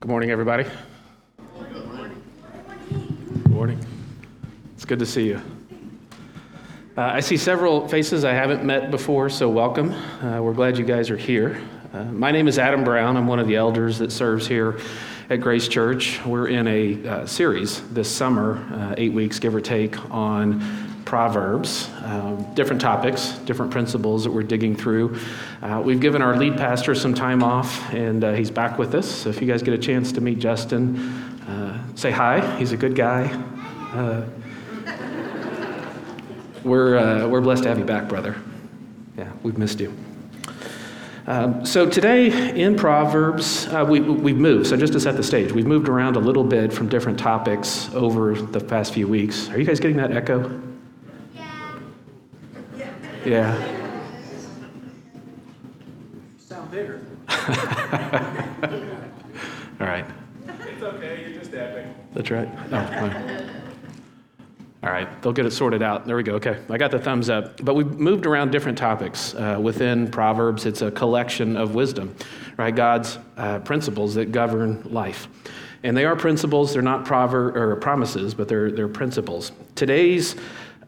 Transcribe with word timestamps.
Good 0.00 0.08
morning, 0.08 0.30
everybody. 0.30 0.64
Good 1.58 1.86
morning. 1.86 2.22
Good 2.88 3.50
morning. 3.50 3.86
It's 4.74 4.86
good 4.86 4.98
to 4.98 5.04
see 5.04 5.26
you. 5.26 5.42
Uh, 6.96 7.02
I 7.02 7.20
see 7.20 7.36
several 7.36 7.86
faces 7.86 8.24
I 8.24 8.32
haven't 8.32 8.64
met 8.64 8.90
before, 8.90 9.28
so 9.28 9.50
welcome. 9.50 9.92
Uh, 9.92 10.40
we're 10.40 10.54
glad 10.54 10.78
you 10.78 10.86
guys 10.86 11.10
are 11.10 11.18
here. 11.18 11.60
Uh, 11.92 12.04
my 12.04 12.30
name 12.30 12.48
is 12.48 12.58
Adam 12.58 12.82
Brown. 12.82 13.18
I'm 13.18 13.26
one 13.26 13.40
of 13.40 13.46
the 13.46 13.56
elders 13.56 13.98
that 13.98 14.10
serves 14.10 14.46
here 14.46 14.80
at 15.28 15.42
Grace 15.42 15.68
Church. 15.68 16.24
We're 16.24 16.48
in 16.48 16.66
a 16.66 17.06
uh, 17.06 17.26
series 17.26 17.86
this 17.90 18.10
summer, 18.10 18.56
uh, 18.72 18.94
eight 18.96 19.12
weeks, 19.12 19.38
give 19.38 19.54
or 19.54 19.60
take, 19.60 20.02
on 20.10 20.60
Proverbs, 21.10 21.90
um, 22.04 22.54
different 22.54 22.80
topics, 22.80 23.32
different 23.38 23.72
principles 23.72 24.22
that 24.22 24.30
we're 24.30 24.44
digging 24.44 24.76
through. 24.76 25.18
Uh, 25.60 25.82
we've 25.84 25.98
given 25.98 26.22
our 26.22 26.36
lead 26.36 26.56
pastor 26.56 26.94
some 26.94 27.14
time 27.14 27.42
off, 27.42 27.92
and 27.92 28.22
uh, 28.22 28.32
he's 28.32 28.48
back 28.48 28.78
with 28.78 28.94
us. 28.94 29.10
So 29.10 29.28
if 29.28 29.40
you 29.40 29.48
guys 29.48 29.60
get 29.60 29.74
a 29.74 29.78
chance 29.78 30.12
to 30.12 30.20
meet 30.20 30.38
Justin, 30.38 30.98
uh, 31.48 31.82
say 31.96 32.12
hi. 32.12 32.56
He's 32.58 32.70
a 32.70 32.76
good 32.76 32.94
guy. 32.94 33.24
Uh, 33.92 34.24
we're, 36.62 36.96
uh, 36.96 37.26
we're 37.26 37.40
blessed 37.40 37.64
to 37.64 37.70
have 37.70 37.80
you 37.80 37.84
back, 37.84 38.08
brother. 38.08 38.36
Yeah, 39.18 39.32
we've 39.42 39.58
missed 39.58 39.80
you. 39.80 39.92
Um, 41.26 41.66
so 41.66 41.90
today 41.90 42.56
in 42.56 42.76
Proverbs, 42.76 43.66
uh, 43.66 43.84
we, 43.84 43.98
we've 43.98 44.38
moved. 44.38 44.68
So 44.68 44.76
just 44.76 44.92
to 44.92 45.00
set 45.00 45.16
the 45.16 45.24
stage, 45.24 45.50
we've 45.50 45.66
moved 45.66 45.88
around 45.88 46.14
a 46.14 46.20
little 46.20 46.44
bit 46.44 46.72
from 46.72 46.88
different 46.88 47.18
topics 47.18 47.92
over 47.94 48.34
the 48.34 48.60
past 48.60 48.94
few 48.94 49.08
weeks. 49.08 49.48
Are 49.50 49.58
you 49.58 49.64
guys 49.64 49.80
getting 49.80 49.96
that 49.96 50.12
echo? 50.12 50.69
Yeah. 53.24 53.54
Sound 56.38 56.70
bigger. 56.70 57.00
All 59.80 59.86
right. 59.86 60.06
It's 60.48 60.82
okay, 60.82 61.20
you're 61.22 61.38
just 61.38 61.52
epic. 61.54 61.86
That's 62.14 62.30
right. 62.30 62.48
Oh, 62.66 62.86
fine. 62.86 63.50
All 64.82 64.90
right, 64.90 65.20
they'll 65.20 65.34
get 65.34 65.44
it 65.44 65.50
sorted 65.50 65.82
out. 65.82 66.06
There 66.06 66.16
we 66.16 66.22
go. 66.22 66.34
Okay, 66.36 66.58
I 66.70 66.78
got 66.78 66.90
the 66.90 66.98
thumbs 66.98 67.28
up. 67.28 67.62
But 67.62 67.74
we've 67.74 67.98
moved 67.98 68.24
around 68.24 68.50
different 68.50 68.78
topics 68.78 69.34
uh, 69.34 69.58
within 69.60 70.10
Proverbs. 70.10 70.64
It's 70.64 70.80
a 70.80 70.90
collection 70.90 71.58
of 71.58 71.74
wisdom, 71.74 72.14
right? 72.56 72.74
God's 72.74 73.18
uh, 73.36 73.58
principles 73.58 74.14
that 74.14 74.32
govern 74.32 74.82
life. 74.84 75.28
And 75.82 75.94
they 75.94 76.06
are 76.06 76.16
principles, 76.16 76.72
they're 76.72 76.82
not 76.82 77.04
prover- 77.04 77.54
or 77.54 77.76
promises, 77.76 78.34
but 78.34 78.48
they're, 78.48 78.70
they're 78.70 78.88
principles. 78.88 79.52
Today's 79.74 80.36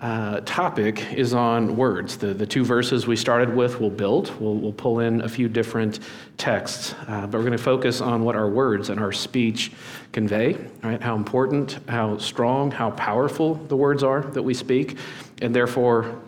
uh, 0.02 0.40
topic 0.40 1.12
is 1.14 1.32
on 1.32 1.76
words. 1.76 2.16
The, 2.16 2.34
the 2.34 2.46
two 2.46 2.64
verses 2.64 3.06
we 3.06 3.14
started 3.14 3.54
with 3.54 3.80
will 3.80 3.88
build. 3.88 4.38
We'll, 4.40 4.56
we'll 4.56 4.72
pull 4.72 4.98
in 4.98 5.20
a 5.20 5.28
few 5.28 5.48
different 5.48 6.00
texts, 6.36 6.96
uh, 7.06 7.28
but 7.28 7.38
we're 7.38 7.44
going 7.44 7.52
to 7.52 7.58
focus 7.58 8.00
on 8.00 8.24
what 8.24 8.34
our 8.34 8.50
words 8.50 8.90
and 8.90 8.98
our 8.98 9.12
speech 9.12 9.70
convey, 10.10 10.58
right? 10.82 11.00
How 11.00 11.14
important, 11.14 11.78
how 11.88 12.18
strong, 12.18 12.72
how 12.72 12.90
powerful 12.90 13.54
the 13.54 13.76
words 13.76 14.02
are 14.02 14.22
that 14.22 14.42
we 14.42 14.54
speak, 14.54 14.98
and 15.40 15.54
therefore 15.54 16.20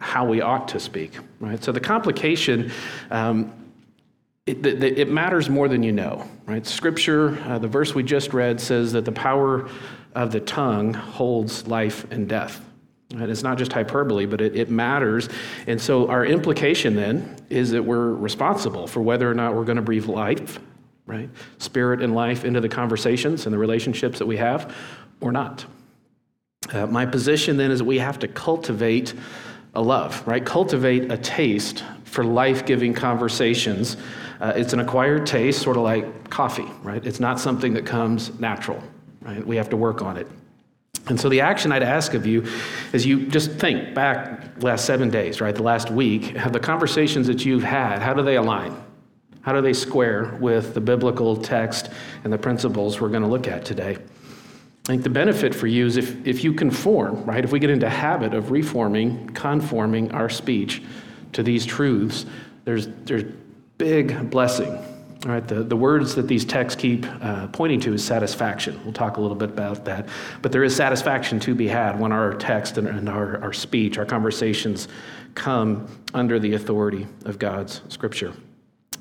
how 0.00 0.26
we 0.26 0.42
ought 0.42 0.68
to 0.68 0.78
speak, 0.78 1.18
right? 1.40 1.64
So 1.64 1.72
the 1.72 1.80
complication. 1.80 2.70
Um, 3.10 3.54
it, 4.46 4.64
it, 4.64 5.10
matters 5.10 5.50
more 5.50 5.68
than 5.68 5.82
you 5.82 5.92
know, 5.92 6.26
right? 6.46 6.66
Scripture, 6.66 7.38
uh, 7.44 7.58
the 7.58 7.68
verse 7.68 7.94
we 7.94 8.02
just 8.02 8.32
read 8.32 8.58
says 8.58 8.92
that 8.92 9.04
the 9.04 9.12
power 9.12 9.68
of 10.14 10.32
the 10.32 10.40
tongue 10.40 10.94
holds 10.94 11.66
life 11.66 12.10
and 12.10 12.26
death. 12.26 12.64
And 13.10 13.30
it's 13.30 13.42
not 13.42 13.56
just 13.56 13.72
hyperbole, 13.72 14.26
but 14.26 14.40
it, 14.40 14.54
it 14.54 14.70
matters. 14.70 15.28
And 15.66 15.80
so 15.80 16.08
our 16.08 16.26
implication 16.26 16.94
then 16.94 17.36
is 17.48 17.70
that 17.70 17.82
we're 17.82 18.12
responsible 18.12 18.86
for 18.86 19.00
whether 19.00 19.30
or 19.30 19.34
not 19.34 19.54
we're 19.54 19.64
going 19.64 19.76
to 19.76 19.82
breathe 19.82 20.04
life, 20.06 20.60
right? 21.06 21.30
Spirit 21.56 22.02
and 22.02 22.14
life 22.14 22.44
into 22.44 22.60
the 22.60 22.68
conversations 22.68 23.46
and 23.46 23.52
the 23.52 23.58
relationships 23.58 24.18
that 24.18 24.26
we 24.26 24.36
have 24.36 24.74
or 25.20 25.32
not. 25.32 25.64
Uh, 26.70 26.86
my 26.86 27.06
position 27.06 27.56
then 27.56 27.70
is 27.70 27.78
that 27.78 27.86
we 27.86 27.98
have 27.98 28.18
to 28.18 28.28
cultivate 28.28 29.14
a 29.74 29.80
love, 29.80 30.26
right? 30.26 30.44
Cultivate 30.44 31.10
a 31.10 31.16
taste 31.16 31.84
for 32.04 32.24
life 32.24 32.66
giving 32.66 32.92
conversations. 32.92 33.96
Uh, 34.40 34.52
it's 34.54 34.74
an 34.74 34.80
acquired 34.80 35.26
taste, 35.26 35.62
sort 35.62 35.78
of 35.78 35.82
like 35.82 36.28
coffee, 36.28 36.68
right? 36.82 37.06
It's 37.06 37.20
not 37.20 37.40
something 37.40 37.72
that 37.74 37.86
comes 37.86 38.38
natural, 38.38 38.82
right? 39.22 39.46
We 39.46 39.56
have 39.56 39.70
to 39.70 39.76
work 39.76 40.02
on 40.02 40.18
it. 40.18 40.26
And 41.08 41.18
so 41.18 41.28
the 41.28 41.40
action 41.40 41.72
I'd 41.72 41.82
ask 41.82 42.14
of 42.14 42.26
you 42.26 42.46
is 42.92 43.06
you 43.06 43.26
just 43.26 43.52
think 43.52 43.94
back 43.94 44.62
last 44.62 44.84
seven 44.84 45.10
days, 45.10 45.40
right? 45.40 45.54
The 45.54 45.62
last 45.62 45.90
week, 45.90 46.36
have 46.36 46.52
the 46.52 46.60
conversations 46.60 47.26
that 47.28 47.44
you've 47.44 47.62
had, 47.62 48.00
how 48.00 48.14
do 48.14 48.22
they 48.22 48.36
align? 48.36 48.76
How 49.40 49.52
do 49.52 49.62
they 49.62 49.72
square 49.72 50.36
with 50.40 50.74
the 50.74 50.80
biblical 50.80 51.36
text 51.36 51.90
and 52.24 52.32
the 52.32 52.38
principles 52.38 53.00
we're 53.00 53.08
going 53.08 53.22
to 53.22 53.28
look 53.28 53.48
at 53.48 53.64
today? 53.64 53.96
I 53.96 54.86
think 54.86 55.02
the 55.02 55.10
benefit 55.10 55.54
for 55.54 55.66
you 55.66 55.86
is 55.86 55.96
if, 55.96 56.26
if 56.26 56.44
you 56.44 56.52
conform, 56.52 57.24
right? 57.24 57.44
If 57.44 57.52
we 57.52 57.58
get 57.58 57.70
into 57.70 57.88
habit 57.88 58.34
of 58.34 58.50
reforming, 58.50 59.28
conforming 59.30 60.12
our 60.12 60.28
speech 60.28 60.82
to 61.32 61.42
these 61.42 61.64
truths, 61.64 62.26
there's, 62.64 62.88
there's 63.04 63.24
big 63.76 64.30
blessing 64.30 64.82
all 65.24 65.32
right, 65.32 65.46
the, 65.46 65.64
the 65.64 65.76
words 65.76 66.14
that 66.14 66.28
these 66.28 66.44
texts 66.44 66.80
keep 66.80 67.04
uh, 67.20 67.48
pointing 67.48 67.80
to 67.80 67.92
is 67.92 68.04
satisfaction. 68.04 68.80
We'll 68.84 68.92
talk 68.92 69.16
a 69.16 69.20
little 69.20 69.36
bit 69.36 69.48
about 69.50 69.84
that. 69.84 70.08
But 70.42 70.52
there 70.52 70.62
is 70.62 70.76
satisfaction 70.76 71.40
to 71.40 71.56
be 71.56 71.66
had 71.66 71.98
when 71.98 72.12
our 72.12 72.34
text 72.34 72.78
and, 72.78 72.86
and 72.86 73.08
our, 73.08 73.42
our 73.42 73.52
speech, 73.52 73.98
our 73.98 74.06
conversations 74.06 74.86
come 75.34 75.88
under 76.14 76.38
the 76.38 76.54
authority 76.54 77.08
of 77.24 77.38
God's 77.38 77.82
scripture. 77.88 78.32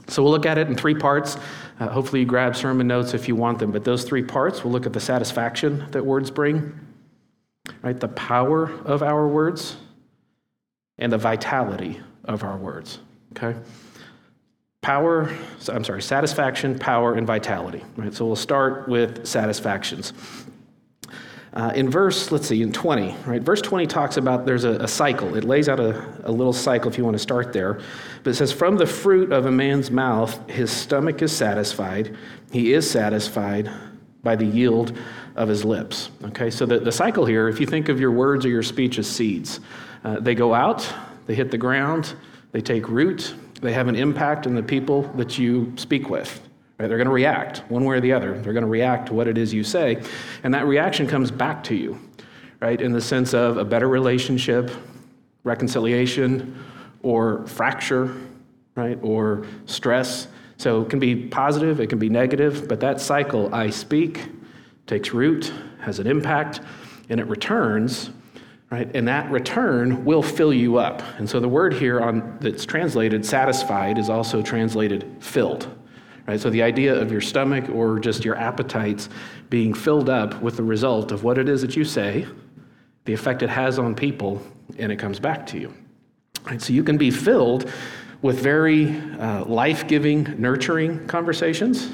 So 0.08 0.24
we'll 0.24 0.32
look 0.32 0.48
at 0.48 0.58
it 0.58 0.68
in 0.68 0.76
three 0.76 0.96
parts. 0.96 1.38
Uh, 1.80 1.90
hopefully, 1.90 2.22
you 2.22 2.26
grab 2.26 2.56
sermon 2.56 2.88
notes 2.88 3.14
if 3.14 3.28
you 3.28 3.36
want 3.36 3.60
them. 3.60 3.72
But 3.72 3.84
those 3.84 4.04
three 4.04 4.24
parts, 4.24 4.64
we'll 4.64 4.74
look 4.74 4.88
at 4.88 4.94
the 4.94 5.00
satisfaction 5.00 5.86
that 5.92 6.04
words 6.04 6.32
bring, 6.32 6.80
right? 7.84 8.00
The 8.00 8.08
power 8.08 8.72
of 8.86 9.04
our 9.04 9.28
words, 9.28 9.78
and 10.98 11.12
the 11.12 11.18
vitality 11.18 12.02
of 12.26 12.44
our 12.44 12.58
words. 12.58 13.00
Okay? 13.34 13.58
Power, 14.88 15.30
I'm 15.68 15.84
sorry, 15.84 16.02
satisfaction, 16.02 16.80
power, 16.80 17.16
and 17.16 17.28
vitality. 17.28 17.84
Right? 17.98 18.14
So 18.14 18.26
we'll 18.26 18.38
start 18.38 18.88
with 18.88 19.28
satisfactions. 19.28 20.14
Uh, 21.52 21.74
in 21.76 21.90
verse, 21.90 22.32
let's 22.32 22.48
see, 22.48 22.62
in 22.62 22.72
20, 22.72 23.14
right? 23.26 23.42
Verse 23.42 23.62
20 23.62 23.86
talks 23.86 24.16
about 24.16 24.46
there's 24.46 24.64
a, 24.64 24.76
a 24.76 24.88
cycle. 24.88 25.36
It 25.36 25.44
lays 25.44 25.68
out 25.68 25.82
a, 25.82 26.08
a, 26.24 26.32
little 26.32 26.54
cycle 26.54 26.90
if 26.90 26.98
you 26.98 27.04
want 27.04 27.16
to 27.16 27.20
start 27.20 27.52
there. 27.52 27.82
But 28.24 28.30
it 28.30 28.36
says, 28.36 28.54
From 28.54 28.78
the 28.78 28.86
fruit 28.86 29.34
of 29.34 29.46
a 29.46 29.52
man's 29.52 29.92
mouth, 29.92 30.50
his 30.50 30.72
stomach 30.72 31.22
is 31.22 31.36
satisfied. 31.36 32.16
He 32.54 32.72
is 32.72 32.90
satisfied 32.90 33.70
by 34.24 34.38
the 34.38 34.46
yield 34.46 34.98
of 35.36 35.50
his 35.50 35.66
lips. 35.66 36.12
Okay, 36.24 36.50
so 36.50 36.66
the, 36.66 36.80
the 36.80 36.94
cycle 36.94 37.26
here, 37.26 37.50
if 37.50 37.60
you 37.60 37.66
think 37.66 37.90
of 37.90 38.00
your 38.00 38.12
words 38.12 38.46
or 38.46 38.50
your 38.50 38.64
speech 38.64 39.00
as 39.00 39.08
seeds, 39.10 39.60
uh, 40.06 40.22
they 40.22 40.34
go 40.34 40.54
out, 40.54 40.90
they 41.26 41.36
hit 41.36 41.52
the 41.52 41.58
ground, 41.58 42.16
they 42.54 42.62
take 42.62 42.88
root, 42.88 43.36
they 43.62 43.74
have 43.74 43.88
an 43.88 43.96
impact 43.96 44.48
on 44.48 44.56
the 44.56 44.64
people 44.64 45.04
that 45.14 45.38
you 45.38 45.74
speak 45.76 46.10
with. 46.10 46.42
Right? 46.80 46.88
They're 46.88 46.98
going 46.98 47.08
to 47.08 47.14
react 47.14 47.60
one 47.70 47.86
way 47.86 47.98
or 47.98 48.02
the 48.02 48.14
other. 48.14 48.40
They're 48.40 48.54
going 48.54 48.64
to 48.64 48.70
react 48.70 49.08
to 49.08 49.14
what 49.14 49.28
it 49.28 49.38
is 49.38 49.54
you 49.54 49.64
say, 49.64 50.02
and 50.44 50.54
that 50.54 50.68
reaction 50.68 51.08
comes 51.08 51.32
back 51.32 51.64
to 51.66 51.76
you, 51.76 52.00
right? 52.60 52.80
In 52.80 52.92
the 52.92 53.02
sense 53.02 53.34
of 53.34 53.58
a 53.58 53.66
better 53.66 53.88
relationship, 53.88 54.70
reconciliation, 55.44 56.64
or 57.02 57.48
fracture, 57.48 58.16
right? 58.76 59.00
Or 59.02 59.46
stress. 59.66 60.28
So 60.58 60.82
it 60.82 60.90
can 60.90 61.00
be 61.00 61.16
positive, 61.16 61.80
it 61.80 61.88
can 61.88 62.00
be 62.00 62.10
negative, 62.10 62.68
but 62.68 62.80
that 62.80 63.02
cycle, 63.02 63.54
I 63.54 63.70
speak, 63.70 64.28
takes 64.86 65.14
root, 65.14 65.52
has 65.80 66.00
an 66.00 66.08
impact, 66.08 66.62
and 67.10 67.20
it 67.20 67.28
returns 67.28 68.12
right? 68.70 68.94
And 68.96 69.08
that 69.08 69.32
return 69.32 70.04
will 70.04 70.24
fill 70.24 70.54
you 70.54 70.78
up. 70.78 71.02
And 71.18 71.30
so 71.30 71.40
the 71.40 71.48
word 71.48 71.74
here 71.74 72.02
on 72.02 72.38
that's 72.42 72.66
translated 72.66 73.26
satisfied 73.26 73.98
is 73.98 74.10
also 74.10 74.42
translated 74.42 75.06
filled. 75.20 75.74
Right? 76.28 76.40
So 76.40 76.50
the 76.50 76.62
idea 76.62 76.94
of 76.94 77.12
your 77.12 77.22
stomach 77.22 77.70
or 77.70 78.00
just 78.00 78.26
your 78.26 78.36
appetites 78.36 79.08
being 79.50 79.74
filled 79.74 80.10
up 80.10 80.42
with 80.42 80.58
the 80.58 80.64
result 80.64 81.14
of 81.14 81.24
what 81.24 81.38
it 81.38 81.48
is 81.48 81.62
that 81.62 81.78
you 81.78 81.86
say, 81.86 82.28
the 83.06 83.14
effect 83.14 83.42
it 83.42 83.50
has 83.50 83.80
on 83.80 83.96
people, 83.96 84.42
and 84.78 84.92
it 84.92 84.98
comes 84.98 85.20
back 85.20 85.48
to 85.48 85.58
you. 85.58 85.74
Right? 86.44 86.62
So 86.62 86.74
you 86.74 86.84
can 86.84 86.98
be 86.98 87.12
filled 87.12 87.72
with 88.22 88.40
very 88.40 89.00
uh, 89.20 89.46
life 89.46 89.88
giving, 89.88 90.24
nurturing 90.42 91.08
conversations, 91.08 91.90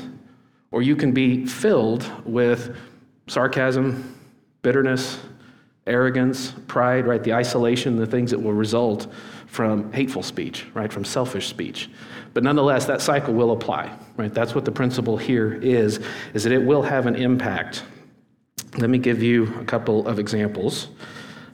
or 0.72 0.82
you 0.82 0.96
can 0.96 1.12
be 1.12 1.46
filled 1.46 2.10
with 2.26 2.76
sarcasm, 3.28 4.20
bitterness, 4.64 5.20
arrogance, 5.86 6.54
pride, 6.68 7.06
right? 7.06 7.24
The 7.24 7.34
isolation, 7.34 7.98
the 7.98 8.06
things 8.06 8.32
that 8.32 8.40
will 8.40 8.54
result 8.54 9.08
from 9.48 9.92
hateful 9.94 10.24
speech, 10.24 10.66
right? 10.74 10.92
From 10.92 11.06
selfish 11.06 11.48
speech. 11.48 11.90
But 12.34 12.44
nonetheless, 12.44 12.86
that 12.86 13.02
cycle 13.02 13.34
will 13.34 13.52
apply, 13.52 13.96
right? 14.18 14.34
That's 14.34 14.56
what 14.56 14.66
the 14.66 14.72
principle 14.72 15.18
here 15.18 15.54
is, 15.54 16.00
is 16.34 16.44
that 16.44 16.52
it 16.52 16.64
will 16.64 16.82
have 16.82 17.06
an 17.06 17.16
impact. 17.16 17.84
Let 18.78 18.90
me 18.90 18.98
give 18.98 19.22
you 19.22 19.54
a 19.60 19.66
couple 19.66 20.08
of 20.08 20.18
examples 20.20 20.88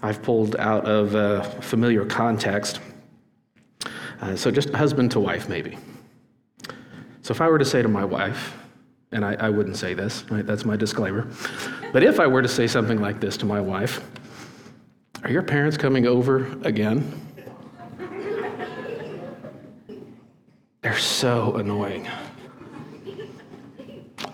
I've 0.02 0.22
pulled 0.22 0.56
out 0.56 0.86
of 0.86 1.16
a 1.16 1.44
familiar 1.62 2.06
context. 2.06 2.80
Uh, 4.22 4.36
so 4.36 4.50
just 4.50 4.70
husband 4.70 5.12
to 5.12 5.20
wife, 5.20 5.50
maybe. 5.50 5.78
So 7.22 7.32
if 7.32 7.42
I 7.42 7.50
were 7.50 7.60
to 7.60 7.66
say 7.66 7.82
to 7.82 7.90
my 7.90 8.06
wife, 8.06 8.58
and 9.12 9.26
I, 9.26 9.34
I 9.34 9.50
wouldn't 9.50 9.76
say 9.76 9.94
this, 9.94 10.24
right? 10.30 10.46
That's 10.46 10.66
my 10.66 10.78
disclaimer. 10.78 11.28
But 11.92 12.04
if 12.04 12.20
I 12.20 12.28
were 12.28 12.42
to 12.42 12.48
say 12.48 12.68
something 12.68 13.02
like 13.02 13.20
this 13.20 13.36
to 13.38 13.46
my 13.46 13.60
wife, 13.60 14.02
are 15.24 15.32
your 15.32 15.44
parents 15.44 15.78
coming 15.78 16.08
over 16.08 16.48
again? 16.64 17.14
They're 20.82 20.98
so 20.98 21.56
annoying. 21.56 22.08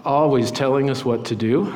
Always 0.04 0.52
telling 0.52 0.90
us 0.90 1.04
what 1.04 1.26
to 1.26 1.36
do. 1.36 1.74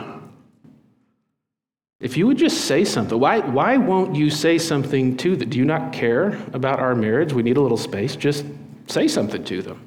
If 2.00 2.16
you 2.16 2.28
would 2.28 2.38
just 2.38 2.66
say 2.66 2.86
something, 2.86 3.20
why, 3.20 3.40
why 3.40 3.78
won't 3.78 4.16
you 4.16 4.30
say 4.30 4.58
something 4.58 5.18
to 5.18 5.36
them? 5.36 5.50
Do 5.50 5.58
you 5.58 5.66
not 5.66 5.92
care 5.92 6.40
about 6.54 6.80
our 6.80 6.96
marriage? 6.96 7.34
We 7.34 7.44
need 7.44 7.58
a 7.58 7.62
little 7.62 7.78
space. 7.78 8.16
Just 8.16 8.46
say 8.88 9.08
something 9.08 9.44
to 9.46 9.62
them. 9.62 9.86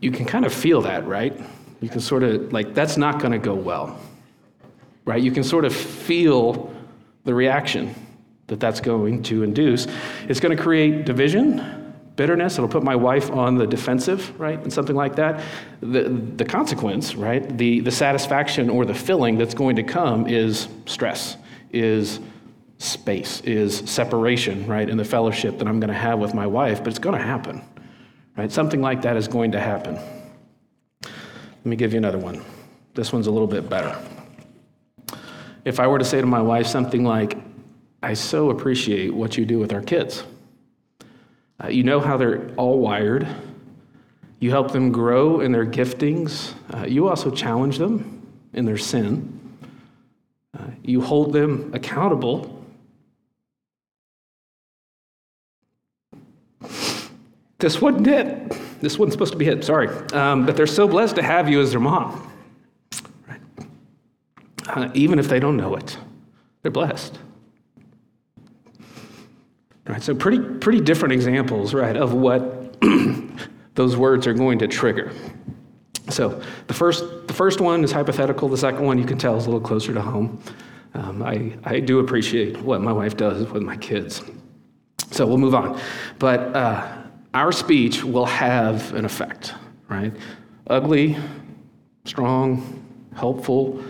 You 0.00 0.10
can 0.10 0.26
kind 0.26 0.44
of 0.44 0.52
feel 0.52 0.82
that, 0.82 1.06
right? 1.06 1.40
You 1.80 1.88
can 1.88 2.00
sort 2.00 2.24
of, 2.24 2.52
like, 2.52 2.74
that's 2.74 2.96
not 2.96 3.20
going 3.20 3.32
to 3.32 3.38
go 3.38 3.54
well, 3.54 3.98
right? 5.04 5.22
You 5.22 5.30
can 5.30 5.44
sort 5.44 5.64
of 5.64 5.74
feel 5.74 6.69
the 7.30 7.34
reaction 7.34 7.94
that 8.48 8.58
that's 8.58 8.80
going 8.80 9.22
to 9.22 9.44
induce. 9.44 9.86
It's 10.28 10.40
going 10.40 10.56
to 10.56 10.60
create 10.60 11.04
division, 11.04 11.94
bitterness. 12.16 12.58
It'll 12.58 12.68
put 12.68 12.82
my 12.82 12.96
wife 12.96 13.30
on 13.30 13.54
the 13.54 13.68
defensive, 13.68 14.38
right? 14.40 14.60
And 14.60 14.72
something 14.72 14.96
like 14.96 15.14
that. 15.14 15.44
The, 15.80 16.08
the 16.08 16.44
consequence, 16.44 17.14
right? 17.14 17.56
The, 17.56 17.78
the 17.82 17.92
satisfaction 17.92 18.68
or 18.68 18.84
the 18.84 18.94
filling 18.94 19.38
that's 19.38 19.54
going 19.54 19.76
to 19.76 19.84
come 19.84 20.26
is 20.26 20.66
stress, 20.86 21.36
is 21.70 22.18
space, 22.78 23.42
is 23.42 23.78
separation, 23.88 24.66
right? 24.66 24.90
In 24.90 24.96
the 24.96 25.04
fellowship 25.04 25.56
that 25.58 25.68
I'm 25.68 25.78
going 25.78 25.92
to 25.92 25.94
have 25.94 26.18
with 26.18 26.34
my 26.34 26.48
wife, 26.48 26.78
but 26.78 26.88
it's 26.88 26.98
going 26.98 27.16
to 27.16 27.24
happen, 27.24 27.62
right? 28.36 28.50
Something 28.50 28.82
like 28.82 29.02
that 29.02 29.16
is 29.16 29.28
going 29.28 29.52
to 29.52 29.60
happen. 29.60 29.94
Let 31.04 31.66
me 31.66 31.76
give 31.76 31.92
you 31.92 31.98
another 31.98 32.18
one. 32.18 32.42
This 32.94 33.12
one's 33.12 33.28
a 33.28 33.30
little 33.30 33.46
bit 33.46 33.70
better. 33.70 33.96
If 35.64 35.78
I 35.78 35.86
were 35.86 35.98
to 35.98 36.04
say 36.04 36.20
to 36.20 36.26
my 36.26 36.40
wife 36.40 36.66
something 36.66 37.04
like, 37.04 37.36
I 38.02 38.14
so 38.14 38.50
appreciate 38.50 39.14
what 39.14 39.36
you 39.36 39.44
do 39.44 39.58
with 39.58 39.72
our 39.72 39.82
kids. 39.82 40.24
Uh, 41.62 41.68
you 41.68 41.82
know 41.82 42.00
how 42.00 42.16
they're 42.16 42.50
all 42.56 42.78
wired. 42.78 43.26
You 44.38 44.50
help 44.50 44.72
them 44.72 44.90
grow 44.90 45.40
in 45.40 45.52
their 45.52 45.66
giftings. 45.66 46.54
Uh, 46.72 46.86
you 46.86 47.08
also 47.08 47.30
challenge 47.30 47.76
them 47.76 48.26
in 48.54 48.64
their 48.64 48.78
sin. 48.78 49.38
Uh, 50.58 50.64
you 50.82 51.02
hold 51.02 51.34
them 51.34 51.70
accountable. 51.74 52.64
This 57.58 57.82
wasn't 57.82 58.06
it. 58.06 58.56
This 58.80 58.98
wasn't 58.98 59.12
supposed 59.12 59.32
to 59.32 59.38
be 59.38 59.46
it. 59.46 59.62
Sorry. 59.62 59.88
Um, 60.14 60.46
but 60.46 60.56
they're 60.56 60.66
so 60.66 60.88
blessed 60.88 61.16
to 61.16 61.22
have 61.22 61.50
you 61.50 61.60
as 61.60 61.72
their 61.72 61.80
mom. 61.80 62.29
Uh, 64.76 64.90
even 64.94 65.18
if 65.18 65.28
they 65.28 65.40
don't 65.40 65.56
know 65.56 65.74
it, 65.74 65.98
they're 66.62 66.70
blessed. 66.70 67.18
Right, 69.86 70.02
so 70.02 70.14
pretty, 70.14 70.38
pretty 70.38 70.80
different 70.80 71.12
examples, 71.12 71.74
right, 71.74 71.96
of 71.96 72.14
what 72.14 72.80
those 73.74 73.96
words 73.96 74.26
are 74.26 74.34
going 74.34 74.60
to 74.60 74.68
trigger. 74.68 75.12
So 76.08 76.40
the 76.68 76.74
first, 76.74 77.04
the 77.26 77.32
first 77.32 77.60
one 77.60 77.82
is 77.82 77.90
hypothetical. 77.90 78.48
The 78.48 78.56
second 78.56 78.84
one, 78.84 78.98
you 78.98 79.04
can 79.04 79.18
tell, 79.18 79.36
is 79.36 79.46
a 79.46 79.50
little 79.50 79.66
closer 79.66 79.92
to 79.92 80.00
home. 80.00 80.40
Um, 80.94 81.22
I, 81.22 81.56
I 81.64 81.80
do 81.80 81.98
appreciate 82.00 82.60
what 82.62 82.80
my 82.80 82.92
wife 82.92 83.16
does 83.16 83.50
with 83.50 83.62
my 83.62 83.76
kids. 83.76 84.22
So 85.10 85.26
we'll 85.26 85.38
move 85.38 85.54
on. 85.54 85.80
But 86.18 86.54
uh, 86.54 87.02
our 87.34 87.52
speech 87.52 88.04
will 88.04 88.26
have 88.26 88.94
an 88.94 89.04
effect, 89.04 89.54
right? 89.88 90.12
Ugly, 90.68 91.16
strong, 92.04 92.84
helpful, 93.16 93.82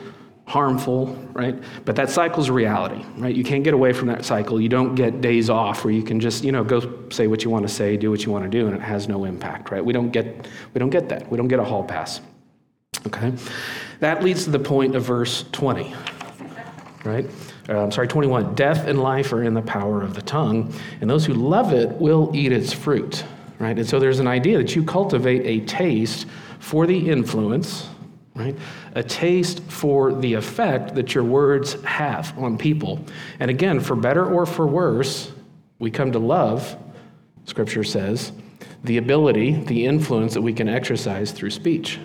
harmful, 0.50 1.06
right? 1.32 1.54
But 1.84 1.94
that 1.94 2.10
cycle's 2.10 2.50
reality, 2.50 3.04
right? 3.16 3.32
You 3.32 3.44
can't 3.44 3.62
get 3.62 3.72
away 3.72 3.92
from 3.92 4.08
that 4.08 4.24
cycle. 4.24 4.60
You 4.60 4.68
don't 4.68 4.96
get 4.96 5.20
days 5.20 5.48
off 5.48 5.84
where 5.84 5.94
you 5.94 6.02
can 6.02 6.18
just, 6.18 6.42
you 6.42 6.50
know, 6.50 6.64
go 6.64 7.08
say 7.10 7.28
what 7.28 7.44
you 7.44 7.50
want 7.50 7.68
to 7.68 7.72
say, 7.72 7.96
do 7.96 8.10
what 8.10 8.24
you 8.24 8.32
want 8.32 8.42
to 8.42 8.50
do, 8.50 8.66
and 8.66 8.74
it 8.74 8.82
has 8.82 9.06
no 9.06 9.26
impact, 9.26 9.70
right? 9.70 9.84
We 9.84 9.92
don't 9.92 10.10
get, 10.10 10.48
we 10.74 10.80
don't 10.80 10.90
get 10.90 11.08
that. 11.10 11.30
We 11.30 11.36
don't 11.36 11.46
get 11.46 11.60
a 11.60 11.64
hall 11.64 11.84
pass. 11.84 12.20
Okay? 13.06 13.32
That 14.00 14.24
leads 14.24 14.42
to 14.42 14.50
the 14.50 14.58
point 14.58 14.96
of 14.96 15.04
verse 15.04 15.44
20, 15.52 15.94
right? 17.04 17.30
Uh, 17.68 17.84
I'm 17.84 17.92
sorry, 17.92 18.08
21. 18.08 18.56
Death 18.56 18.88
and 18.88 19.00
life 19.00 19.32
are 19.32 19.44
in 19.44 19.54
the 19.54 19.62
power 19.62 20.02
of 20.02 20.14
the 20.14 20.22
tongue, 20.22 20.74
and 21.00 21.08
those 21.08 21.24
who 21.24 21.34
love 21.34 21.72
it 21.72 21.90
will 21.90 22.32
eat 22.34 22.50
its 22.50 22.72
fruit, 22.72 23.22
right? 23.60 23.78
And 23.78 23.88
so 23.88 24.00
there's 24.00 24.18
an 24.18 24.26
idea 24.26 24.58
that 24.58 24.74
you 24.74 24.82
cultivate 24.82 25.46
a 25.46 25.64
taste 25.66 26.26
for 26.58 26.88
the 26.88 27.08
influence 27.08 27.86
right? 28.40 28.56
A 28.94 29.02
taste 29.02 29.62
for 29.64 30.12
the 30.14 30.34
effect 30.34 30.94
that 30.94 31.14
your 31.14 31.24
words 31.24 31.80
have 31.84 32.36
on 32.38 32.56
people. 32.56 33.04
And 33.38 33.50
again, 33.50 33.80
for 33.80 33.94
better 33.94 34.24
or 34.24 34.46
for 34.46 34.66
worse, 34.66 35.30
we 35.78 35.90
come 35.90 36.12
to 36.12 36.18
love, 36.18 36.76
Scripture 37.44 37.84
says, 37.84 38.32
the 38.82 38.96
ability, 38.96 39.52
the 39.64 39.84
influence 39.84 40.34
that 40.34 40.42
we 40.42 40.54
can 40.54 40.68
exercise 40.68 41.32
through 41.32 41.50
speech. 41.50 41.98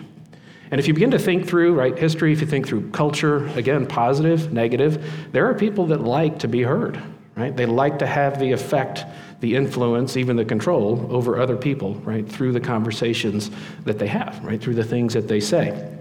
And 0.71 0.79
if 0.79 0.87
you 0.87 0.93
begin 0.93 1.11
to 1.11 1.19
think 1.19 1.47
through, 1.47 1.73
right, 1.75 1.97
history, 1.97 2.33
if 2.33 2.41
you 2.41 2.47
think 2.47 2.67
through 2.67 2.89
culture, 2.89 3.47
again, 3.49 3.85
positive, 3.85 4.51
negative, 4.51 5.29
there 5.31 5.49
are 5.49 5.53
people 5.53 5.85
that 5.87 6.01
like 6.01 6.39
to 6.39 6.47
be 6.47 6.63
heard, 6.63 7.01
right? 7.35 7.55
They 7.55 7.65
like 7.65 7.99
to 7.99 8.07
have 8.07 8.39
the 8.39 8.51
effect, 8.51 9.05
the 9.39 9.55
influence, 9.55 10.17
even 10.17 10.35
the 10.35 10.43
control 10.43 11.07
over 11.09 11.39
other 11.39 11.55
people, 11.55 11.95
right, 11.95 12.27
through 12.27 12.51
the 12.51 12.59
conversations 12.59 13.51
that 13.83 13.99
they 13.99 14.07
have, 14.07 14.43
right, 14.43 14.59
through 14.59 14.73
the 14.73 14.83
things 14.83 15.13
that 15.13 15.27
they 15.27 15.39
say. 15.39 15.91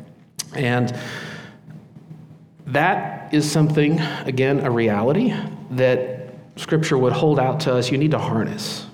And 0.56 0.96
that 2.66 3.32
is 3.34 3.50
something, 3.50 4.00
again, 4.24 4.60
a 4.60 4.70
reality 4.70 5.34
that 5.72 6.34
Scripture 6.56 6.96
would 6.96 7.12
hold 7.12 7.38
out 7.38 7.60
to 7.60 7.74
us. 7.74 7.90
You 7.90 7.98
need 7.98 8.12
to 8.12 8.18
harness, 8.18 8.86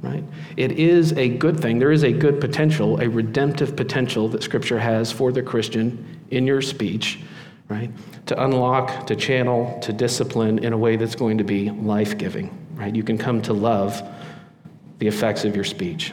right? 0.00 0.24
It 0.56 0.72
is 0.72 1.12
a 1.12 1.28
good 1.28 1.60
thing. 1.60 1.78
There 1.78 1.92
is 1.92 2.04
a 2.04 2.12
good 2.12 2.40
potential, 2.40 3.00
a 3.00 3.08
redemptive 3.08 3.74
potential 3.76 4.28
that 4.28 4.42
Scripture 4.42 4.78
has 4.78 5.10
for 5.10 5.32
the 5.32 5.42
Christian 5.42 6.20
in 6.30 6.46
your 6.46 6.62
speech, 6.62 7.20
right? 7.68 7.90
To 8.26 8.44
unlock, 8.44 9.06
to 9.08 9.16
channel, 9.16 9.78
to 9.80 9.92
discipline 9.92 10.60
in 10.64 10.72
a 10.72 10.78
way 10.78 10.96
that's 10.96 11.16
going 11.16 11.38
to 11.38 11.44
be 11.44 11.70
life 11.70 12.16
giving, 12.16 12.56
right? 12.74 12.94
You 12.94 13.02
can 13.02 13.18
come 13.18 13.42
to 13.42 13.52
love 13.52 14.00
the 14.98 15.08
effects 15.08 15.44
of 15.44 15.56
your 15.56 15.64
speech. 15.64 16.12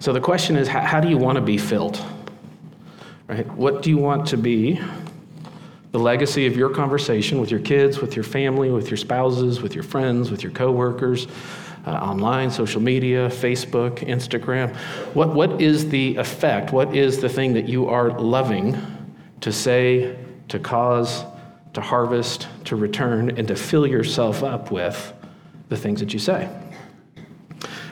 So 0.00 0.12
the 0.12 0.20
question 0.20 0.56
is 0.56 0.68
how, 0.68 1.00
do 1.00 1.08
you 1.08 1.16
want 1.16 1.36
to 1.36 1.42
be 1.42 1.56
filled? 1.56 2.02
Right? 3.28 3.46
What 3.54 3.82
do 3.82 3.90
you 3.90 3.98
want 3.98 4.28
to 4.28 4.36
be 4.36 4.80
the 5.92 5.98
legacy 5.98 6.46
of 6.46 6.56
your 6.56 6.70
conversation 6.70 7.40
with 7.40 7.50
your 7.50 7.60
kids, 7.60 8.00
with 8.00 8.16
your 8.16 8.24
family, 8.24 8.70
with 8.70 8.90
your 8.90 8.96
spouses, 8.96 9.62
with 9.62 9.74
your 9.74 9.84
friends, 9.84 10.30
with 10.30 10.42
your 10.42 10.50
coworkers, 10.50 11.28
uh, 11.86 11.90
online, 11.90 12.50
social 12.50 12.80
media, 12.80 13.28
Facebook, 13.28 13.98
Instagram? 13.98 14.74
What, 15.14 15.34
what 15.34 15.62
is 15.62 15.88
the 15.88 16.16
effect? 16.16 16.72
What 16.72 16.96
is 16.96 17.20
the 17.20 17.28
thing 17.28 17.52
that 17.54 17.68
you 17.68 17.88
are 17.88 18.10
loving 18.18 18.76
to 19.40 19.52
say, 19.52 20.16
to 20.48 20.58
cause, 20.58 21.24
to 21.74 21.80
harvest, 21.80 22.48
to 22.64 22.76
return, 22.76 23.38
and 23.38 23.46
to 23.48 23.54
fill 23.54 23.86
yourself 23.86 24.42
up 24.42 24.72
with 24.72 25.12
the 25.68 25.76
things 25.76 26.00
that 26.00 26.12
you 26.12 26.18
say? 26.18 26.48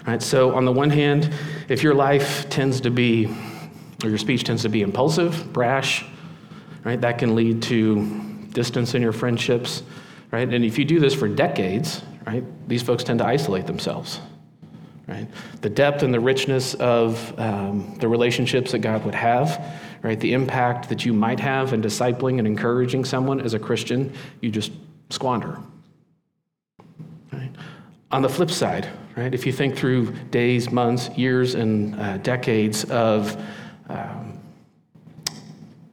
Right. 0.05 0.21
so, 0.21 0.53
on 0.57 0.65
the 0.65 0.73
one 0.73 0.91
hand, 0.91 1.33
if 1.69 1.85
your 1.85 1.95
life 1.95 2.51
tends 2.51 2.81
to 2.81 2.91
be 2.91 3.33
or 4.05 4.09
your 4.09 4.19
speech 4.19 4.45
tends 4.45 4.63
to 4.63 4.69
be 4.69 4.83
impulsive, 4.83 5.53
brash, 5.53 6.05
right? 6.85 7.01
That 7.01 7.19
can 7.19 7.35
lead 7.35 7.63
to 7.65 8.23
distance 8.53 8.95
in 8.95 9.03
your 9.03 9.13
friendships, 9.13 9.83
right? 10.31 10.49
And 10.49 10.65
if 10.65 10.79
you 10.79 10.85
do 10.85 11.01
this 11.01 11.15
for 11.15 11.29
decades, 11.29 12.03
right, 12.27 12.45
these 12.69 12.83
folks 12.83 13.05
tend 13.05 13.21
to 13.21 13.27
isolate 13.27 13.67
themselves, 13.67 14.21
right? 15.07 15.27
The 15.61 15.71
depth 15.71 16.03
and 16.03 16.13
the 16.13 16.21
richness 16.21 16.75
of 16.75 17.39
um, 17.39 17.97
the 17.99 18.09
relationships 18.09 18.73
that 18.73 18.81
God 18.81 19.05
would 19.05 19.15
have, 19.15 19.65
right? 20.03 20.19
The 20.19 20.33
impact 20.33 20.89
that 20.89 21.05
you 21.05 21.13
might 21.13 21.41
have 21.41 21.73
in 21.73 21.83
discipling 21.83 22.39
and 22.39 22.47
encouraging 22.47 23.05
someone 23.05 23.41
as 23.41 23.55
a 23.55 23.59
Christian, 23.59 24.13
you 24.41 24.51
just 24.51 24.73
squander. 25.11 25.59
Right? 27.33 27.51
On 28.11 28.23
the 28.23 28.29
flip 28.29 28.51
side, 28.51 28.89
right, 29.17 29.33
if 29.33 29.47
you 29.47 29.53
think 29.53 29.77
through 29.77 30.13
days, 30.31 30.71
months, 30.71 31.09
years, 31.17 31.55
and 31.55 31.99
uh, 31.99 32.19
decades 32.19 32.85
of 32.85 33.43
um, 33.93 34.39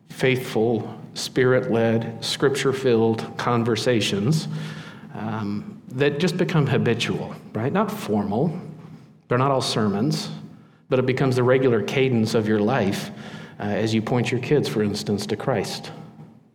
faithful, 0.10 1.00
spirit 1.14 1.72
led, 1.72 2.24
scripture 2.24 2.74
filled 2.74 3.38
conversations 3.38 4.48
um, 5.14 5.82
that 5.90 6.20
just 6.20 6.38
become 6.38 6.66
habitual, 6.68 7.36
right? 7.54 7.72
Not 7.74 7.92
formal, 7.92 8.60
they're 9.28 9.38
not 9.38 9.52
all 9.52 9.62
sermons, 9.62 10.30
but 10.90 11.00
it 11.00 11.06
becomes 11.06 11.36
the 11.36 11.44
regular 11.44 11.84
cadence 11.84 12.34
of 12.34 12.48
your 12.48 12.60
life 12.60 13.12
uh, 13.60 13.64
as 13.64 13.94
you 13.94 14.02
point 14.02 14.32
your 14.32 14.40
kids, 14.40 14.68
for 14.68 14.82
instance, 14.82 15.26
to 15.28 15.36
Christ. 15.36 15.92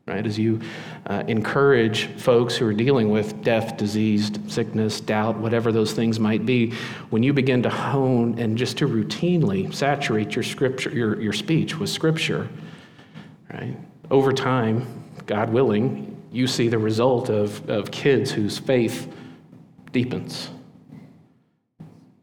Right? 0.06 0.26
As 0.26 0.38
you 0.38 0.60
uh, 1.06 1.24
encourage 1.28 2.06
folks 2.18 2.56
who 2.56 2.66
are 2.66 2.74
dealing 2.74 3.10
with 3.10 3.42
death, 3.42 3.76
disease, 3.76 4.30
sickness, 4.48 5.00
doubt, 5.00 5.38
whatever 5.38 5.72
those 5.72 5.92
things 5.92 6.20
might 6.20 6.44
be, 6.44 6.72
when 7.10 7.22
you 7.22 7.32
begin 7.32 7.62
to 7.62 7.70
hone 7.70 8.38
and 8.38 8.58
just 8.58 8.76
to 8.78 8.88
routinely 8.88 9.72
saturate 9.74 10.34
your 10.36 10.42
scripture, 10.42 10.90
your, 10.90 11.20
your 11.20 11.32
speech 11.32 11.78
with 11.78 11.88
scripture, 11.88 12.48
right? 13.52 13.76
Over 14.10 14.32
time, 14.32 15.04
God 15.26 15.50
willing, 15.50 16.22
you 16.30 16.46
see 16.46 16.68
the 16.68 16.78
result 16.78 17.30
of, 17.30 17.68
of 17.70 17.90
kids 17.90 18.30
whose 18.30 18.58
faith 18.58 19.10
deepens. 19.92 20.50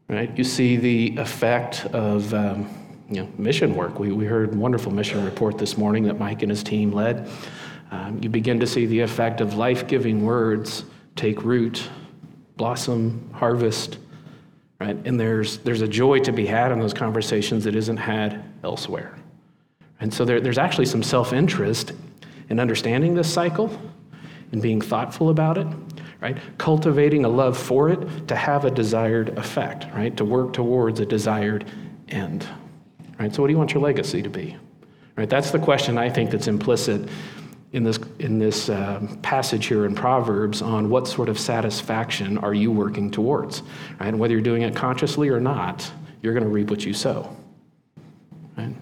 Right? 0.08 0.36
You 0.36 0.44
see 0.44 0.76
the 0.76 1.16
effect 1.16 1.86
of 1.86 2.32
um, 2.34 2.68
you 3.08 3.22
know, 3.22 3.28
mission 3.38 3.74
work. 3.74 3.98
We, 3.98 4.12
we 4.12 4.26
heard 4.26 4.52
a 4.52 4.56
wonderful 4.56 4.92
mission 4.92 5.24
report 5.24 5.58
this 5.58 5.76
morning 5.76 6.04
that 6.04 6.18
Mike 6.18 6.42
and 6.42 6.50
his 6.50 6.62
team 6.62 6.92
led. 6.92 7.28
Um, 7.92 8.18
you 8.22 8.30
begin 8.30 8.58
to 8.60 8.66
see 8.66 8.86
the 8.86 9.00
effect 9.00 9.42
of 9.42 9.54
life 9.54 9.86
giving 9.86 10.24
words 10.24 10.84
take 11.14 11.44
root, 11.44 11.88
blossom, 12.56 13.30
harvest. 13.34 13.98
Right? 14.80 14.96
And 15.04 15.20
there's, 15.20 15.58
there's 15.58 15.82
a 15.82 15.86
joy 15.88 16.18
to 16.20 16.32
be 16.32 16.46
had 16.46 16.72
in 16.72 16.80
those 16.80 16.94
conversations 16.94 17.64
that 17.64 17.76
isn't 17.76 17.98
had 17.98 18.42
elsewhere. 18.64 19.16
And 20.00 20.12
so 20.12 20.24
there, 20.24 20.40
there's 20.40 20.58
actually 20.58 20.86
some 20.86 21.02
self 21.02 21.34
interest 21.34 21.92
in 22.48 22.58
understanding 22.58 23.14
this 23.14 23.32
cycle 23.32 23.70
and 24.52 24.62
being 24.62 24.80
thoughtful 24.80 25.28
about 25.28 25.58
it, 25.58 25.66
right? 26.20 26.38
Cultivating 26.58 27.26
a 27.26 27.28
love 27.28 27.58
for 27.58 27.90
it 27.90 28.26
to 28.26 28.34
have 28.34 28.64
a 28.64 28.70
desired 28.70 29.38
effect, 29.38 29.86
right? 29.94 30.16
To 30.16 30.24
work 30.24 30.54
towards 30.54 30.98
a 30.98 31.06
desired 31.06 31.70
end, 32.08 32.48
right? 33.20 33.34
So, 33.34 33.42
what 33.42 33.48
do 33.48 33.52
you 33.52 33.58
want 33.58 33.74
your 33.74 33.82
legacy 33.82 34.22
to 34.22 34.30
be? 34.30 34.56
Right? 35.14 35.28
That's 35.28 35.50
the 35.50 35.58
question 35.58 35.98
I 35.98 36.08
think 36.08 36.30
that's 36.30 36.48
implicit 36.48 37.08
in 37.72 37.84
this, 37.84 37.98
in 38.18 38.38
this 38.38 38.68
uh, 38.68 39.06
passage 39.22 39.66
here 39.66 39.86
in 39.86 39.94
Proverbs 39.94 40.60
on 40.60 40.90
what 40.90 41.08
sort 41.08 41.28
of 41.28 41.38
satisfaction 41.38 42.36
are 42.38 42.52
you 42.52 42.70
working 42.70 43.10
towards, 43.10 43.62
right? 43.98 44.08
And 44.08 44.18
whether 44.18 44.34
you're 44.34 44.42
doing 44.42 44.62
it 44.62 44.76
consciously 44.76 45.28
or 45.30 45.40
not, 45.40 45.90
you're 46.20 46.34
going 46.34 46.44
to 46.44 46.50
reap 46.50 46.70
what 46.70 46.84
you 46.84 46.92
sow, 46.92 47.34
right? 48.56 48.74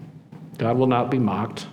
God 0.58 0.76
will 0.76 0.88
not 0.88 1.10
be 1.10 1.18
mocked. 1.18 1.66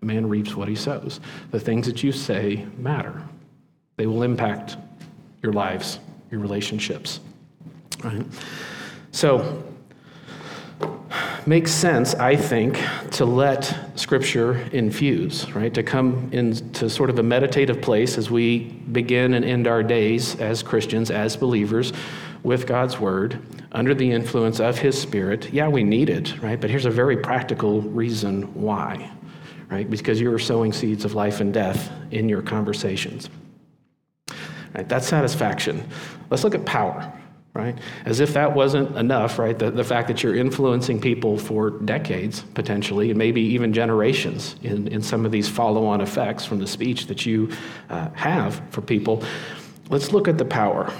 Man 0.00 0.28
reaps 0.28 0.56
what 0.56 0.68
he 0.68 0.74
sows. 0.74 1.20
The 1.50 1.60
things 1.60 1.86
that 1.86 2.02
you 2.02 2.12
say 2.12 2.66
matter. 2.78 3.22
They 3.96 4.06
will 4.06 4.22
impact 4.22 4.76
your 5.42 5.52
lives, 5.52 5.98
your 6.30 6.40
relationships. 6.40 7.20
Right? 8.02 8.24
So, 9.10 9.62
makes 11.46 11.72
sense, 11.72 12.14
I 12.14 12.36
think, 12.36 12.78
to 13.12 13.24
let 13.24 13.98
Scripture 13.98 14.56
infuse, 14.72 15.50
right? 15.52 15.72
To 15.74 15.82
come 15.82 16.28
into 16.32 16.88
sort 16.90 17.10
of 17.10 17.18
a 17.18 17.22
meditative 17.22 17.80
place 17.80 18.18
as 18.18 18.30
we 18.30 18.60
begin 18.60 19.34
and 19.34 19.44
end 19.44 19.66
our 19.66 19.82
days 19.82 20.36
as 20.40 20.62
Christians, 20.62 21.10
as 21.10 21.36
believers, 21.36 21.92
with 22.42 22.66
God's 22.66 22.98
Word, 22.98 23.40
under 23.72 23.94
the 23.94 24.10
influence 24.10 24.60
of 24.60 24.78
His 24.78 25.00
Spirit. 25.00 25.52
Yeah, 25.52 25.68
we 25.68 25.84
need 25.84 26.10
it, 26.10 26.40
right? 26.42 26.60
But 26.60 26.70
here's 26.70 26.86
a 26.86 26.90
very 26.90 27.16
practical 27.16 27.80
reason 27.82 28.52
why, 28.54 29.10
right? 29.70 29.88
Because 29.88 30.20
you're 30.20 30.38
sowing 30.38 30.72
seeds 30.72 31.04
of 31.04 31.14
life 31.14 31.40
and 31.40 31.54
death 31.54 31.90
in 32.10 32.28
your 32.28 32.42
conversations. 32.42 33.30
Right? 34.74 34.88
That's 34.88 35.06
satisfaction. 35.06 35.88
Let's 36.30 36.44
look 36.44 36.54
at 36.54 36.64
power, 36.64 37.12
right? 37.54 37.76
As 38.06 38.20
if 38.20 38.32
that 38.32 38.54
wasn't 38.54 38.96
enough, 38.96 39.38
right? 39.38 39.58
The, 39.58 39.70
the 39.70 39.84
fact 39.84 40.08
that 40.08 40.22
you're 40.22 40.34
influencing 40.34 41.00
people 41.00 41.36
for 41.38 41.70
decades, 41.70 42.40
potentially, 42.54 43.10
and 43.10 43.18
maybe 43.18 43.42
even 43.42 43.72
generations 43.72 44.56
in, 44.62 44.88
in 44.88 45.02
some 45.02 45.26
of 45.26 45.32
these 45.32 45.48
follow 45.48 45.84
on 45.84 46.00
effects 46.00 46.46
from 46.46 46.58
the 46.60 46.66
speech 46.66 47.06
that 47.06 47.26
you 47.26 47.50
uh, 47.90 48.08
have 48.10 48.62
for 48.70 48.80
people. 48.80 49.22
Let's 49.90 50.12
look 50.12 50.28
at 50.28 50.38
the 50.38 50.46
power. 50.46 50.92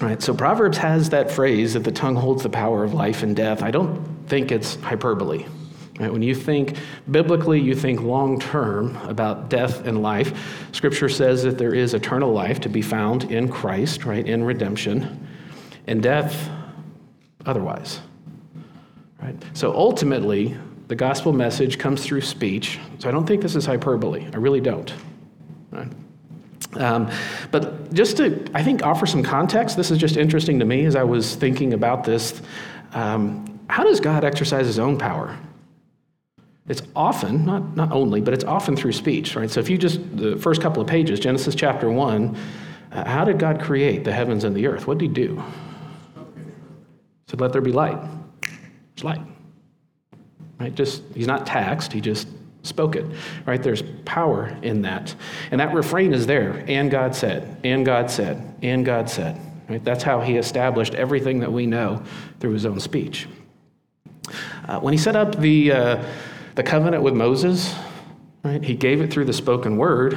Right, 0.00 0.20
so 0.20 0.34
Proverbs 0.34 0.76
has 0.78 1.10
that 1.10 1.30
phrase 1.30 1.74
that 1.74 1.84
the 1.84 1.92
tongue 1.92 2.16
holds 2.16 2.42
the 2.42 2.48
power 2.50 2.82
of 2.82 2.94
life 2.94 3.22
and 3.22 3.34
death. 3.34 3.62
I 3.62 3.70
don't 3.70 4.04
think 4.26 4.50
it's 4.50 4.74
hyperbole. 4.76 5.46
Right? 6.00 6.12
When 6.12 6.22
you 6.22 6.34
think 6.34 6.76
biblically, 7.08 7.60
you 7.60 7.76
think 7.76 8.00
long 8.00 8.40
term 8.40 8.96
about 9.08 9.48
death 9.48 9.86
and 9.86 10.02
life. 10.02 10.68
Scripture 10.72 11.08
says 11.08 11.44
that 11.44 11.58
there 11.58 11.72
is 11.72 11.94
eternal 11.94 12.32
life 12.32 12.60
to 12.60 12.68
be 12.68 12.82
found 12.82 13.30
in 13.30 13.48
Christ, 13.48 14.04
right, 14.04 14.26
in 14.26 14.42
redemption, 14.42 15.28
and 15.86 16.02
death 16.02 16.50
otherwise. 17.46 18.00
Right? 19.22 19.36
So 19.52 19.74
ultimately, 19.74 20.56
the 20.88 20.94
gospel 20.94 21.32
message 21.32 21.78
comes 21.78 22.04
through 22.04 22.20
speech. 22.20 22.78
So 22.98 23.08
I 23.08 23.12
don't 23.12 23.26
think 23.26 23.42
this 23.42 23.56
is 23.56 23.64
hyperbole. 23.64 24.26
I 24.32 24.36
really 24.36 24.60
don't. 24.60 24.92
Right? 25.70 25.88
Um, 26.76 27.10
but 27.50 27.92
just 27.92 28.16
to, 28.18 28.44
I 28.54 28.62
think, 28.62 28.84
offer 28.84 29.06
some 29.06 29.22
context, 29.22 29.76
this 29.76 29.90
is 29.90 29.98
just 29.98 30.16
interesting 30.16 30.58
to 30.58 30.64
me 30.64 30.84
as 30.84 30.96
I 30.96 31.04
was 31.04 31.36
thinking 31.36 31.72
about 31.72 32.04
this. 32.04 32.42
Um, 32.92 33.60
how 33.68 33.84
does 33.84 34.00
God 34.00 34.24
exercise 34.24 34.66
his 34.66 34.78
own 34.78 34.98
power? 34.98 35.38
It's 36.66 36.82
often, 36.96 37.44
not, 37.44 37.76
not 37.76 37.92
only, 37.92 38.20
but 38.20 38.32
it's 38.32 38.44
often 38.44 38.76
through 38.76 38.92
speech, 38.92 39.36
right? 39.36 39.50
So 39.50 39.60
if 39.60 39.68
you 39.68 39.76
just, 39.76 40.00
the 40.16 40.36
first 40.36 40.62
couple 40.62 40.80
of 40.80 40.88
pages, 40.88 41.20
Genesis 41.20 41.54
chapter 41.54 41.90
1, 41.90 42.36
uh, 42.92 43.04
how 43.04 43.24
did 43.24 43.38
God 43.38 43.60
create 43.60 44.04
the 44.04 44.12
heavens 44.12 44.44
and 44.44 44.56
the 44.56 44.66
earth? 44.66 44.86
What 44.86 44.98
did 44.98 45.08
he 45.08 45.26
do? 45.26 45.42
Said, 47.34 47.40
let 47.40 47.52
there 47.52 47.60
be 47.60 47.72
light. 47.72 47.98
There's 48.94 49.02
light. 49.02 49.20
Right? 50.60 50.72
Just, 50.72 51.02
he's 51.16 51.26
not 51.26 51.44
taxed, 51.44 51.92
he 51.92 52.00
just 52.00 52.28
spoke 52.62 52.94
it, 52.94 53.04
right? 53.44 53.60
There's 53.60 53.82
power 54.04 54.56
in 54.62 54.82
that. 54.82 55.12
And 55.50 55.60
that 55.60 55.74
refrain 55.74 56.14
is 56.14 56.28
there. 56.28 56.64
And 56.68 56.92
God 56.92 57.12
said, 57.12 57.56
and 57.64 57.84
God 57.84 58.08
said, 58.08 58.54
and 58.62 58.86
God 58.86 59.10
said. 59.10 59.40
Right? 59.68 59.82
That's 59.82 60.04
how 60.04 60.20
he 60.20 60.36
established 60.36 60.94
everything 60.94 61.40
that 61.40 61.52
we 61.52 61.66
know 61.66 62.04
through 62.38 62.52
his 62.52 62.66
own 62.66 62.78
speech. 62.78 63.26
Uh, 64.68 64.78
when 64.78 64.92
he 64.92 64.98
set 64.98 65.16
up 65.16 65.34
the, 65.34 65.72
uh, 65.72 66.04
the 66.54 66.62
covenant 66.62 67.02
with 67.02 67.14
Moses, 67.14 67.74
right? 68.44 68.62
He 68.62 68.76
gave 68.76 69.00
it 69.00 69.12
through 69.12 69.24
the 69.24 69.32
spoken 69.32 69.76
word. 69.76 70.16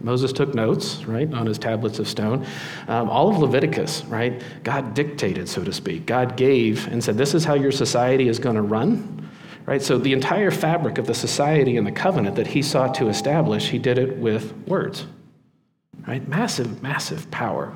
Moses 0.00 0.32
took 0.32 0.54
notes, 0.54 1.04
right, 1.04 1.32
on 1.32 1.46
his 1.46 1.58
tablets 1.58 1.98
of 1.98 2.08
stone. 2.08 2.46
Um, 2.86 3.10
all 3.10 3.28
of 3.28 3.38
Leviticus, 3.38 4.04
right? 4.04 4.42
God 4.62 4.94
dictated, 4.94 5.48
so 5.48 5.64
to 5.64 5.72
speak. 5.72 6.06
God 6.06 6.36
gave 6.36 6.86
and 6.88 7.02
said, 7.02 7.18
This 7.18 7.34
is 7.34 7.44
how 7.44 7.54
your 7.54 7.72
society 7.72 8.28
is 8.28 8.38
going 8.38 8.56
to 8.56 8.62
run, 8.62 9.28
right? 9.66 9.82
So 9.82 9.98
the 9.98 10.12
entire 10.12 10.50
fabric 10.50 10.98
of 10.98 11.06
the 11.06 11.14
society 11.14 11.76
and 11.76 11.86
the 11.86 11.92
covenant 11.92 12.36
that 12.36 12.46
he 12.46 12.62
sought 12.62 12.94
to 12.96 13.08
establish, 13.08 13.68
he 13.68 13.78
did 13.78 13.98
it 13.98 14.16
with 14.18 14.52
words, 14.66 15.06
right? 16.06 16.26
Massive, 16.28 16.82
massive 16.82 17.30
power 17.30 17.72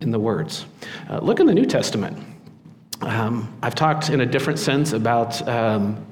in 0.00 0.10
the 0.10 0.20
words. 0.20 0.66
Uh, 1.08 1.18
look 1.18 1.40
in 1.40 1.46
the 1.46 1.54
New 1.54 1.66
Testament. 1.66 2.18
Um, 3.00 3.56
I've 3.62 3.74
talked 3.74 4.08
in 4.08 4.20
a 4.20 4.26
different 4.26 4.58
sense 4.58 4.92
about 4.92 5.46
um, 5.48 6.04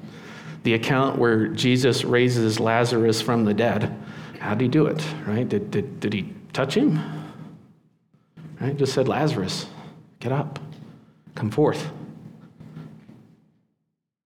the 0.65 0.73
account 0.73 1.19
where 1.19 1.47
Jesus 1.47 2.03
raises 2.03 2.59
Lazarus 2.59 3.21
from 3.21 3.45
the 3.45 3.53
dead. 3.53 3.95
How 4.39 4.55
did 4.55 4.61
he 4.61 4.67
do 4.67 4.87
it? 4.87 5.05
Right? 5.27 5.47
Did, 5.47 5.69
did, 5.69 5.99
did 5.99 6.11
he 6.11 6.33
touch 6.53 6.75
him? 6.75 6.99
Right? 8.59 8.75
Just 8.75 8.93
said, 8.93 9.07
Lazarus, 9.07 9.67
get 10.19 10.31
up, 10.31 10.57
come 11.35 11.51
forth. 11.51 11.91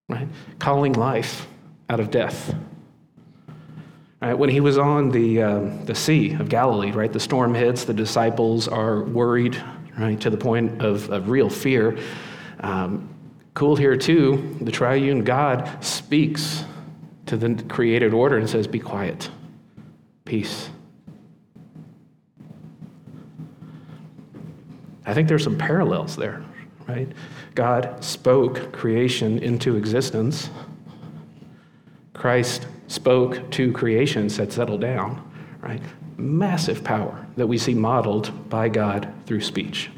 Right? 0.07 0.29
Calling 0.59 0.93
life 0.93 1.45
out 1.89 1.99
of 1.99 2.09
death. 2.09 2.55
Right? 4.21 4.33
When 4.33 4.49
he 4.49 4.61
was 4.61 4.77
on 4.77 5.09
the, 5.09 5.43
um, 5.43 5.85
the 5.85 5.95
Sea 5.95 6.35
of 6.35 6.47
Galilee, 6.47 6.91
right? 6.91 7.11
The 7.11 7.19
storm 7.19 7.53
hits, 7.53 7.83
the 7.83 7.93
disciples 7.93 8.69
are 8.69 9.03
worried, 9.03 9.61
right? 9.97 10.19
To 10.21 10.29
the 10.29 10.37
point 10.37 10.81
of, 10.81 11.09
of 11.09 11.27
real 11.27 11.49
fear. 11.49 11.97
Um, 12.61 13.09
cool 13.59 13.75
here, 13.75 13.97
too, 13.97 14.55
the 14.61 14.71
triune 14.71 15.25
God 15.25 15.83
speaks 15.83 16.63
to 17.25 17.35
the 17.35 17.61
created 17.67 18.13
order 18.13 18.37
and 18.37 18.49
says, 18.49 18.67
Be 18.67 18.79
quiet, 18.79 19.29
peace. 20.23 20.69
I 25.05 25.13
think 25.13 25.27
there's 25.27 25.43
some 25.43 25.57
parallels 25.57 26.15
there, 26.15 26.41
right? 26.87 27.11
God 27.53 28.01
spoke 28.01 28.71
creation 28.71 29.39
into 29.39 29.75
existence. 29.75 30.49
Christ 32.13 32.65
spoke 32.87 33.51
to 33.51 33.73
creation, 33.73 34.29
said, 34.29 34.53
Settle 34.53 34.77
down, 34.77 35.29
right? 35.59 35.81
Massive 36.15 36.81
power 36.81 37.27
that 37.35 37.47
we 37.47 37.57
see 37.57 37.73
modeled 37.73 38.49
by 38.49 38.69
God 38.69 39.13
through 39.25 39.41
speech. 39.41 39.89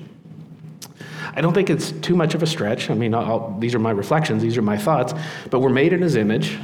I 1.33 1.41
don't 1.41 1.53
think 1.53 1.69
it's 1.69 1.91
too 1.91 2.15
much 2.15 2.35
of 2.35 2.43
a 2.43 2.47
stretch. 2.47 2.89
I 2.89 2.93
mean, 2.93 3.13
I'll, 3.13 3.57
these 3.59 3.75
are 3.75 3.79
my 3.79 3.91
reflections, 3.91 4.41
these 4.41 4.57
are 4.57 4.61
my 4.61 4.77
thoughts, 4.77 5.13
but 5.50 5.59
we're 5.59 5.69
made 5.69 5.93
in 5.93 6.01
his 6.01 6.15
image, 6.15 6.57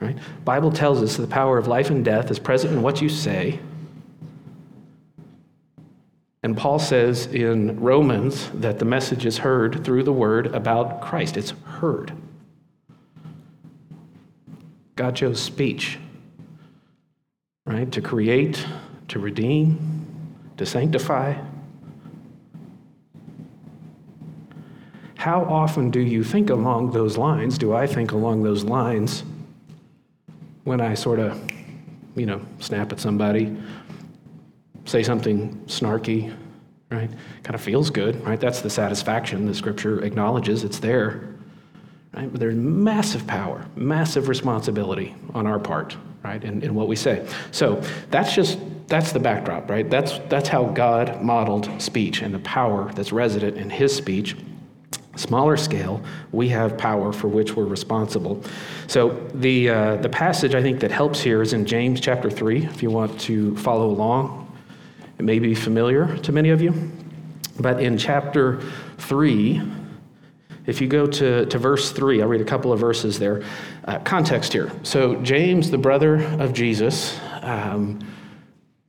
right? 0.00 0.16
Bible 0.44 0.70
tells 0.72 1.02
us 1.02 1.16
the 1.16 1.26
power 1.26 1.58
of 1.58 1.66
life 1.66 1.90
and 1.90 2.04
death 2.04 2.30
is 2.30 2.38
present 2.38 2.72
in 2.72 2.82
what 2.82 3.00
you 3.00 3.08
say. 3.08 3.60
And 6.42 6.56
Paul 6.56 6.78
says 6.78 7.26
in 7.26 7.78
Romans 7.80 8.48
that 8.54 8.78
the 8.78 8.86
message 8.86 9.26
is 9.26 9.38
heard 9.38 9.84
through 9.84 10.04
the 10.04 10.12
word 10.12 10.46
about 10.54 11.02
Christ. 11.02 11.36
It's 11.36 11.50
heard. 11.50 12.12
God 14.96 15.16
chose 15.16 15.40
speech 15.40 15.98
right? 17.70 17.90
To 17.92 18.00
create, 18.00 18.66
to 19.08 19.18
redeem, 19.18 19.78
to 20.56 20.66
sanctify. 20.66 21.34
How 25.20 25.44
often 25.44 25.90
do 25.90 26.00
you 26.00 26.24
think 26.24 26.48
along 26.48 26.92
those 26.92 27.18
lines? 27.18 27.58
Do 27.58 27.74
I 27.74 27.86
think 27.86 28.12
along 28.12 28.42
those 28.42 28.64
lines 28.64 29.22
when 30.64 30.80
I 30.80 30.94
sort 30.94 31.18
of, 31.18 31.38
you 32.16 32.24
know, 32.24 32.40
snap 32.58 32.90
at 32.90 33.00
somebody, 33.00 33.54
say 34.86 35.02
something 35.02 35.62
snarky, 35.66 36.34
right? 36.90 37.10
Kind 37.42 37.54
of 37.54 37.60
feels 37.60 37.90
good, 37.90 38.24
right? 38.24 38.40
That's 38.40 38.62
the 38.62 38.70
satisfaction 38.70 39.44
the 39.44 39.52
scripture 39.52 40.02
acknowledges, 40.02 40.64
it's 40.64 40.78
there. 40.78 41.34
Right? 42.14 42.32
But 42.32 42.40
there's 42.40 42.56
massive 42.56 43.26
power, 43.26 43.66
massive 43.76 44.26
responsibility 44.26 45.14
on 45.34 45.46
our 45.46 45.58
part, 45.58 45.98
right, 46.24 46.42
in, 46.42 46.62
in 46.62 46.74
what 46.74 46.88
we 46.88 46.96
say. 46.96 47.28
So 47.50 47.82
that's 48.10 48.34
just 48.34 48.58
that's 48.86 49.12
the 49.12 49.20
backdrop, 49.20 49.68
right? 49.68 49.88
That's 49.88 50.18
that's 50.30 50.48
how 50.48 50.64
God 50.64 51.20
modeled 51.20 51.82
speech 51.82 52.22
and 52.22 52.32
the 52.32 52.38
power 52.38 52.90
that's 52.94 53.12
resident 53.12 53.58
in 53.58 53.68
his 53.68 53.94
speech. 53.94 54.34
Smaller 55.16 55.56
scale, 55.56 56.02
we 56.32 56.48
have 56.48 56.78
power 56.78 57.12
for 57.12 57.28
which 57.28 57.56
we're 57.56 57.64
responsible. 57.64 58.42
So 58.86 59.10
the 59.34 59.68
uh, 59.68 59.96
the 59.96 60.08
passage 60.08 60.54
I 60.54 60.62
think 60.62 60.80
that 60.80 60.90
helps 60.90 61.20
here 61.20 61.42
is 61.42 61.52
in 61.52 61.66
James 61.66 62.00
chapter 62.00 62.30
three. 62.30 62.64
If 62.64 62.82
you 62.82 62.90
want 62.90 63.20
to 63.22 63.56
follow 63.56 63.90
along, 63.90 64.56
it 65.18 65.24
may 65.24 65.38
be 65.38 65.54
familiar 65.54 66.16
to 66.18 66.32
many 66.32 66.50
of 66.50 66.62
you, 66.62 66.92
but 67.58 67.80
in 67.80 67.98
chapter 67.98 68.60
three, 68.98 69.60
if 70.66 70.80
you 70.80 70.86
go 70.86 71.06
to, 71.06 71.46
to 71.46 71.58
verse 71.58 71.90
3, 71.90 72.22
I'll 72.22 72.28
read 72.28 72.40
a 72.40 72.44
couple 72.44 72.72
of 72.72 72.78
verses 72.78 73.18
there. 73.18 73.42
Uh, 73.86 73.98
context 74.00 74.52
here. 74.52 74.70
So, 74.82 75.16
James, 75.16 75.70
the 75.70 75.78
brother 75.78 76.22
of 76.38 76.52
Jesus, 76.52 77.18
um, 77.42 77.98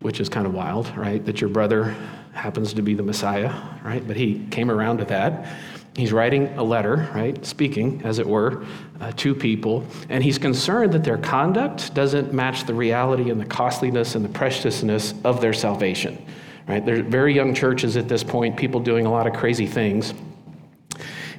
which 0.01 0.19
is 0.19 0.29
kind 0.29 0.45
of 0.45 0.53
wild, 0.53 0.95
right? 0.95 1.25
That 1.25 1.41
your 1.41 1.49
brother 1.49 1.95
happens 2.33 2.73
to 2.73 2.81
be 2.81 2.93
the 2.93 3.03
Messiah, 3.03 3.51
right? 3.83 4.05
But 4.05 4.15
he 4.15 4.45
came 4.51 4.69
around 4.69 4.97
to 4.97 5.05
that. 5.05 5.47
He's 5.95 6.13
writing 6.13 6.47
a 6.57 6.63
letter, 6.63 7.09
right? 7.13 7.45
Speaking, 7.45 8.01
as 8.05 8.17
it 8.17 8.25
were, 8.25 8.65
uh, 9.01 9.11
to 9.17 9.35
people. 9.35 9.85
And 10.07 10.23
he's 10.23 10.37
concerned 10.37 10.93
that 10.93 11.03
their 11.03 11.17
conduct 11.17 11.93
doesn't 11.93 12.33
match 12.33 12.65
the 12.65 12.73
reality 12.73 13.29
and 13.29 13.41
the 13.41 13.45
costliness 13.45 14.15
and 14.15 14.23
the 14.23 14.29
preciousness 14.29 15.13
of 15.25 15.41
their 15.41 15.53
salvation, 15.53 16.23
right? 16.67 16.85
They're 16.85 17.03
very 17.03 17.33
young 17.33 17.53
churches 17.53 17.97
at 17.97 18.07
this 18.07 18.23
point, 18.23 18.55
people 18.55 18.79
doing 18.79 19.05
a 19.05 19.11
lot 19.11 19.27
of 19.27 19.33
crazy 19.33 19.67
things. 19.67 20.13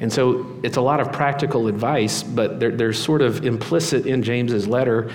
And 0.00 0.12
so 0.12 0.60
it's 0.62 0.76
a 0.76 0.82
lot 0.82 1.00
of 1.00 1.12
practical 1.12 1.68
advice, 1.68 2.22
but 2.22 2.60
there, 2.60 2.72
there's 2.72 3.02
sort 3.02 3.22
of 3.22 3.46
implicit 3.46 4.04
in 4.04 4.22
James's 4.22 4.66
letter 4.66 5.10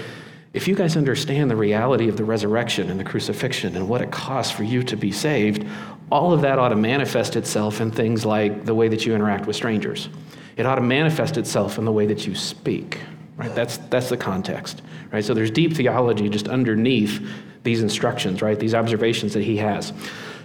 if 0.58 0.68
you 0.68 0.74
guys 0.74 0.98
understand 0.98 1.52
the 1.52 1.56
reality 1.56 2.10
of 2.10 2.18
the 2.18 2.24
resurrection 2.24 2.90
and 2.90 3.00
the 3.00 3.04
crucifixion 3.04 3.76
and 3.76 3.88
what 3.88 4.02
it 4.02 4.10
costs 4.10 4.52
for 4.52 4.64
you 4.64 4.82
to 4.82 4.98
be 4.98 5.12
saved, 5.12 5.64
all 6.12 6.34
of 6.34 6.42
that 6.42 6.58
ought 6.58 6.70
to 6.70 6.76
manifest 6.76 7.36
itself 7.36 7.80
in 7.80 7.92
things 7.92 8.26
like 8.26 8.66
the 8.66 8.74
way 8.74 8.88
that 8.88 9.06
you 9.06 9.14
interact 9.14 9.46
with 9.46 9.56
strangers. 9.56 10.10
It 10.56 10.66
ought 10.66 10.76
to 10.76 10.82
manifest 10.82 11.38
itself 11.38 11.78
in 11.78 11.86
the 11.86 11.92
way 11.92 12.08
that 12.08 12.26
you 12.26 12.34
speak. 12.34 13.00
Right? 13.36 13.54
That's 13.54 13.78
that's 13.78 14.10
the 14.10 14.18
context. 14.18 14.82
Right? 15.12 15.24
So 15.24 15.36
there's 15.36 15.52
deep 15.52 15.76
theology 15.76 16.28
just 16.28 16.48
underneath 16.48 17.24
these 17.62 17.84
instructions, 17.84 18.42
right? 18.42 18.60
These 18.60 18.74
observations 18.74 19.34
that 19.34 19.44
he 19.44 19.58
has. 19.58 19.94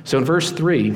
So 0.05 0.19
in 0.19 0.27
verse 0.27 0.53
3, 0.53 0.91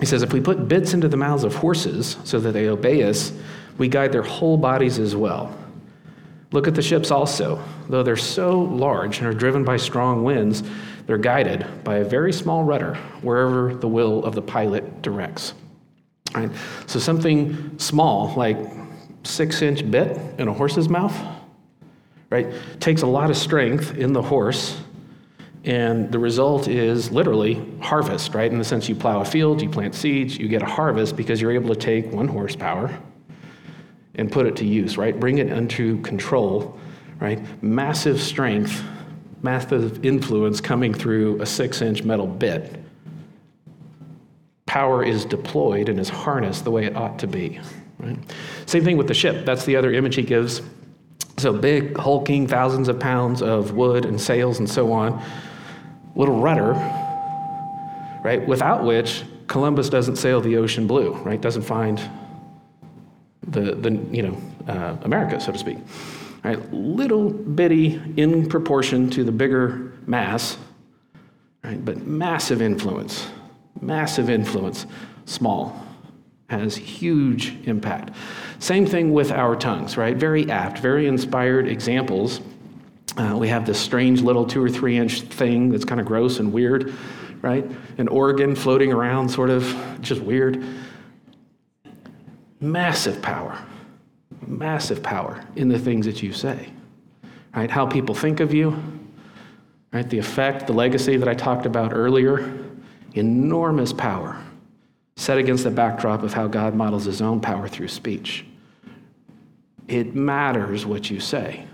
he 0.00 0.06
says, 0.06 0.24
If 0.24 0.32
we 0.32 0.40
put 0.40 0.66
bits 0.66 0.94
into 0.94 1.06
the 1.06 1.16
mouths 1.16 1.44
of 1.44 1.54
horses 1.54 2.16
so 2.24 2.40
that 2.40 2.50
they 2.50 2.66
obey 2.66 3.04
us, 3.04 3.32
we 3.78 3.86
guide 3.86 4.10
their 4.10 4.22
whole 4.22 4.56
bodies 4.56 4.98
as 4.98 5.14
well. 5.14 5.56
Look 6.52 6.68
at 6.68 6.74
the 6.74 6.82
ships 6.82 7.10
also. 7.10 7.62
Though 7.88 8.02
they're 8.02 8.16
so 8.16 8.60
large 8.60 9.18
and 9.18 9.26
are 9.26 9.32
driven 9.32 9.64
by 9.64 9.78
strong 9.78 10.22
winds, 10.22 10.62
they're 11.06 11.18
guided 11.18 11.66
by 11.82 11.96
a 11.96 12.04
very 12.04 12.32
small 12.32 12.62
rudder 12.62 12.94
wherever 13.22 13.74
the 13.74 13.88
will 13.88 14.24
of 14.24 14.34
the 14.34 14.42
pilot 14.42 15.02
directs. 15.02 15.54
Right? 16.34 16.50
So 16.86 16.98
something 16.98 17.78
small, 17.78 18.34
like 18.36 18.58
six 19.24 19.62
inch 19.62 19.90
bit 19.90 20.18
in 20.38 20.48
a 20.48 20.52
horse's 20.52 20.88
mouth, 20.88 21.16
right, 22.30 22.46
takes 22.80 23.02
a 23.02 23.06
lot 23.06 23.30
of 23.30 23.36
strength 23.36 23.94
in 23.96 24.12
the 24.12 24.22
horse 24.22 24.80
and 25.64 26.10
the 26.10 26.18
result 26.18 26.66
is 26.66 27.12
literally 27.12 27.64
harvest, 27.80 28.34
right? 28.34 28.50
In 28.50 28.58
the 28.58 28.64
sense 28.64 28.88
you 28.88 28.96
plow 28.96 29.20
a 29.20 29.24
field, 29.24 29.62
you 29.62 29.68
plant 29.68 29.94
seeds, 29.94 30.36
you 30.36 30.48
get 30.48 30.60
a 30.60 30.66
harvest 30.66 31.16
because 31.16 31.40
you're 31.40 31.52
able 31.52 31.72
to 31.72 31.80
take 31.80 32.10
one 32.10 32.26
horsepower 32.26 32.98
and 34.14 34.30
put 34.30 34.46
it 34.46 34.56
to 34.56 34.66
use, 34.66 34.98
right? 34.98 35.18
Bring 35.18 35.38
it 35.38 35.48
into 35.48 36.00
control, 36.02 36.78
right? 37.20 37.40
Massive 37.62 38.20
strength, 38.20 38.82
massive 39.42 40.04
influence 40.04 40.60
coming 40.60 40.92
through 40.92 41.40
a 41.40 41.46
six 41.46 41.82
inch 41.82 42.02
metal 42.02 42.26
bit. 42.26 42.78
Power 44.66 45.04
is 45.04 45.24
deployed 45.24 45.88
and 45.88 45.98
is 45.98 46.08
harnessed 46.08 46.64
the 46.64 46.70
way 46.70 46.84
it 46.84 46.96
ought 46.96 47.18
to 47.20 47.26
be, 47.26 47.60
right? 47.98 48.18
Same 48.66 48.84
thing 48.84 48.96
with 48.96 49.08
the 49.08 49.14
ship. 49.14 49.44
That's 49.44 49.64
the 49.64 49.76
other 49.76 49.92
image 49.92 50.14
he 50.14 50.22
gives. 50.22 50.62
So 51.38 51.52
big, 51.52 51.96
hulking, 51.96 52.46
thousands 52.46 52.88
of 52.88 53.00
pounds 53.00 53.42
of 53.42 53.72
wood 53.72 54.04
and 54.04 54.20
sails 54.20 54.58
and 54.58 54.68
so 54.68 54.92
on 54.92 55.22
little 56.14 56.40
rudder, 56.40 56.72
right, 58.22 58.46
without 58.46 58.84
which 58.84 59.24
Columbus 59.46 59.88
doesn't 59.88 60.16
sail 60.16 60.40
the 60.40 60.56
ocean 60.56 60.86
blue, 60.86 61.14
right, 61.18 61.40
doesn't 61.40 61.62
find 61.62 62.00
the, 63.46 63.74
the 63.74 63.90
you 64.10 64.22
know, 64.22 64.42
uh, 64.68 64.96
America, 65.02 65.40
so 65.40 65.52
to 65.52 65.58
speak. 65.58 65.78
Right, 66.44 66.72
little 66.72 67.30
bitty 67.30 68.00
in 68.16 68.48
proportion 68.48 69.08
to 69.10 69.22
the 69.22 69.30
bigger 69.30 69.92
mass, 70.06 70.58
right, 71.62 71.82
but 71.84 71.98
massive 72.04 72.60
influence, 72.60 73.28
massive 73.80 74.28
influence, 74.28 74.86
small, 75.24 75.80
has 76.48 76.76
huge 76.76 77.56
impact. 77.64 78.10
Same 78.58 78.86
thing 78.86 79.12
with 79.12 79.30
our 79.30 79.54
tongues, 79.54 79.96
right? 79.96 80.16
Very 80.16 80.50
apt, 80.50 80.80
very 80.80 81.06
inspired 81.06 81.68
examples 81.68 82.40
uh, 83.16 83.36
we 83.38 83.48
have 83.48 83.66
this 83.66 83.78
strange 83.78 84.22
little 84.22 84.46
two 84.46 84.62
or 84.62 84.70
three 84.70 84.96
inch 84.96 85.20
thing 85.22 85.70
that's 85.70 85.84
kind 85.84 86.00
of 86.00 86.06
gross 86.06 86.38
and 86.38 86.52
weird, 86.52 86.94
right? 87.42 87.64
An 87.98 88.08
organ 88.08 88.54
floating 88.54 88.92
around, 88.92 89.28
sort 89.28 89.50
of 89.50 89.98
just 90.00 90.22
weird. 90.22 90.64
Massive 92.62 93.20
power, 93.20 93.58
massive 94.46 95.02
power 95.02 95.44
in 95.56 95.68
the 95.68 95.78
things 95.78 96.06
that 96.06 96.22
you 96.22 96.32
say, 96.32 96.70
right? 97.56 97.68
How 97.68 97.86
people 97.86 98.14
think 98.14 98.38
of 98.38 98.54
you, 98.54 98.80
right? 99.92 100.08
The 100.08 100.18
effect, 100.18 100.68
the 100.68 100.72
legacy 100.72 101.16
that 101.16 101.28
I 101.28 101.34
talked 101.34 101.66
about 101.66 101.92
earlier, 101.92 102.64
enormous 103.14 103.92
power 103.92 104.40
set 105.16 105.38
against 105.38 105.64
the 105.64 105.70
backdrop 105.72 106.22
of 106.22 106.32
how 106.32 106.46
God 106.46 106.74
models 106.74 107.04
his 107.04 107.20
own 107.20 107.40
power 107.40 107.66
through 107.66 107.88
speech. 107.88 108.46
It 109.88 110.14
matters 110.14 110.86
what 110.86 111.10
you 111.10 111.18
say. 111.18 111.66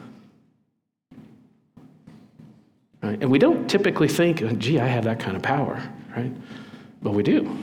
Right? 3.02 3.20
And 3.20 3.30
we 3.30 3.38
don't 3.38 3.68
typically 3.68 4.08
think, 4.08 4.58
gee, 4.58 4.80
I 4.80 4.86
have 4.86 5.04
that 5.04 5.20
kind 5.20 5.36
of 5.36 5.42
power, 5.42 5.80
right? 6.16 6.32
But 7.02 7.12
we 7.12 7.22
do. 7.22 7.56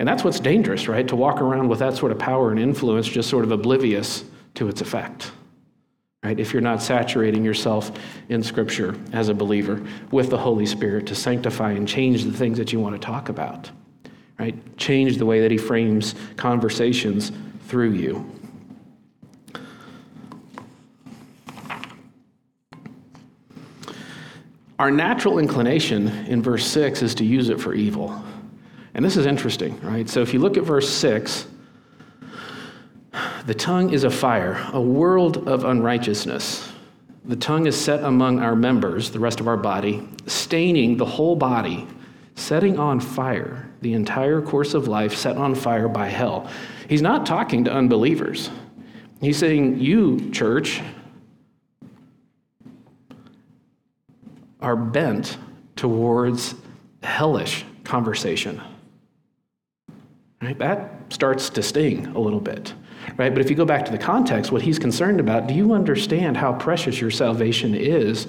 And 0.00 0.08
that's 0.08 0.24
what's 0.24 0.40
dangerous, 0.40 0.88
right? 0.88 1.06
To 1.08 1.14
walk 1.14 1.42
around 1.42 1.68
with 1.68 1.80
that 1.80 1.94
sort 1.94 2.10
of 2.10 2.18
power 2.18 2.50
and 2.50 2.58
influence 2.58 3.06
just 3.06 3.28
sort 3.28 3.44
of 3.44 3.52
oblivious 3.52 4.24
to 4.54 4.66
its 4.66 4.80
effect. 4.80 5.30
Right? 6.22 6.40
If 6.40 6.54
you're 6.54 6.62
not 6.62 6.80
saturating 6.80 7.44
yourself 7.44 7.92
in 8.30 8.42
Scripture 8.42 8.96
as 9.12 9.28
a 9.28 9.34
believer 9.34 9.86
with 10.10 10.30
the 10.30 10.38
Holy 10.38 10.64
Spirit 10.64 11.06
to 11.08 11.14
sanctify 11.14 11.72
and 11.72 11.86
change 11.86 12.24
the 12.24 12.32
things 12.32 12.56
that 12.56 12.72
you 12.72 12.80
want 12.80 12.94
to 12.94 12.98
talk 12.98 13.28
about, 13.28 13.70
right? 14.38 14.56
Change 14.78 15.18
the 15.18 15.26
way 15.26 15.42
that 15.42 15.50
He 15.50 15.58
frames 15.58 16.14
conversations 16.36 17.30
through 17.68 17.92
you. 17.92 18.24
Our 24.78 24.90
natural 24.90 25.38
inclination 25.38 26.08
in 26.26 26.42
verse 26.42 26.66
6 26.66 27.02
is 27.02 27.14
to 27.16 27.24
use 27.26 27.50
it 27.50 27.60
for 27.60 27.74
evil. 27.74 28.24
And 29.00 29.04
this 29.06 29.16
is 29.16 29.24
interesting, 29.24 29.80
right? 29.80 30.06
So 30.10 30.20
if 30.20 30.34
you 30.34 30.40
look 30.40 30.58
at 30.58 30.64
verse 30.64 30.86
6, 30.86 31.46
the 33.46 33.54
tongue 33.54 33.94
is 33.94 34.04
a 34.04 34.10
fire, 34.10 34.62
a 34.74 34.80
world 34.82 35.48
of 35.48 35.64
unrighteousness. 35.64 36.70
The 37.24 37.36
tongue 37.36 37.64
is 37.64 37.82
set 37.82 38.04
among 38.04 38.40
our 38.40 38.54
members, 38.54 39.10
the 39.10 39.18
rest 39.18 39.40
of 39.40 39.48
our 39.48 39.56
body, 39.56 40.06
staining 40.26 40.98
the 40.98 41.06
whole 41.06 41.34
body, 41.34 41.88
setting 42.34 42.78
on 42.78 43.00
fire 43.00 43.70
the 43.80 43.94
entire 43.94 44.42
course 44.42 44.74
of 44.74 44.86
life, 44.86 45.16
set 45.16 45.38
on 45.38 45.54
fire 45.54 45.88
by 45.88 46.08
hell. 46.08 46.50
He's 46.86 47.00
not 47.00 47.24
talking 47.24 47.64
to 47.64 47.72
unbelievers. 47.72 48.50
He's 49.22 49.38
saying, 49.38 49.80
You, 49.80 50.30
church, 50.30 50.82
are 54.60 54.76
bent 54.76 55.38
towards 55.74 56.54
hellish 57.02 57.64
conversation. 57.82 58.60
Right? 60.42 60.58
That 60.58 60.92
starts 61.10 61.50
to 61.50 61.62
sting 61.62 62.06
a 62.08 62.18
little 62.18 62.40
bit. 62.40 62.74
Right? 63.16 63.32
But 63.32 63.40
if 63.40 63.50
you 63.50 63.56
go 63.56 63.64
back 63.64 63.84
to 63.86 63.92
the 63.92 63.98
context, 63.98 64.52
what 64.52 64.62
he's 64.62 64.78
concerned 64.78 65.20
about, 65.20 65.46
do 65.46 65.54
you 65.54 65.72
understand 65.72 66.36
how 66.36 66.52
precious 66.52 67.00
your 67.00 67.10
salvation 67.10 67.74
is, 67.74 68.26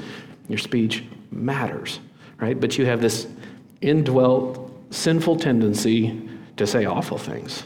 your 0.48 0.58
speech, 0.58 1.04
matters, 1.32 2.00
right? 2.40 2.60
But 2.60 2.78
you 2.78 2.86
have 2.86 3.02
this 3.02 3.28
indwelt 3.82 4.72
sinful 4.90 5.38
tendency 5.38 6.30
to 6.58 6.68
say 6.68 6.86
awful 6.86 7.18
things, 7.18 7.64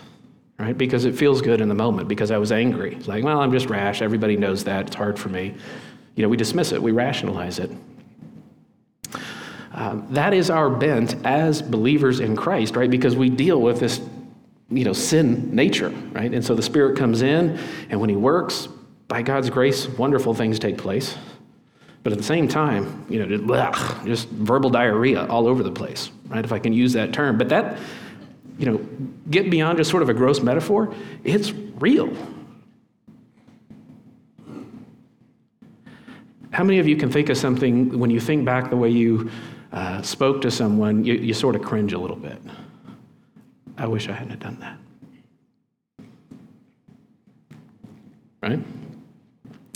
right? 0.60 0.78
Because 0.78 1.06
it 1.06 1.16
feels 1.16 1.42
good 1.42 1.62
in 1.62 1.68
the 1.68 1.76
moment, 1.76 2.08
because 2.08 2.32
I 2.32 2.38
was 2.38 2.52
angry. 2.52 2.96
It's 2.96 3.08
like, 3.08 3.24
well, 3.24 3.40
I'm 3.40 3.52
just 3.52 3.70
rash. 3.70 4.02
Everybody 4.02 4.38
knows 4.38 4.64
that. 4.66 4.88
It's 4.88 4.96
hard 4.96 5.18
for 5.18 5.30
me. 5.30 5.56
You 6.16 6.24
know, 6.24 6.30
we 6.30 6.38
dismiss 6.38 6.72
it, 6.72 6.82
we 6.82 6.92
rationalize 6.92 7.60
it. 7.60 7.72
Um, 9.74 10.08
that 10.12 10.34
is 10.34 10.50
our 10.50 10.70
bent 10.70 11.16
as 11.26 11.62
believers 11.62 12.22
in 12.22 12.38
Christ, 12.38 12.78
right? 12.78 12.90
Because 12.90 13.16
we 13.16 13.30
deal 13.30 13.60
with 13.62 13.80
this, 13.80 14.00
you 14.70 14.84
know, 14.84 14.94
sin 14.94 15.56
nature, 15.56 15.90
right? 16.12 16.34
And 16.34 16.44
so 16.44 16.56
the 16.56 16.64
Spirit 16.64 16.98
comes 16.98 17.22
in, 17.22 17.60
and 17.90 18.00
when 18.00 18.10
He 18.10 18.16
works, 18.16 18.68
by 19.08 19.22
God's 19.22 19.50
grace, 19.50 19.88
wonderful 19.88 20.34
things 20.34 20.58
take 20.60 20.78
place. 20.78 21.16
But 22.04 22.12
at 22.12 22.18
the 22.18 22.24
same 22.24 22.48
time, 22.48 23.06
you 23.10 23.20
know, 23.20 23.28
just, 23.28 23.44
blech, 23.44 24.06
just 24.06 24.30
verbal 24.30 24.70
diarrhea 24.70 25.26
all 25.26 25.48
over 25.48 25.64
the 25.64 25.72
place, 25.72 26.12
right? 26.28 26.44
If 26.44 26.52
I 26.52 26.60
can 26.60 26.74
use 26.74 26.94
that 26.94 27.14
term. 27.14 27.38
But 27.38 27.50
that, 27.50 27.80
you 28.58 28.66
know, 28.66 28.78
get 29.30 29.50
beyond 29.50 29.78
just 29.78 29.90
sort 29.90 30.04
of 30.04 30.10
a 30.10 30.14
gross 30.14 30.40
metaphor, 30.40 30.94
it's 31.24 31.52
real. 31.52 32.16
How 36.52 36.64
many 36.64 36.80
of 36.80 36.88
you 36.88 36.96
can 36.96 37.12
think 37.12 37.30
of 37.30 37.38
something 37.38 37.98
when 38.00 38.10
you 38.10 38.20
think 38.20 38.46
back 38.46 38.70
the 38.70 38.78
way 38.78 38.90
you 38.90 39.30
uh, 39.72 40.02
spoke 40.02 40.42
to 40.44 40.52
someone, 40.52 41.04
you, 41.04 41.16
you 41.16 41.34
sort 41.34 41.56
of 41.56 41.64
cringe 41.64 41.92
a 41.94 41.98
little 41.98 42.16
bit? 42.16 42.38
I 43.78 43.88
wish 43.88 44.08
I 44.08 44.14
hadn't 44.14 44.40
done 44.40 44.60
that. 44.60 44.78
Right? 48.42 48.60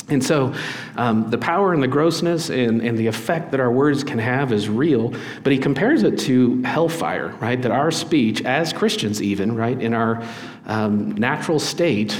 And 0.10 0.24
so 0.24 0.54
um, 0.98 1.30
the 1.30 1.38
power 1.38 1.74
and 1.74 1.84
the 1.84 1.88
grossness 1.88 2.50
and, 2.50 2.82
and 2.82 2.98
the 2.98 3.08
effect 3.08 3.52
that 3.52 3.60
our 3.60 3.72
words 3.72 4.04
can 4.04 4.18
have 4.20 4.52
is 4.52 4.68
real, 4.68 5.14
but 5.44 5.54
he 5.54 5.60
compares 5.60 6.04
it 6.04 6.18
to 6.20 6.62
hellfire, 6.64 7.30
right? 7.40 7.62
That 7.62 7.72
our 7.72 7.92
speech, 7.92 8.42
as 8.42 8.74
Christians, 8.74 9.22
even, 9.22 9.56
right, 9.56 9.80
in 9.80 9.94
our 9.94 10.24
um, 10.66 11.12
natural 11.12 11.60
state, 11.60 12.20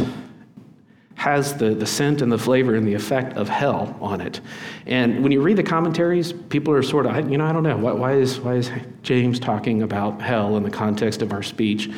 has 1.20 1.54
the, 1.56 1.72
the 1.72 1.86
scent 1.86 2.22
and 2.22 2.32
the 2.32 2.38
flavor 2.38 2.76
and 2.76 2.88
the 2.88 2.94
effect 2.94 3.36
of 3.36 3.50
hell 3.50 3.94
on 4.00 4.22
it. 4.22 4.40
And 4.86 5.22
when 5.22 5.34
you 5.34 5.42
read 5.42 5.58
the 5.58 5.64
commentaries, 5.64 6.32
people 6.32 6.74
are 6.74 6.82
sort 6.82 7.06
of, 7.06 7.30
you 7.30 7.38
know, 7.38 7.46
I 7.46 7.52
don't 7.52 7.64
know, 7.64 7.76
why, 7.76 7.92
why 7.92 8.14
is, 8.14 8.40
why 8.40 8.54
is 8.56 8.72
James 9.04 9.38
talking 9.38 9.82
about 9.82 10.22
hell 10.22 10.56
in 10.56 10.64
the 10.64 10.72
context 10.72 11.22
of 11.22 11.34
our 11.34 11.44
speech? 11.44 11.92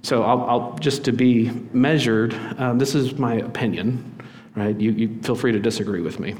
So 0.00 0.22
I'll, 0.22 0.44
I'll 0.44 0.78
just 0.78 1.04
to 1.04 1.12
be 1.12 1.50
measured, 1.74 2.32
um, 2.56 2.78
this 2.78 2.94
is 2.94 3.18
my 3.18 3.34
opinion, 3.34 4.18
right? 4.56 4.80
You, 4.80 4.92
you 4.92 5.20
feel 5.20 5.36
free 5.36 5.52
to 5.52 5.60
disagree 5.60 6.00
with 6.00 6.18
me. 6.18 6.34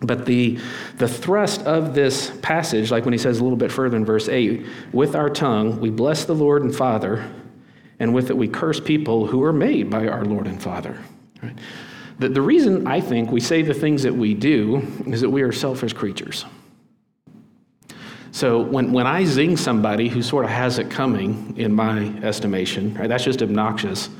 But 0.00 0.26
the, 0.26 0.58
the 0.98 1.08
thrust 1.08 1.62
of 1.62 1.94
this 1.94 2.32
passage, 2.42 2.90
like 2.90 3.06
when 3.06 3.14
he 3.14 3.18
says 3.18 3.38
a 3.38 3.42
little 3.42 3.56
bit 3.56 3.72
further 3.72 3.96
in 3.96 4.04
verse 4.04 4.28
8, 4.28 4.66
with 4.92 5.16
our 5.16 5.30
tongue 5.30 5.80
we 5.80 5.88
bless 5.88 6.26
the 6.26 6.34
Lord 6.34 6.64
and 6.64 6.76
Father, 6.76 7.26
and 7.98 8.12
with 8.12 8.28
it 8.28 8.36
we 8.36 8.46
curse 8.46 8.78
people 8.78 9.26
who 9.26 9.42
are 9.42 9.54
made 9.54 9.88
by 9.88 10.06
our 10.06 10.26
Lord 10.26 10.46
and 10.46 10.62
Father. 10.62 10.98
Right? 11.46 11.58
The, 12.18 12.28
the 12.28 12.42
reason 12.42 12.86
I 12.86 13.00
think 13.00 13.30
we 13.30 13.40
say 13.40 13.62
the 13.62 13.74
things 13.74 14.02
that 14.02 14.14
we 14.14 14.34
do 14.34 14.86
is 15.06 15.20
that 15.20 15.30
we 15.30 15.42
are 15.42 15.52
selfish 15.52 15.92
creatures. 15.92 16.44
So 18.32 18.60
when, 18.60 18.92
when 18.92 19.06
I 19.06 19.24
zing 19.24 19.56
somebody 19.56 20.08
who 20.08 20.22
sort 20.22 20.44
of 20.44 20.50
has 20.50 20.78
it 20.78 20.90
coming, 20.90 21.54
in 21.56 21.72
my 21.72 22.06
estimation, 22.22 22.94
right, 22.94 23.08
that's 23.08 23.24
just 23.24 23.42
obnoxious. 23.42 24.10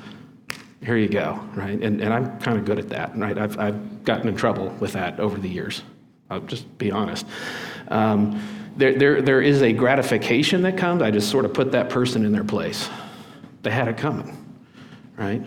Here 0.83 0.97
you 0.97 1.09
go, 1.09 1.41
right? 1.55 1.79
And, 1.81 2.01
and 2.01 2.13
I'm 2.13 2.39
kind 2.41 2.59
of 2.59 2.65
good 2.65 2.79
at 2.79 2.89
that, 2.91 3.17
right? 3.17 3.37
I've, 3.37 3.59
I've 3.59 4.05
gotten 4.05 4.29
in 4.29 4.37
trouble 4.37 4.69
with 4.81 4.93
that 4.93 5.21
over 5.21 5.39
the 5.39 5.49
years. 5.49 5.83
I'll 6.31 6.41
just 6.41 6.79
be 6.79 6.91
honest. 6.91 7.27
Um, 7.89 8.41
there, 8.77 8.99
there, 8.99 9.23
there 9.23 9.43
is 9.43 9.63
a 9.63 9.73
gratification 9.73 10.63
that 10.63 10.77
comes. 10.77 11.03
I 11.03 11.11
just 11.11 11.31
sort 11.31 11.45
of 11.45 11.55
put 11.55 11.73
that 11.73 11.89
person 11.91 12.25
in 12.25 12.33
their 12.33 12.45
place. 12.45 12.89
They 13.63 13.71
had 13.71 13.89
it 13.89 13.97
coming, 13.97 14.37
right? 15.17 15.43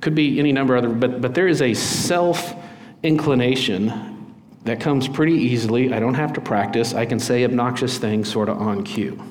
Could 0.00 0.14
be 0.14 0.38
any 0.38 0.52
number 0.52 0.76
of 0.76 0.84
other, 0.84 0.94
but, 0.94 1.20
but 1.20 1.34
there 1.34 1.48
is 1.48 1.60
a 1.60 1.74
self 1.74 2.54
inclination 3.02 4.34
that 4.64 4.80
comes 4.80 5.08
pretty 5.08 5.34
easily. 5.34 5.92
I 5.92 6.00
don't 6.00 6.14
have 6.14 6.32
to 6.34 6.40
practice. 6.40 6.94
I 6.94 7.06
can 7.06 7.18
say 7.18 7.44
obnoxious 7.44 7.98
things 7.98 8.30
sort 8.30 8.48
of 8.48 8.60
on 8.60 8.84
cue, 8.84 9.22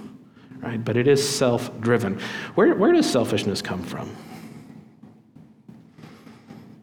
right? 0.58 0.84
But 0.84 0.98
it 0.98 1.08
is 1.08 1.28
self 1.28 1.80
driven. 1.80 2.20
Where, 2.56 2.76
where 2.76 2.92
does 2.92 3.10
selfishness 3.10 3.62
come 3.62 3.84
from? 3.84 4.16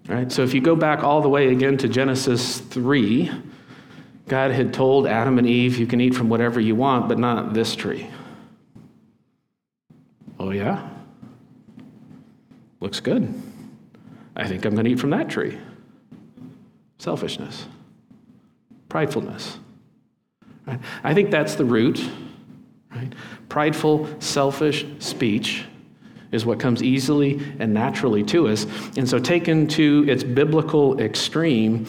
Right? 0.08 0.30
So 0.30 0.42
if 0.42 0.52
you 0.52 0.60
go 0.60 0.76
back 0.76 1.02
all 1.02 1.22
the 1.22 1.28
way 1.28 1.48
again 1.48 1.78
to 1.78 1.88
Genesis 1.88 2.58
3, 2.58 3.30
God 4.28 4.50
had 4.50 4.72
told 4.72 5.06
Adam 5.06 5.38
and 5.38 5.46
Eve, 5.46 5.78
you 5.78 5.86
can 5.86 6.00
eat 6.00 6.14
from 6.14 6.28
whatever 6.28 6.60
you 6.60 6.74
want, 6.74 7.08
but 7.08 7.18
not 7.18 7.54
this 7.54 7.74
tree. 7.74 8.08
Oh, 10.38 10.50
yeah? 10.50 10.88
Looks 12.80 13.00
good. 13.00 13.32
I 14.36 14.46
think 14.46 14.64
I'm 14.64 14.74
going 14.74 14.84
to 14.84 14.90
eat 14.90 15.00
from 15.00 15.10
that 15.10 15.28
tree. 15.28 15.58
Selfishness, 16.98 17.66
pridefulness. 18.88 19.58
Right? 20.66 20.80
I 21.02 21.14
think 21.14 21.30
that's 21.30 21.54
the 21.54 21.64
root. 21.64 22.02
Right? 22.94 23.12
Prideful, 23.48 24.08
selfish 24.20 24.86
speech 24.98 25.64
is 26.32 26.44
what 26.44 26.58
comes 26.58 26.82
easily 26.82 27.40
and 27.58 27.72
naturally 27.72 28.22
to 28.24 28.48
us. 28.48 28.66
And 28.96 29.08
so, 29.08 29.18
taken 29.18 29.66
to 29.68 30.04
its 30.08 30.24
biblical 30.24 30.98
extreme, 31.00 31.86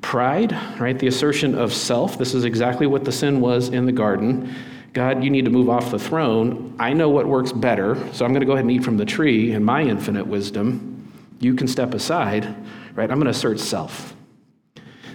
pride, 0.00 0.52
right, 0.78 0.98
the 0.98 1.08
assertion 1.08 1.54
of 1.54 1.72
self, 1.74 2.18
this 2.18 2.34
is 2.34 2.44
exactly 2.44 2.86
what 2.86 3.04
the 3.04 3.12
sin 3.12 3.40
was 3.40 3.68
in 3.68 3.86
the 3.86 3.92
garden. 3.92 4.54
God, 4.92 5.22
you 5.22 5.30
need 5.30 5.44
to 5.44 5.50
move 5.50 5.68
off 5.68 5.90
the 5.90 5.98
throne. 5.98 6.74
I 6.78 6.92
know 6.92 7.08
what 7.08 7.26
works 7.26 7.52
better, 7.52 7.94
so 8.12 8.24
I'm 8.24 8.32
going 8.32 8.40
to 8.40 8.46
go 8.46 8.52
ahead 8.52 8.64
and 8.64 8.70
eat 8.70 8.84
from 8.84 8.96
the 8.96 9.04
tree 9.04 9.52
in 9.52 9.62
my 9.62 9.82
infinite 9.82 10.26
wisdom. 10.26 10.97
You 11.40 11.54
can 11.54 11.68
step 11.68 11.94
aside, 11.94 12.44
right? 12.94 13.10
I'm 13.10 13.18
going 13.18 13.24
to 13.24 13.30
assert 13.30 13.60
self. 13.60 14.14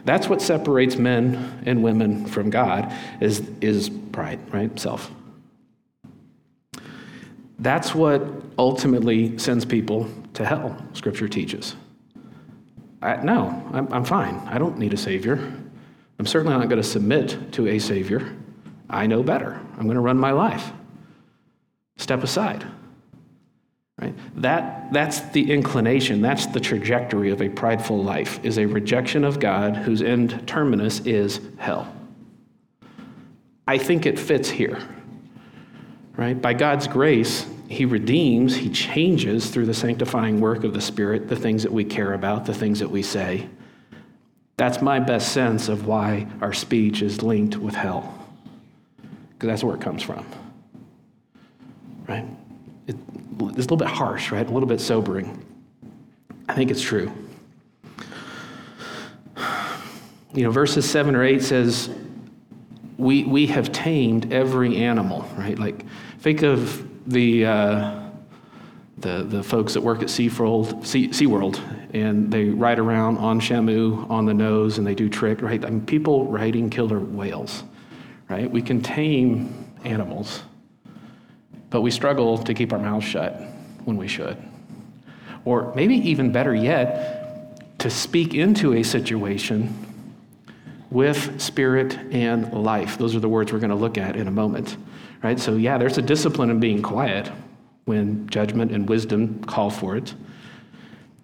That's 0.05 0.27
what 0.27 0.41
separates 0.41 0.97
men 0.97 1.63
and 1.65 1.83
women 1.83 2.25
from 2.25 2.49
God 2.49 2.93
is, 3.21 3.49
is 3.61 3.89
pride, 3.89 4.39
right? 4.53 4.77
Self. 4.79 5.11
That's 7.59 7.95
what 7.95 8.21
ultimately 8.57 9.37
sends 9.37 9.63
people 9.63 10.09
to 10.33 10.45
hell, 10.45 10.75
Scripture 10.93 11.27
teaches. 11.27 11.75
I, 13.01 13.17
no, 13.17 13.69
I'm, 13.73 13.91
I'm 13.93 14.05
fine. 14.05 14.35
I 14.47 14.57
don't 14.57 14.77
need 14.77 14.93
a 14.93 14.97
Savior. 14.97 15.35
I'm 16.19 16.25
certainly 16.25 16.57
not 16.57 16.69
going 16.69 16.81
to 16.81 16.87
submit 16.87 17.53
to 17.53 17.67
a 17.67 17.79
Savior. 17.79 18.35
I 18.89 19.07
know 19.07 19.23
better. 19.23 19.59
I'm 19.77 19.83
going 19.83 19.95
to 19.95 20.01
run 20.01 20.17
my 20.17 20.31
life. 20.31 20.71
Step 21.97 22.23
aside. 22.23 22.65
Right? 24.03 24.41
That, 24.41 24.91
that's 24.91 25.21
the 25.31 25.49
inclination, 25.49 26.21
that's 26.21 26.45
the 26.47 26.59
trajectory 26.59 27.31
of 27.31 27.41
a 27.41 27.47
prideful 27.47 28.03
life, 28.03 28.43
is 28.43 28.57
a 28.57 28.65
rejection 28.65 29.23
of 29.23 29.39
God 29.39 29.77
whose 29.77 30.01
end 30.01 30.45
terminus 30.45 30.99
is 31.01 31.39
hell. 31.57 31.93
I 33.65 33.77
think 33.77 34.05
it 34.05 34.19
fits 34.19 34.49
here. 34.49 34.77
Right? 36.17 36.39
By 36.39 36.53
God's 36.53 36.85
grace, 36.85 37.45
He 37.69 37.85
redeems, 37.85 38.57
He 38.57 38.69
changes 38.69 39.49
through 39.49 39.67
the 39.67 39.73
sanctifying 39.73 40.41
work 40.41 40.65
of 40.65 40.73
the 40.73 40.81
Spirit 40.81 41.29
the 41.29 41.37
things 41.37 41.63
that 41.63 41.71
we 41.71 41.85
care 41.85 42.13
about, 42.13 42.45
the 42.45 42.53
things 42.53 42.79
that 42.79 42.91
we 42.91 43.03
say. 43.03 43.47
That's 44.57 44.81
my 44.81 44.99
best 44.99 45.31
sense 45.31 45.69
of 45.69 45.87
why 45.87 46.27
our 46.41 46.51
speech 46.51 47.01
is 47.01 47.23
linked 47.23 47.55
with 47.55 47.73
hell. 47.73 48.27
Because 49.29 49.47
that's 49.47 49.63
where 49.63 49.75
it 49.75 49.81
comes 49.81 50.03
from. 50.03 50.25
Right? 52.05 52.25
It, 52.85 52.97
it's 53.49 53.57
a 53.57 53.61
little 53.61 53.77
bit 53.77 53.87
harsh, 53.87 54.31
right? 54.31 54.47
A 54.47 54.51
little 54.51 54.67
bit 54.67 54.81
sobering. 54.81 55.43
I 56.47 56.55
think 56.55 56.71
it's 56.71 56.81
true. 56.81 57.11
You 60.33 60.43
know, 60.43 60.51
verses 60.51 60.89
7 60.89 61.15
or 61.15 61.23
8 61.23 61.41
says, 61.41 61.89
we, 62.97 63.23
we 63.23 63.47
have 63.47 63.71
tamed 63.71 64.33
every 64.33 64.77
animal, 64.77 65.27
right? 65.35 65.57
Like, 65.57 65.85
think 66.19 66.41
of 66.41 66.87
the, 67.07 67.45
uh, 67.45 68.03
the, 68.97 69.23
the 69.23 69.43
folks 69.43 69.73
that 69.73 69.81
work 69.81 70.01
at 70.01 70.07
SeaWorld, 70.07 70.85
sea, 70.85 71.09
SeaWorld, 71.09 71.59
and 71.93 72.31
they 72.31 72.45
ride 72.45 72.79
around 72.79 73.17
on 73.17 73.39
Shamu, 73.39 74.09
on 74.09 74.25
the 74.25 74.33
nose, 74.33 74.77
and 74.77 74.87
they 74.87 74.95
do 74.95 75.09
trick, 75.09 75.41
right? 75.41 75.63
I 75.63 75.69
mean, 75.69 75.85
people 75.85 76.25
riding 76.25 76.69
killer 76.69 76.99
whales, 76.99 77.63
right? 78.29 78.49
We 78.49 78.61
can 78.61 78.81
tame 78.81 79.71
animals, 79.83 80.43
but 81.73 81.81
we 81.81 81.89
struggle 81.89 82.37
to 82.37 82.53
keep 82.53 82.71
our 82.71 82.77
mouths 82.77 83.03
shut 83.03 83.41
when 83.85 83.97
we 83.97 84.07
should. 84.07 84.37
Or 85.43 85.73
maybe 85.73 85.95
even 85.95 86.31
better 86.31 86.53
yet, 86.53 87.79
to 87.79 87.89
speak 87.89 88.35
into 88.35 88.73
a 88.73 88.83
situation 88.83 89.75
with 90.91 91.41
spirit 91.41 91.97
and 92.11 92.53
life. 92.53 92.99
Those 92.99 93.15
are 93.15 93.19
the 93.19 93.27
words 93.27 93.51
we're 93.51 93.57
going 93.57 93.71
to 93.71 93.75
look 93.75 93.97
at 93.97 94.15
in 94.15 94.27
a 94.27 94.31
moment. 94.31 94.77
Right? 95.23 95.39
So, 95.39 95.55
yeah, 95.55 95.79
there's 95.79 95.97
a 95.97 96.01
discipline 96.03 96.51
in 96.51 96.59
being 96.59 96.83
quiet 96.83 97.31
when 97.85 98.29
judgment 98.29 98.71
and 98.71 98.87
wisdom 98.87 99.43
call 99.43 99.71
for 99.71 99.97
it. 99.97 100.13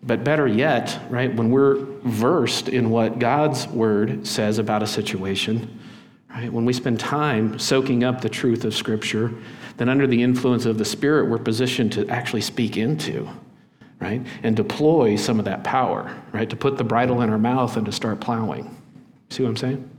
But 0.01 0.23
better 0.23 0.47
yet, 0.47 0.99
right, 1.11 1.31
when 1.31 1.51
we're 1.51 1.75
versed 2.05 2.69
in 2.69 2.89
what 2.89 3.19
God's 3.19 3.67
word 3.67 4.25
says 4.25 4.57
about 4.57 4.81
a 4.81 4.87
situation, 4.87 5.79
right? 6.27 6.51
When 6.51 6.65
we 6.65 6.73
spend 6.73 6.99
time 6.99 7.59
soaking 7.59 8.03
up 8.03 8.21
the 8.21 8.29
truth 8.29 8.65
of 8.65 8.73
Scripture, 8.73 9.31
then 9.79 9.87
under 9.87 10.05
the 10.05 10.21
influence 10.21 10.65
of 10.65 10.77
the 10.77 10.83
Spirit, 10.83 11.29
we're 11.29 11.37
positioned 11.37 11.93
to 11.93 12.07
actually 12.09 12.41
speak 12.41 12.75
into, 12.75 13.29
right? 14.01 14.21
And 14.43 14.53
deploy 14.53 15.15
some 15.15 15.39
of 15.39 15.45
that 15.45 15.63
power, 15.63 16.13
right? 16.33 16.49
To 16.49 16.57
put 16.57 16.77
the 16.77 16.83
bridle 16.83 17.21
in 17.21 17.29
our 17.29 17.37
mouth 17.37 17.77
and 17.77 17.85
to 17.85 17.91
start 17.93 18.19
plowing. 18.19 18.75
See 19.29 19.41
what 19.41 19.49
I'm 19.49 19.55
saying? 19.55 19.89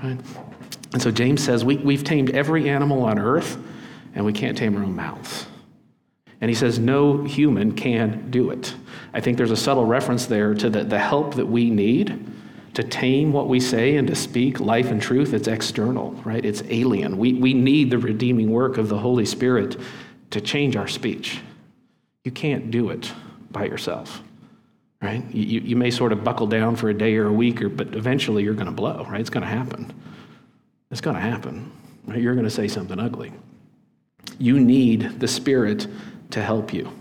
Right? 0.00 0.20
And 0.92 1.02
so 1.02 1.10
James 1.10 1.42
says, 1.42 1.64
we, 1.64 1.78
We've 1.78 2.04
tamed 2.04 2.30
every 2.30 2.70
animal 2.70 3.02
on 3.02 3.18
earth, 3.18 3.58
and 4.14 4.24
we 4.24 4.32
can't 4.32 4.56
tame 4.56 4.76
our 4.76 4.84
own 4.84 4.94
mouths. 4.94 5.46
And 6.40 6.48
he 6.48 6.54
says, 6.54 6.78
No 6.78 7.24
human 7.24 7.72
can 7.72 8.30
do 8.30 8.50
it. 8.50 8.72
I 9.12 9.20
think 9.20 9.36
there's 9.36 9.50
a 9.50 9.56
subtle 9.56 9.84
reference 9.84 10.26
there 10.26 10.54
to 10.54 10.70
the, 10.70 10.84
the 10.84 10.98
help 11.00 11.34
that 11.34 11.46
we 11.46 11.70
need 11.70 12.24
to 12.76 12.84
tame 12.84 13.32
what 13.32 13.48
we 13.48 13.58
say 13.58 13.96
and 13.96 14.06
to 14.06 14.14
speak 14.14 14.60
life 14.60 14.90
and 14.90 15.00
truth. 15.00 15.32
It's 15.32 15.48
external, 15.48 16.12
right? 16.26 16.44
It's 16.44 16.62
alien. 16.68 17.16
We, 17.16 17.32
we 17.32 17.54
need 17.54 17.90
the 17.90 17.96
redeeming 17.96 18.50
work 18.50 18.76
of 18.76 18.90
the 18.90 18.98
Holy 18.98 19.24
Spirit 19.24 19.78
to 20.28 20.42
change 20.42 20.76
our 20.76 20.86
speech. 20.86 21.40
You 22.24 22.32
can't 22.32 22.70
do 22.70 22.90
it 22.90 23.10
by 23.50 23.64
yourself, 23.64 24.22
right? 25.00 25.24
You, 25.32 25.60
you 25.60 25.74
may 25.74 25.90
sort 25.90 26.12
of 26.12 26.22
buckle 26.22 26.46
down 26.46 26.76
for 26.76 26.90
a 26.90 26.94
day 26.94 27.16
or 27.16 27.28
a 27.28 27.32
week, 27.32 27.62
or, 27.62 27.70
but 27.70 27.94
eventually 27.94 28.44
you're 28.44 28.52
going 28.52 28.66
to 28.66 28.72
blow, 28.72 29.06
right? 29.08 29.22
It's 29.22 29.30
going 29.30 29.44
to 29.44 29.48
happen. 29.48 29.90
It's 30.90 31.00
going 31.00 31.16
to 31.16 31.22
happen. 31.22 31.72
Right? 32.04 32.20
You're 32.20 32.34
going 32.34 32.44
to 32.44 32.50
say 32.50 32.68
something 32.68 33.00
ugly. 33.00 33.32
You 34.38 34.60
need 34.60 35.18
the 35.18 35.28
Spirit 35.28 35.86
to 36.28 36.42
help 36.42 36.74
you. 36.74 36.92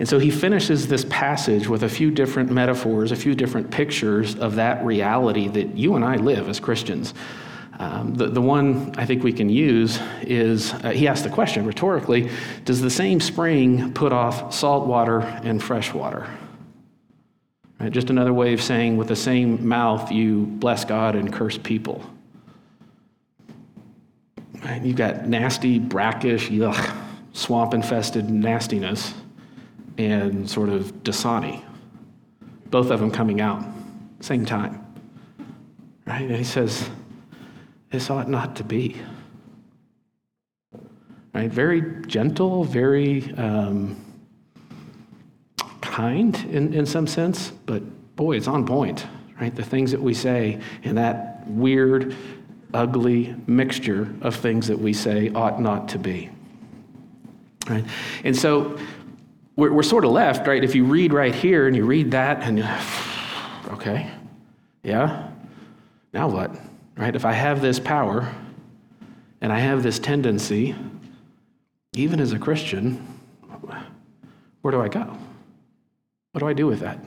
And 0.00 0.08
so 0.08 0.18
he 0.18 0.30
finishes 0.30 0.88
this 0.88 1.04
passage 1.10 1.68
with 1.68 1.82
a 1.82 1.88
few 1.88 2.10
different 2.10 2.50
metaphors, 2.50 3.12
a 3.12 3.16
few 3.16 3.34
different 3.34 3.70
pictures 3.70 4.34
of 4.34 4.54
that 4.54 4.82
reality 4.82 5.46
that 5.48 5.76
you 5.76 5.94
and 5.94 6.02
I 6.02 6.16
live 6.16 6.48
as 6.48 6.58
Christians. 6.58 7.12
Um, 7.78 8.14
the, 8.14 8.28
the 8.28 8.40
one 8.40 8.94
I 8.96 9.04
think 9.04 9.22
we 9.22 9.32
can 9.34 9.50
use 9.50 10.00
is 10.22 10.72
uh, 10.72 10.92
he 10.92 11.06
asked 11.06 11.24
the 11.24 11.30
question 11.30 11.66
rhetorically 11.66 12.30
Does 12.64 12.80
the 12.80 12.88
same 12.88 13.20
spring 13.20 13.92
put 13.92 14.10
off 14.10 14.54
salt 14.54 14.86
water 14.86 15.20
and 15.20 15.62
fresh 15.62 15.92
water? 15.92 16.26
Right, 17.78 17.92
just 17.92 18.08
another 18.08 18.32
way 18.32 18.54
of 18.54 18.62
saying, 18.62 18.96
with 18.96 19.08
the 19.08 19.16
same 19.16 19.68
mouth, 19.68 20.10
you 20.10 20.46
bless 20.46 20.86
God 20.86 21.14
and 21.14 21.30
curse 21.30 21.58
people. 21.58 22.02
Right, 24.64 24.82
you've 24.82 24.96
got 24.96 25.26
nasty, 25.26 25.78
brackish, 25.78 26.48
yuck, 26.48 26.96
swamp 27.34 27.74
infested 27.74 28.30
nastiness 28.30 29.12
and 30.06 30.48
sort 30.48 30.68
of 30.68 31.02
Dasani, 31.02 31.62
both 32.70 32.90
of 32.90 33.00
them 33.00 33.10
coming 33.10 33.40
out 33.40 33.62
same 34.20 34.44
time. 34.44 34.86
Right? 36.06 36.22
And 36.22 36.36
he 36.36 36.44
says, 36.44 36.88
This 37.90 38.10
ought 38.10 38.28
not 38.28 38.56
to 38.56 38.64
be. 38.64 38.96
Right? 41.34 41.50
Very 41.50 42.04
gentle, 42.06 42.64
very 42.64 43.32
um, 43.34 44.04
kind 45.80 46.36
in, 46.50 46.74
in 46.74 46.86
some 46.86 47.06
sense, 47.06 47.50
but 47.66 47.82
boy, 48.16 48.36
it's 48.36 48.48
on 48.48 48.66
point. 48.66 49.06
Right? 49.40 49.54
The 49.54 49.64
things 49.64 49.90
that 49.92 50.02
we 50.02 50.12
say 50.12 50.60
and 50.84 50.98
that 50.98 51.46
weird, 51.46 52.14
ugly 52.74 53.34
mixture 53.46 54.14
of 54.20 54.36
things 54.36 54.68
that 54.68 54.78
we 54.78 54.92
say 54.92 55.30
ought 55.30 55.60
not 55.60 55.88
to 55.90 55.98
be. 55.98 56.30
Right? 57.68 57.84
And 58.24 58.36
so 58.36 58.78
we're, 59.60 59.72
we're 59.74 59.82
sort 59.82 60.06
of 60.06 60.12
left, 60.12 60.46
right? 60.46 60.64
If 60.64 60.74
you 60.74 60.84
read 60.84 61.12
right 61.12 61.34
here 61.34 61.66
and 61.66 61.76
you 61.76 61.84
read 61.84 62.12
that, 62.12 62.42
and 62.42 62.66
okay, 63.74 64.10
yeah, 64.82 65.28
now 66.14 66.28
what? 66.28 66.50
Right? 66.96 67.14
If 67.14 67.26
I 67.26 67.32
have 67.32 67.60
this 67.60 67.78
power 67.78 68.34
and 69.42 69.52
I 69.52 69.58
have 69.58 69.82
this 69.82 69.98
tendency, 69.98 70.74
even 71.92 72.20
as 72.20 72.32
a 72.32 72.38
Christian, 72.38 73.06
where 74.62 74.72
do 74.72 74.80
I 74.80 74.88
go? 74.88 75.16
What 76.32 76.38
do 76.40 76.48
I 76.48 76.54
do 76.54 76.66
with 76.66 76.80
that? 76.80 76.98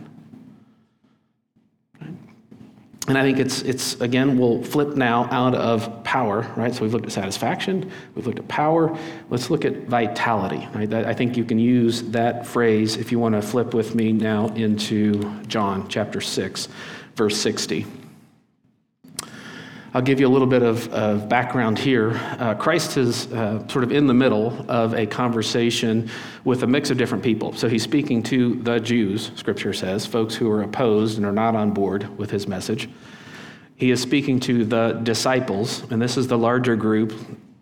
And 3.08 3.18
I 3.18 3.22
think 3.22 3.38
it's, 3.38 3.62
it's, 3.64 4.00
again, 4.00 4.38
we'll 4.38 4.64
flip 4.64 4.96
now 4.96 5.28
out 5.30 5.56
of 5.56 6.04
power, 6.06 6.50
right? 6.56 6.74
So 6.74 6.84
we've 6.84 6.94
looked 6.94 7.06
at 7.06 7.12
satisfaction, 7.12 7.92
we've 8.16 8.26
looked 8.26 8.40
at 8.40 8.48
power. 8.48 8.98
Let's 9.30 9.50
look 9.50 9.66
at 9.66 9.88
vitality, 9.88 10.68
right? 10.74 10.92
I 10.94 11.14
think 11.14 11.36
you 11.36 11.44
can 11.44 11.60
use 11.60 12.02
that 12.04 12.48
phrase 12.48 12.96
if 12.96 13.12
you 13.12 13.20
want 13.20 13.36
to 13.36 13.42
flip 13.42 13.74
with 13.74 13.94
me 13.94 14.14
now 14.14 14.48
into 14.50 15.22
John 15.48 15.90
chapter 15.90 16.22
6, 16.22 16.70
verse 17.16 17.38
60. 17.38 17.86
I'll 19.96 20.02
give 20.02 20.20
you 20.20 20.28
a 20.28 20.30
little 20.30 20.48
bit 20.48 20.64
of, 20.64 20.92
of 20.92 21.30
background 21.30 21.78
here. 21.78 22.20
Uh, 22.40 22.56
Christ 22.56 22.98
is 22.98 23.32
uh, 23.32 23.68
sort 23.68 23.84
of 23.84 23.92
in 23.92 24.08
the 24.08 24.14
middle 24.14 24.66
of 24.68 24.96
a 24.96 25.06
conversation 25.06 26.10
with 26.44 26.64
a 26.64 26.68
mix 26.68 26.90
of 26.90 26.98
different 26.98 27.24
people. 27.24 27.54
So 27.54 27.70
he's 27.70 27.84
speaking 27.84 28.24
to 28.24 28.56
the 28.56 28.80
Jews, 28.80 29.32
scripture 29.36 29.72
says, 29.72 30.08
folks 30.08 30.34
who 30.34 30.50
are 30.50 30.64
opposed 30.64 31.18
and 31.18 31.26
are 31.28 31.32
not 31.32 31.56
on 31.56 31.72
board 31.76 32.18
with 32.18 32.32
his 32.32 32.48
message. 32.48 32.90
He 33.76 33.92
is 33.92 34.02
speaking 34.02 34.40
to 34.42 34.66
the 34.66 34.94
disciples, 35.04 35.84
and 35.92 36.02
this 36.02 36.18
is 36.18 36.28
the 36.28 36.40
larger 36.40 36.76
group, 36.76 37.14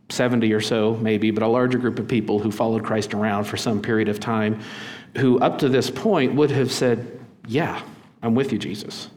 70 0.07 0.53
or 0.53 0.61
so 0.61 0.95
maybe, 0.95 1.31
but 1.31 1.43
a 1.43 1.47
larger 1.47 1.77
group 1.77 1.99
of 1.99 2.07
people 2.07 2.39
who 2.39 2.49
followed 2.49 2.85
Christ 2.85 3.13
around 3.13 3.43
for 3.43 3.57
some 3.57 3.81
period 3.81 4.07
of 4.07 4.21
time, 4.21 4.61
who 5.17 5.37
up 5.39 5.59
to 5.59 5.67
this 5.67 5.89
point 5.89 6.35
would 6.35 6.51
have 6.51 6.71
said, 6.71 7.19
Yeah, 7.45 7.81
I'm 8.23 8.35
with 8.35 8.53
you, 8.53 8.57
Jesus. 8.57 9.09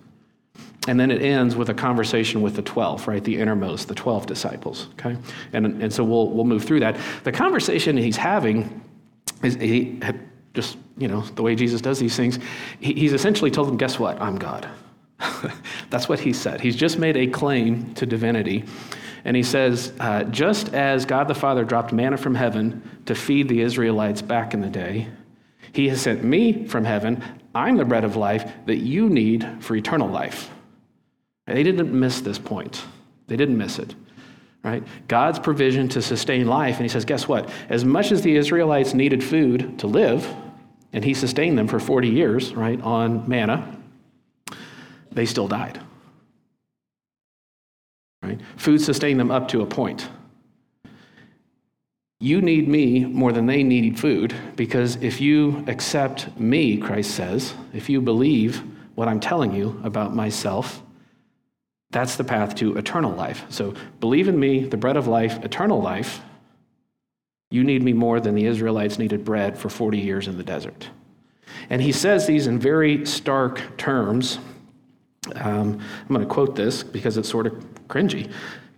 And 0.87 1.01
then 1.01 1.11
it 1.11 1.23
ends 1.23 1.57
with 1.57 1.71
a 1.71 1.75
conversation 1.75 2.43
with 2.43 2.57
the 2.57 2.63
12, 2.63 3.09
right? 3.09 3.25
The 3.25 3.39
innermost, 3.39 3.89
the 3.89 3.95
12 3.95 4.27
disciples, 4.27 4.89
okay? 4.93 5.17
And, 5.53 5.83
and 5.83 5.93
so 5.93 6.05
we'll, 6.05 6.29
we'll 6.29 6.45
move 6.45 6.65
through 6.65 6.81
that. 6.81 6.99
The 7.25 7.33
conversation 7.33 7.97
he's 7.97 8.19
having 8.19 8.83
is 9.43 9.55
he 9.55 9.99
just, 10.53 10.77
you 10.99 11.09
know, 11.09 11.23
the 11.23 11.43
way 11.43 11.55
Jesus 11.55 11.81
does 11.81 11.99
these 11.99 12.17
things, 12.17 12.39
he, 12.81 12.93
he's 12.95 13.13
essentially 13.13 13.51
told 13.51 13.69
them, 13.69 13.77
guess 13.77 13.99
what? 13.99 14.21
I'm 14.21 14.37
God. 14.37 14.69
That's 15.91 16.09
what 16.09 16.21
he 16.21 16.33
said. 16.33 16.61
He's 16.61 16.77
just 16.77 16.99
made 16.99 17.17
a 17.17 17.27
claim 17.29 17.95
to 17.95 18.05
divinity. 18.05 18.65
And 19.25 19.37
he 19.37 19.43
says, 19.43 19.93
uh, 20.01 20.25
just 20.25 20.75
as 20.75 21.07
God 21.07 21.29
the 21.29 21.35
Father 21.35 21.65
dropped 21.65 21.93
manna 21.93 22.19
from 22.19 22.35
heaven 22.35 22.83
to 23.07 23.15
feed 23.15 23.49
the 23.49 23.63
Israelites 23.63 24.21
back 24.21 24.53
in 24.53 24.61
the 24.61 24.69
day, 24.69 25.09
he 25.73 25.89
has 25.89 26.03
sent 26.03 26.23
me 26.23 26.67
from 26.67 26.85
heaven. 26.85 27.23
I'm 27.55 27.77
the 27.77 27.85
bread 27.85 28.05
of 28.05 28.17
life 28.17 28.53
that 28.67 28.79
you 28.79 29.09
need 29.09 29.49
for 29.61 29.75
eternal 29.77 30.09
life. 30.09 30.54
They 31.47 31.63
didn't 31.63 31.93
miss 31.93 32.21
this 32.21 32.39
point. 32.39 32.85
They 33.27 33.37
didn't 33.37 33.59
miss 33.59 33.79
it. 33.79 33.95
Right? 34.63 34.83
God's 35.09 35.39
provision 35.39 35.89
to 35.91 36.01
sustain 36.01 36.47
life, 36.47 36.77
and 36.77 36.85
he 36.85 36.89
says, 36.89 37.05
guess 37.05 37.29
what? 37.29 37.51
As 37.69 37.85
much 37.85 38.13
as 38.13 38.23
the 38.23 38.35
Israelites 38.35 38.95
needed 38.95 39.23
food 39.23 39.79
to 39.81 39.87
live, 39.87 40.27
and 40.95 41.05
he 41.05 41.13
sustained 41.13 41.59
them 41.59 41.69
for 41.69 41.79
40 41.79 42.09
years, 42.09 42.55
right, 42.55 42.81
on 42.81 43.29
manna, 43.29 43.79
they 45.13 45.27
still 45.27 45.49
died. 45.49 45.81
Right? 48.23 48.41
Food 48.57 48.81
sustained 48.81 49.21
them 49.21 49.31
up 49.31 49.49
to 49.49 49.61
a 49.61 49.67
point. 49.67 50.09
You 52.21 52.41
need 52.41 52.69
me 52.69 53.05
more 53.05 53.33
than 53.33 53.45
they 53.45 53.63
need 53.63 53.99
food 53.99 54.35
because 54.57 54.97
if 55.03 55.21
you 55.21 55.63
accept 55.67 56.41
me, 56.41 56.79
Christ 56.79 57.11
says, 57.11 57.53
if 57.75 57.91
you 57.91 58.01
believe 58.01 58.63
what 58.95 59.09
I'm 59.09 59.21
telling 59.21 59.53
you 59.53 59.79
about 59.85 60.15
myself, 60.15 60.83
that's 61.95 62.17
the 62.17 62.25
path 62.25 62.57
to 62.57 62.77
eternal 62.77 63.13
life. 63.13 63.45
So 63.51 63.73
believe 64.01 64.27
in 64.27 64.39
me, 64.39 64.65
the 64.65 64.77
bread 64.77 64.97
of 64.97 65.07
life, 65.07 65.43
eternal 65.45 65.81
life. 65.81 66.21
You 67.51 67.63
need 67.63 67.85
me 67.85 67.93
more 67.93 68.19
than 68.19 68.35
the 68.35 68.47
Israelites 68.47 68.99
needed 68.99 69.25
bread 69.25 69.57
for 69.57 69.69
40 69.71 69.99
years 69.99 70.27
in 70.27 70.37
the 70.37 70.43
desert. 70.43 70.91
And 71.71 71.81
he 71.81 71.93
says 71.93 72.27
these 72.27 72.49
in 72.49 72.59
very 72.59 73.07
stark 73.07 73.77
terms. 73.77 74.39
Um, 75.37 75.81
I'm 76.01 76.09
going 76.09 76.21
to 76.21 76.27
quote 76.27 76.57
this 76.57 76.83
because 76.83 77.17
it's 77.17 77.29
sort 77.29 77.47
of 77.47 77.53
cringy. 77.87 78.31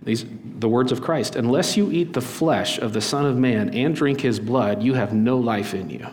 These, 0.02 0.26
the 0.58 0.68
words 0.68 0.92
of 0.92 1.00
Christ 1.00 1.36
Unless 1.36 1.76
you 1.76 1.90
eat 1.90 2.12
the 2.12 2.20
flesh 2.20 2.78
of 2.78 2.92
the 2.92 3.00
Son 3.00 3.24
of 3.24 3.38
Man 3.38 3.70
and 3.70 3.96
drink 3.96 4.20
his 4.20 4.38
blood, 4.38 4.82
you 4.82 4.92
have 4.92 5.14
no 5.14 5.38
life 5.38 5.72
in 5.72 5.88
you. 5.88 6.06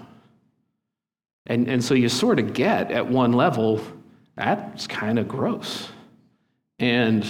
And, 1.47 1.67
and 1.67 1.83
so 1.83 1.95
you 1.95 2.07
sort 2.07 2.39
of 2.39 2.53
get 2.53 2.91
at 2.91 3.07
one 3.07 3.33
level, 3.33 3.81
that's 4.37 4.87
kind 4.87 5.19
of 5.19 5.27
gross. 5.27 5.89
And 6.79 7.25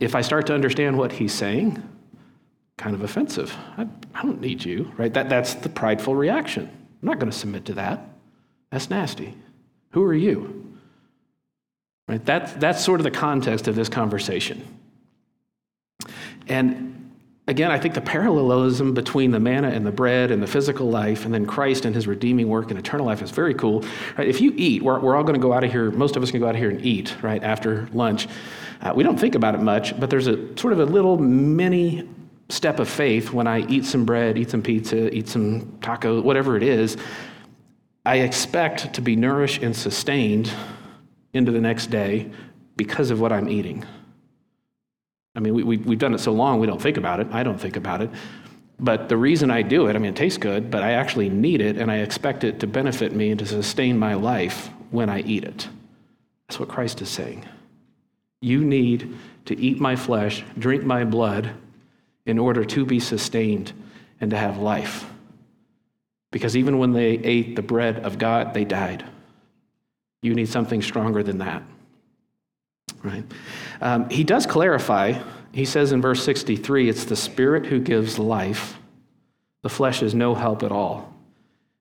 if 0.00 0.14
I 0.14 0.20
start 0.20 0.46
to 0.46 0.54
understand 0.54 0.98
what 0.98 1.12
he's 1.12 1.32
saying, 1.32 1.82
kind 2.76 2.94
of 2.94 3.02
offensive. 3.02 3.56
I, 3.76 3.86
I 4.14 4.22
don't 4.22 4.40
need 4.40 4.64
you, 4.64 4.92
right? 4.96 5.12
That, 5.14 5.28
that's 5.28 5.54
the 5.54 5.68
prideful 5.68 6.16
reaction. 6.16 6.64
I'm 6.64 7.08
not 7.08 7.18
going 7.18 7.30
to 7.30 7.36
submit 7.36 7.64
to 7.66 7.74
that. 7.74 8.08
That's 8.70 8.90
nasty. 8.90 9.34
Who 9.90 10.02
are 10.02 10.14
you? 10.14 10.76
Right? 12.08 12.24
That, 12.24 12.60
that's 12.60 12.84
sort 12.84 13.00
of 13.00 13.04
the 13.04 13.10
context 13.10 13.68
of 13.68 13.76
this 13.76 13.88
conversation. 13.88 14.66
And 16.48 17.01
again, 17.48 17.70
I 17.70 17.78
think 17.78 17.94
the 17.94 18.00
parallelism 18.00 18.94
between 18.94 19.30
the 19.30 19.40
manna 19.40 19.68
and 19.68 19.84
the 19.84 19.92
bread 19.92 20.30
and 20.30 20.42
the 20.42 20.46
physical 20.46 20.88
life 20.88 21.24
and 21.24 21.34
then 21.34 21.46
Christ 21.46 21.84
and 21.84 21.94
his 21.94 22.06
redeeming 22.06 22.48
work 22.48 22.70
and 22.70 22.78
eternal 22.78 23.06
life 23.06 23.22
is 23.22 23.30
very 23.30 23.54
cool. 23.54 23.84
Right? 24.16 24.28
If 24.28 24.40
you 24.40 24.52
eat, 24.56 24.82
we're, 24.82 25.00
we're 25.00 25.16
all 25.16 25.24
going 25.24 25.34
to 25.34 25.40
go 25.40 25.52
out 25.52 25.64
of 25.64 25.70
here, 25.70 25.90
most 25.90 26.16
of 26.16 26.22
us 26.22 26.30
can 26.30 26.40
go 26.40 26.46
out 26.46 26.54
of 26.54 26.60
here 26.60 26.70
and 26.70 26.84
eat, 26.84 27.16
right, 27.22 27.42
after 27.42 27.88
lunch. 27.92 28.28
Uh, 28.80 28.92
we 28.94 29.02
don't 29.02 29.18
think 29.18 29.34
about 29.34 29.54
it 29.54 29.60
much, 29.60 29.98
but 29.98 30.10
there's 30.10 30.26
a 30.26 30.56
sort 30.56 30.72
of 30.72 30.80
a 30.80 30.84
little 30.84 31.18
mini 31.18 32.08
step 32.48 32.78
of 32.78 32.88
faith 32.88 33.32
when 33.32 33.46
I 33.46 33.60
eat 33.66 33.84
some 33.84 34.04
bread, 34.04 34.36
eat 34.36 34.50
some 34.50 34.62
pizza, 34.62 35.12
eat 35.14 35.28
some 35.28 35.78
taco, 35.80 36.20
whatever 36.20 36.56
it 36.56 36.62
is. 36.62 36.96
I 38.04 38.16
expect 38.16 38.92
to 38.94 39.00
be 39.00 39.14
nourished 39.14 39.62
and 39.62 39.74
sustained 39.74 40.50
into 41.32 41.52
the 41.52 41.60
next 41.60 41.86
day 41.86 42.30
because 42.76 43.10
of 43.10 43.20
what 43.20 43.32
I'm 43.32 43.48
eating. 43.48 43.84
I 45.34 45.40
mean, 45.40 45.54
we, 45.54 45.62
we, 45.62 45.76
we've 45.78 45.98
done 45.98 46.14
it 46.14 46.20
so 46.20 46.32
long, 46.32 46.60
we 46.60 46.66
don't 46.66 46.80
think 46.80 46.96
about 46.96 47.20
it. 47.20 47.28
I 47.30 47.42
don't 47.42 47.58
think 47.58 47.76
about 47.76 48.02
it. 48.02 48.10
But 48.78 49.08
the 49.08 49.16
reason 49.16 49.50
I 49.50 49.62
do 49.62 49.86
it, 49.86 49.96
I 49.96 49.98
mean, 49.98 50.10
it 50.10 50.16
tastes 50.16 50.38
good, 50.38 50.70
but 50.70 50.82
I 50.82 50.92
actually 50.92 51.28
need 51.28 51.60
it 51.60 51.78
and 51.78 51.90
I 51.90 51.98
expect 51.98 52.44
it 52.44 52.60
to 52.60 52.66
benefit 52.66 53.14
me 53.14 53.30
and 53.30 53.38
to 53.38 53.46
sustain 53.46 53.98
my 53.98 54.14
life 54.14 54.70
when 54.90 55.08
I 55.08 55.20
eat 55.20 55.44
it. 55.44 55.68
That's 56.48 56.58
what 56.58 56.68
Christ 56.68 57.00
is 57.00 57.08
saying. 57.08 57.46
You 58.40 58.64
need 58.64 59.16
to 59.46 59.58
eat 59.58 59.78
my 59.80 59.96
flesh, 59.96 60.44
drink 60.58 60.84
my 60.84 61.04
blood 61.04 61.50
in 62.26 62.38
order 62.38 62.64
to 62.64 62.84
be 62.84 63.00
sustained 63.00 63.72
and 64.20 64.30
to 64.30 64.36
have 64.36 64.58
life. 64.58 65.08
Because 66.30 66.56
even 66.56 66.78
when 66.78 66.92
they 66.92 67.12
ate 67.18 67.56
the 67.56 67.62
bread 67.62 67.98
of 68.00 68.18
God, 68.18 68.52
they 68.52 68.64
died. 68.64 69.04
You 70.22 70.34
need 70.34 70.48
something 70.48 70.82
stronger 70.82 71.22
than 71.22 71.38
that. 71.38 71.62
Right? 73.02 73.24
Um, 73.82 74.08
he 74.08 74.22
does 74.22 74.46
clarify. 74.46 75.20
He 75.52 75.64
says 75.64 75.92
in 75.92 76.00
verse 76.00 76.22
63 76.22 76.88
it's 76.88 77.04
the 77.04 77.16
Spirit 77.16 77.66
who 77.66 77.80
gives 77.80 78.18
life, 78.18 78.78
the 79.62 79.68
flesh 79.68 80.02
is 80.02 80.14
no 80.14 80.34
help 80.34 80.62
at 80.62 80.72
all. 80.72 81.12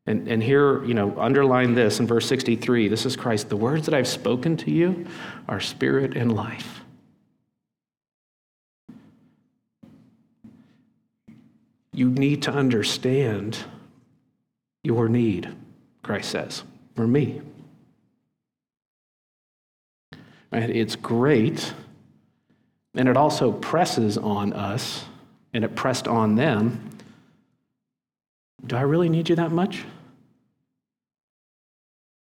And, 0.08 0.28
and 0.28 0.42
here, 0.42 0.84
you 0.84 0.96
know, 0.96 1.18
underline 1.18 1.76
this 1.76 2.00
in 2.00 2.08
verse 2.08 2.26
63 2.26 2.88
this 2.88 3.06
is 3.06 3.16
Christ. 3.16 3.50
The 3.50 3.56
words 3.56 3.86
that 3.86 3.94
I've 3.94 4.08
spoken 4.08 4.58
to 4.58 4.72
you 4.72 5.06
are 5.48 5.60
spirit 5.60 6.18
and 6.18 6.34
life. 6.34 6.82
You 11.94 12.10
need 12.10 12.42
to 12.44 12.52
understand 12.52 13.60
your 14.84 15.08
need, 15.08 15.54
Christ 16.02 16.32
says, 16.32 16.64
for 16.96 17.06
me. 17.06 17.42
Right? 20.52 20.70
It's 20.70 20.96
great, 20.96 21.74
and 22.96 23.08
it 23.08 23.18
also 23.18 23.52
presses 23.52 24.18
on 24.18 24.54
us, 24.54 25.06
and 25.54 25.64
it 25.64 25.76
pressed 25.76 26.08
on 26.08 26.36
them. 26.36 26.90
Do 28.66 28.76
I 28.76 28.82
really 28.82 29.10
need 29.10 29.30
you 29.30 29.36
that 29.36 29.52
much? 29.52 29.84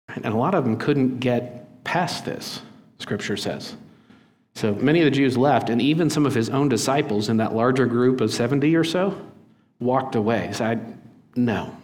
And 0.09 0.25
a 0.25 0.37
lot 0.37 0.53
of 0.53 0.63
them 0.63 0.77
couldn't 0.77 1.19
get 1.19 1.83
past 1.83 2.25
this, 2.25 2.61
Scripture 2.99 3.37
says. 3.37 3.75
So 4.55 4.75
many 4.75 4.99
of 4.99 5.05
the 5.05 5.11
Jews 5.11 5.37
left, 5.37 5.69
and 5.69 5.81
even 5.81 6.09
some 6.09 6.25
of 6.25 6.35
his 6.35 6.49
own 6.49 6.69
disciples 6.69 7.29
in 7.29 7.37
that 7.37 7.55
larger 7.55 7.87
group 7.87 8.21
of 8.21 8.31
70 8.31 8.75
or 8.75 8.83
so 8.83 9.19
walked 9.79 10.15
away. 10.15 10.49
Said, 10.53 10.99
No. 11.35 11.75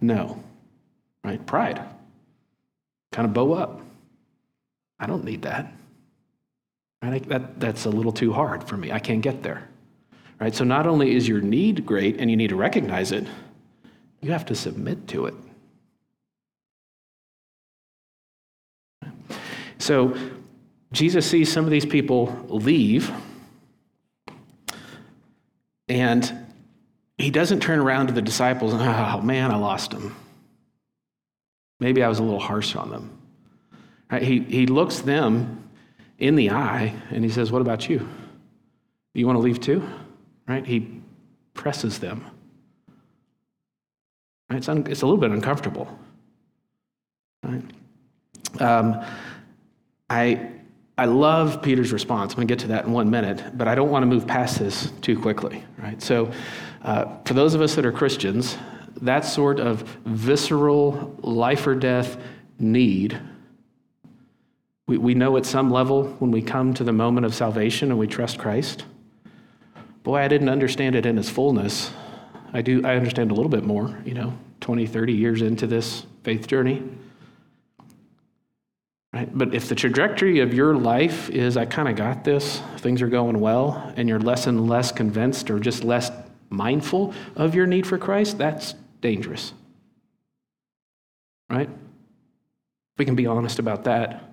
No. 0.00 0.42
Right? 1.24 1.44
Pride. 1.44 1.82
Kind 3.10 3.26
of 3.26 3.34
bow 3.34 3.52
up. 3.52 3.80
I 4.98 5.06
don't 5.06 5.24
need 5.24 5.42
that. 5.42 5.72
Right? 7.02 7.28
That, 7.28 7.58
that's 7.58 7.84
a 7.84 7.90
little 7.90 8.12
too 8.12 8.32
hard 8.32 8.64
for 8.64 8.76
me. 8.76 8.92
I 8.92 9.00
can't 9.00 9.22
get 9.22 9.42
there. 9.42 9.68
Right? 10.40 10.54
So 10.54 10.64
not 10.64 10.86
only 10.86 11.14
is 11.14 11.26
your 11.26 11.40
need 11.40 11.84
great 11.84 12.20
and 12.20 12.30
you 12.30 12.36
need 12.36 12.50
to 12.50 12.56
recognize 12.56 13.10
it, 13.12 13.26
you 14.20 14.30
have 14.30 14.46
to 14.46 14.54
submit 14.54 15.08
to 15.08 15.26
it. 15.26 15.34
So 19.78 20.16
Jesus 20.92 21.28
sees 21.28 21.52
some 21.52 21.64
of 21.64 21.72
these 21.72 21.86
people 21.86 22.46
leave, 22.48 23.10
and 25.88 26.32
he 27.18 27.30
doesn't 27.30 27.60
turn 27.60 27.80
around 27.80 28.06
to 28.06 28.12
the 28.12 28.22
disciples 28.22 28.72
and, 28.72 28.82
oh 28.82 29.20
man, 29.22 29.50
I 29.50 29.56
lost 29.56 29.90
them. 29.90 30.14
Maybe 31.80 32.02
I 32.02 32.08
was 32.08 32.20
a 32.20 32.22
little 32.22 32.38
harsh 32.38 32.76
on 32.76 32.90
them. 32.90 33.18
Right? 34.10 34.22
He, 34.22 34.40
he 34.40 34.66
looks 34.66 35.00
them 35.00 35.61
in 36.22 36.36
the 36.36 36.50
eye 36.50 36.94
and 37.10 37.24
he 37.24 37.30
says, 37.30 37.52
What 37.52 37.60
about 37.60 37.88
you? 37.88 37.98
Do 37.98 39.20
you 39.20 39.26
want 39.26 39.36
to 39.36 39.42
leave 39.42 39.60
too? 39.60 39.86
Right? 40.46 40.64
He 40.64 41.00
presses 41.52 41.98
them. 41.98 42.24
It's, 44.50 44.68
un, 44.68 44.86
it's 44.88 45.02
a 45.02 45.06
little 45.06 45.20
bit 45.20 45.30
uncomfortable. 45.30 45.98
Right? 47.42 47.62
Um, 48.60 49.04
I, 50.08 50.50
I 50.96 51.06
love 51.06 51.62
Peter's 51.62 51.92
response. 51.92 52.32
I'm 52.32 52.36
going 52.36 52.48
to 52.48 52.52
get 52.52 52.60
to 52.60 52.68
that 52.68 52.84
in 52.84 52.92
one 52.92 53.10
minute, 53.10 53.56
but 53.56 53.66
I 53.66 53.74
don't 53.74 53.90
want 53.90 54.02
to 54.02 54.06
move 54.06 54.26
past 54.26 54.58
this 54.58 54.92
too 55.00 55.18
quickly. 55.18 55.64
Right? 55.78 56.00
So, 56.00 56.30
uh, 56.82 57.16
for 57.24 57.34
those 57.34 57.54
of 57.54 57.62
us 57.62 57.74
that 57.74 57.84
are 57.86 57.92
Christians, 57.92 58.56
that 59.00 59.24
sort 59.24 59.58
of 59.58 59.82
visceral 60.04 61.16
life 61.22 61.66
or 61.66 61.74
death 61.74 62.16
need 62.58 63.18
we, 64.92 64.98
we 64.98 65.14
know 65.14 65.38
at 65.38 65.46
some 65.46 65.70
level 65.70 66.04
when 66.18 66.30
we 66.30 66.42
come 66.42 66.74
to 66.74 66.84
the 66.84 66.92
moment 66.92 67.24
of 67.24 67.34
salvation 67.34 67.90
and 67.90 67.98
we 67.98 68.06
trust 68.06 68.38
Christ. 68.38 68.84
Boy, 70.02 70.18
I 70.18 70.28
didn't 70.28 70.50
understand 70.50 70.94
it 70.94 71.06
in 71.06 71.16
its 71.16 71.30
fullness. 71.30 71.90
I 72.52 72.60
do, 72.60 72.84
I 72.84 72.96
understand 72.96 73.30
a 73.30 73.34
little 73.34 73.48
bit 73.48 73.64
more, 73.64 73.98
you 74.04 74.12
know, 74.12 74.36
20, 74.60 74.86
30 74.86 75.14
years 75.14 75.40
into 75.40 75.66
this 75.66 76.04
faith 76.24 76.46
journey. 76.46 76.82
Right? 79.14 79.30
But 79.32 79.54
if 79.54 79.70
the 79.70 79.74
trajectory 79.74 80.40
of 80.40 80.52
your 80.52 80.74
life 80.74 81.30
is, 81.30 81.56
I 81.56 81.64
kind 81.64 81.88
of 81.88 81.96
got 81.96 82.24
this, 82.24 82.60
things 82.78 83.00
are 83.00 83.08
going 83.08 83.40
well, 83.40 83.94
and 83.96 84.10
you're 84.10 84.20
less 84.20 84.46
and 84.46 84.68
less 84.68 84.92
convinced 84.92 85.50
or 85.50 85.58
just 85.58 85.84
less 85.84 86.10
mindful 86.50 87.14
of 87.34 87.54
your 87.54 87.66
need 87.66 87.86
for 87.86 87.96
Christ, 87.96 88.36
that's 88.36 88.74
dangerous. 89.00 89.54
Right? 91.48 91.70
We 92.98 93.06
can 93.06 93.14
be 93.14 93.26
honest 93.26 93.58
about 93.58 93.84
that. 93.84 94.31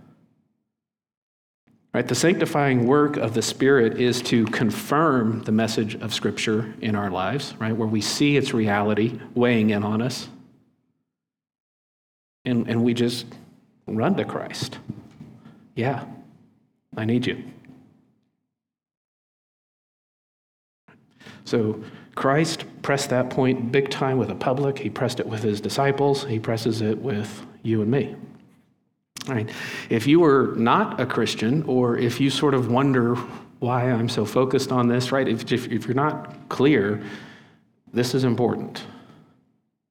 Right? 2.00 2.08
The 2.08 2.16
sanctifying 2.16 2.88
work 2.88 3.18
of 3.18 3.34
the 3.34 3.42
Spirit 3.42 4.00
is 4.00 4.22
to 4.22 4.46
confirm 4.46 5.42
the 5.42 5.52
message 5.52 5.96
of 5.96 6.14
Scripture 6.14 6.74
in 6.80 6.96
our 6.96 7.12
lives, 7.12 7.54
right? 7.60 7.76
Where 7.76 7.90
we 7.90 8.00
see 8.00 8.38
its 8.38 8.54
reality 8.54 9.20
weighing 9.36 9.72
in 9.72 9.84
on 9.84 10.02
us. 10.02 10.30
And, 12.46 12.70
and 12.70 12.86
we 12.86 12.94
just 12.94 13.26
run 13.86 14.16
to 14.16 14.24
Christ. 14.24 14.80
Yeah, 15.76 16.06
I 16.96 17.04
need 17.04 17.28
you. 17.28 17.44
So 21.44 21.84
Christ 22.16 22.64
pressed 22.82 23.10
that 23.10 23.30
point 23.30 23.74
big 23.74 23.90
time 23.90 24.18
with 24.18 24.30
the 24.30 24.36
public. 24.36 24.80
He 24.80 24.90
pressed 24.90 25.20
it 25.20 25.26
with 25.26 25.44
his 25.44 25.60
disciples. 25.60 26.24
He 26.24 26.40
presses 26.40 26.80
it 26.80 27.00
with 27.00 27.46
you 27.62 27.82
and 27.82 27.92
me. 27.92 28.16
Right. 29.28 29.50
If 29.90 30.08
you 30.08 30.24
are 30.24 30.54
not 30.56 31.00
a 31.00 31.06
Christian, 31.06 31.64
or 31.64 31.98
if 31.98 32.20
you 32.20 32.30
sort 32.30 32.54
of 32.54 32.72
wonder 32.72 33.16
why 33.60 33.92
I'm 33.92 34.10
so 34.10 34.26
focused 34.26 34.72
on 34.72 34.88
this, 34.88 35.12
right? 35.12 35.28
If, 35.28 35.52
if, 35.52 35.68
if 35.68 35.86
you're 35.86 35.94
not 35.94 36.50
clear, 36.50 37.04
this 37.94 38.16
is 38.16 38.24
important, 38.24 38.84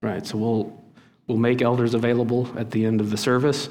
right? 0.02 0.26
So 0.26 0.38
we'll 0.38 0.82
we'll 1.26 1.38
make 1.38 1.62
elders 1.62 1.94
available 1.94 2.48
at 2.56 2.70
the 2.70 2.84
end 2.84 3.00
of 3.00 3.10
the 3.10 3.16
service. 3.16 3.68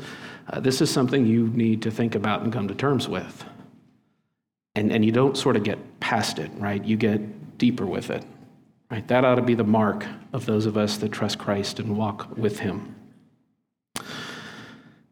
Uh, 0.50 0.60
this 0.60 0.80
is 0.80 0.90
something 0.90 1.26
you 1.26 1.48
need 1.50 1.82
to 1.82 1.92
think 1.92 2.16
about 2.16 2.42
and 2.42 2.54
come 2.54 2.68
to 2.68 2.76
terms 2.76 3.08
with. 3.08 3.44
And, 4.76 4.92
and 4.92 5.04
you 5.04 5.12
don't 5.12 5.36
sort 5.36 5.58
of 5.58 5.64
get 5.64 6.00
past 6.00 6.40
it, 6.40 6.52
right? 6.58 6.84
You 6.84 6.96
get 6.96 7.58
deeper 7.58 7.86
with 7.86 8.12
it, 8.12 8.24
right? 8.92 9.06
That 9.08 9.26
ought 9.26 9.36
to 9.36 9.42
be 9.42 9.56
the 9.56 9.64
mark 9.64 10.06
of 10.34 10.46
those 10.46 10.66
of 10.68 10.78
us 10.78 10.98
that 10.98 11.12
trust 11.12 11.40
Christ 11.40 11.80
and 11.80 11.98
walk 11.98 12.38
with 12.38 12.60
Him. 12.60 12.96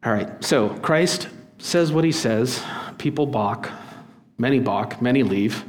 All 0.04 0.12
right, 0.12 0.44
so 0.44 0.68
Christ 0.68 1.28
says 1.58 1.92
what 1.92 2.04
he 2.04 2.12
says. 2.12 2.62
People 2.98 3.26
balk, 3.26 3.70
many 4.38 4.60
balk, 4.60 5.00
many 5.02 5.22
leave. 5.22 5.64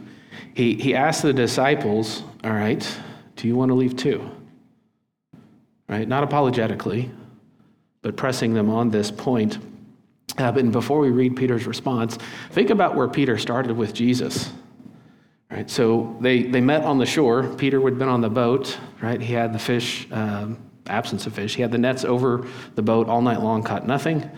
He, 0.54 0.76
he 0.76 0.96
asks 0.96 1.22
the 1.22 1.34
disciples, 1.34 2.24
All 2.43 2.51
right, 2.51 2.88
do 3.36 3.47
you 3.47 3.56
want 3.56 3.70
to 3.70 3.76
leave 3.76 3.95
too? 3.95 4.30
Right? 5.88 6.08
Not 6.08 6.24
apologetically, 6.24 7.12
but 8.01 8.18
pressing 8.18 8.54
them 8.54 8.70
on 8.70 8.89
this 8.89 9.10
point. 9.12 9.60
Uh, 10.38 10.54
and 10.56 10.72
before 10.72 10.99
we 10.99 11.10
read 11.10 11.36
Peter's 11.36 11.66
response, 11.66 12.18
think 12.51 12.70
about 12.70 12.95
where 12.95 13.08
Peter 13.08 13.38
started 13.38 13.76
with 13.76 13.93
Jesus. 13.93 14.51
Right, 15.49 15.70
so 15.70 16.18
they, 16.20 16.43
they 16.43 16.60
met 16.60 16.84
on 16.84 16.97
the 16.97 17.06
shore. 17.06 17.43
Peter 17.56 17.82
had 17.82 17.97
been 17.97 18.10
on 18.10 18.20
the 18.20 18.30
boat, 18.30 18.78
right? 19.01 19.22
He 19.22 19.34
had 19.34 19.54
the 19.54 19.60
fish 19.60 20.06
um, 20.12 20.58
absence 20.88 21.26
of 21.28 21.34
fish. 21.34 21.56
He 21.56 21.62
had 21.62 21.72
the 21.72 21.78
nets 21.78 22.04
over 22.04 22.48
the 22.76 22.82
boat 22.82 23.08
all 23.08 23.22
night 23.22 23.42
long, 23.42 23.64
caught 23.64 23.86
nothing. 23.88 24.30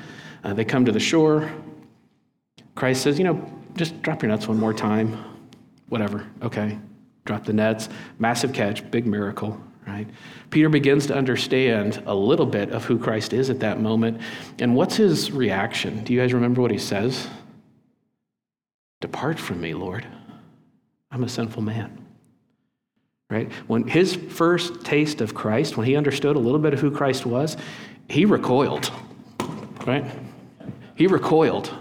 Uh, 0.43 0.53
they 0.53 0.65
come 0.65 0.85
to 0.85 0.91
the 0.91 0.99
shore. 0.99 1.51
Christ 2.75 3.01
says, 3.01 3.17
You 3.17 3.25
know, 3.25 3.53
just 3.75 4.01
drop 4.01 4.21
your 4.21 4.31
nets 4.31 4.47
one 4.47 4.59
more 4.59 4.73
time. 4.73 5.25
whatever, 5.87 6.27
okay. 6.41 6.77
Drop 7.25 7.45
the 7.45 7.53
nets, 7.53 7.89
massive 8.17 8.53
catch, 8.53 8.89
big 8.91 9.05
miracle, 9.05 9.59
right? 9.87 10.07
Peter 10.49 10.69
begins 10.69 11.05
to 11.07 11.15
understand 11.15 12.01
a 12.05 12.13
little 12.13 12.45
bit 12.45 12.71
of 12.71 12.85
who 12.85 12.97
Christ 12.97 13.33
is 13.33 13.49
at 13.49 13.59
that 13.59 13.79
moment. 13.79 14.21
And 14.59 14.75
what's 14.75 14.95
his 14.95 15.31
reaction? 15.31 16.03
Do 16.03 16.13
you 16.13 16.19
guys 16.19 16.33
remember 16.33 16.61
what 16.61 16.71
he 16.71 16.77
says? 16.77 17.27
Depart 19.01 19.39
from 19.39 19.61
me, 19.61 19.73
Lord. 19.73 20.07
I'm 21.11 21.23
a 21.23 21.29
sinful 21.29 21.61
man. 21.61 22.05
Right? 23.29 23.51
When 23.67 23.87
his 23.87 24.15
first 24.15 24.83
taste 24.83 25.21
of 25.21 25.35
Christ, 25.35 25.77
when 25.77 25.85
he 25.85 25.95
understood 25.95 26.35
a 26.35 26.39
little 26.39 26.59
bit 26.59 26.73
of 26.73 26.79
who 26.79 26.89
Christ 26.89 27.25
was, 27.25 27.57
he 28.09 28.25
recoiled. 28.25 28.91
Right? 29.85 30.03
He 30.95 31.07
recoiled. 31.07 31.71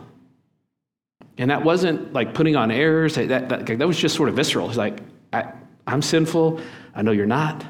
And 1.39 1.51
that 1.51 1.65
wasn't 1.65 2.13
like 2.13 2.35
putting 2.35 2.57
on 2.57 2.71
airs. 2.71 3.15
That, 3.15 3.49
that, 3.49 3.67
that 3.67 3.87
was 3.87 3.99
just 3.99 4.15
sort 4.15 4.29
of 4.29 4.37
visceral. 4.37 4.69
He's 4.69 4.77
like, 4.77 5.01
I, 5.33 5.53
I'm 5.87 6.03
sinful. 6.03 6.61
I 6.95 7.03
know 7.03 7.13
you're 7.13 7.27
not. 7.27 7.65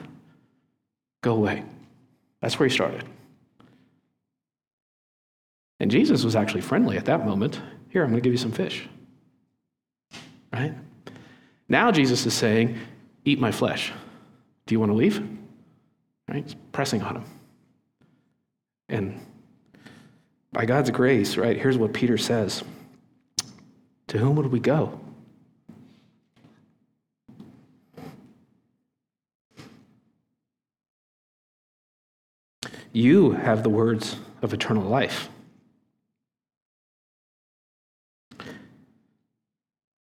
Go 1.22 1.34
away. 1.34 1.64
That's 2.40 2.58
where 2.58 2.68
he 2.68 2.74
started. 2.74 3.04
And 5.80 5.90
Jesus 5.90 6.24
was 6.24 6.34
actually 6.34 6.62
friendly 6.62 6.96
at 6.96 7.04
that 7.04 7.24
moment. 7.24 7.60
Here, 7.90 8.02
I'm 8.02 8.10
going 8.10 8.20
to 8.20 8.24
give 8.24 8.32
you 8.32 8.38
some 8.38 8.52
fish. 8.52 8.88
Right? 10.52 10.74
Now 11.68 11.92
Jesus 11.92 12.26
is 12.26 12.34
saying, 12.34 12.76
Eat 13.28 13.38
my 13.38 13.52
flesh. 13.52 13.92
Do 14.64 14.74
you 14.74 14.80
want 14.80 14.90
to 14.90 14.96
leave? 14.96 15.22
Right? 16.30 16.54
Pressing 16.72 17.02
on 17.02 17.16
him. 17.16 17.24
And 18.88 19.20
by 20.50 20.64
God's 20.64 20.90
grace, 20.90 21.36
right, 21.36 21.58
here's 21.58 21.76
what 21.76 21.92
Peter 21.92 22.16
says 22.16 22.64
To 24.06 24.16
whom 24.16 24.36
would 24.36 24.46
we 24.46 24.60
go? 24.60 24.98
You 32.94 33.32
have 33.32 33.62
the 33.62 33.68
words 33.68 34.16
of 34.40 34.54
eternal 34.54 34.84
life. 34.84 35.28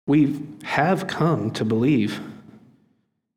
We 0.08 0.42
have 0.64 1.06
come 1.06 1.52
to 1.52 1.64
believe 1.64 2.20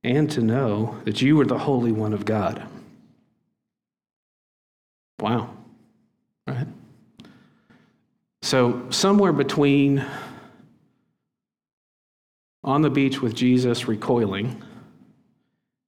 and 0.05 0.29
to 0.29 0.41
know 0.41 1.01
that 1.03 1.21
you 1.21 1.39
are 1.41 1.45
the 1.45 1.57
Holy 1.57 1.91
One 1.91 2.13
of 2.13 2.25
God. 2.25 2.63
Wow. 5.19 5.49
Right? 6.47 6.67
So, 8.43 8.85
somewhere 8.91 9.33
between 9.33 10.05
on 12.63 12.83
the 12.83 12.89
beach 12.91 13.19
with 13.21 13.33
Jesus 13.33 13.87
recoiling 13.87 14.61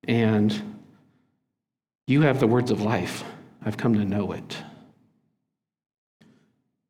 and 0.08 0.76
you 2.08 2.22
have 2.22 2.40
the 2.40 2.48
words 2.48 2.72
of 2.72 2.82
life. 2.82 3.24
I've 3.64 3.78
come 3.78 3.94
to 3.96 4.06
know 4.06 4.32
it. 4.32 4.58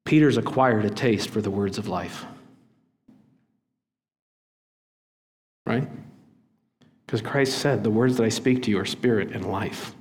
Peter's 0.06 0.38
acquired 0.38 0.86
a 0.86 0.90
taste 0.90 1.30
for 1.30 1.42
the 1.42 1.52
words 1.52 1.78
of 1.78 1.90
life. 1.90 2.26
Right? 5.66 5.90
Because 7.08 7.22
Christ 7.22 7.58
said, 7.58 7.84
The 7.84 7.90
words 7.90 8.18
that 8.18 8.24
I 8.24 8.30
speak 8.30 8.62
to 8.64 8.70
you 8.70 8.80
are 8.80 8.86
spirit 8.86 9.32
and 9.32 9.50
life. 9.50 9.96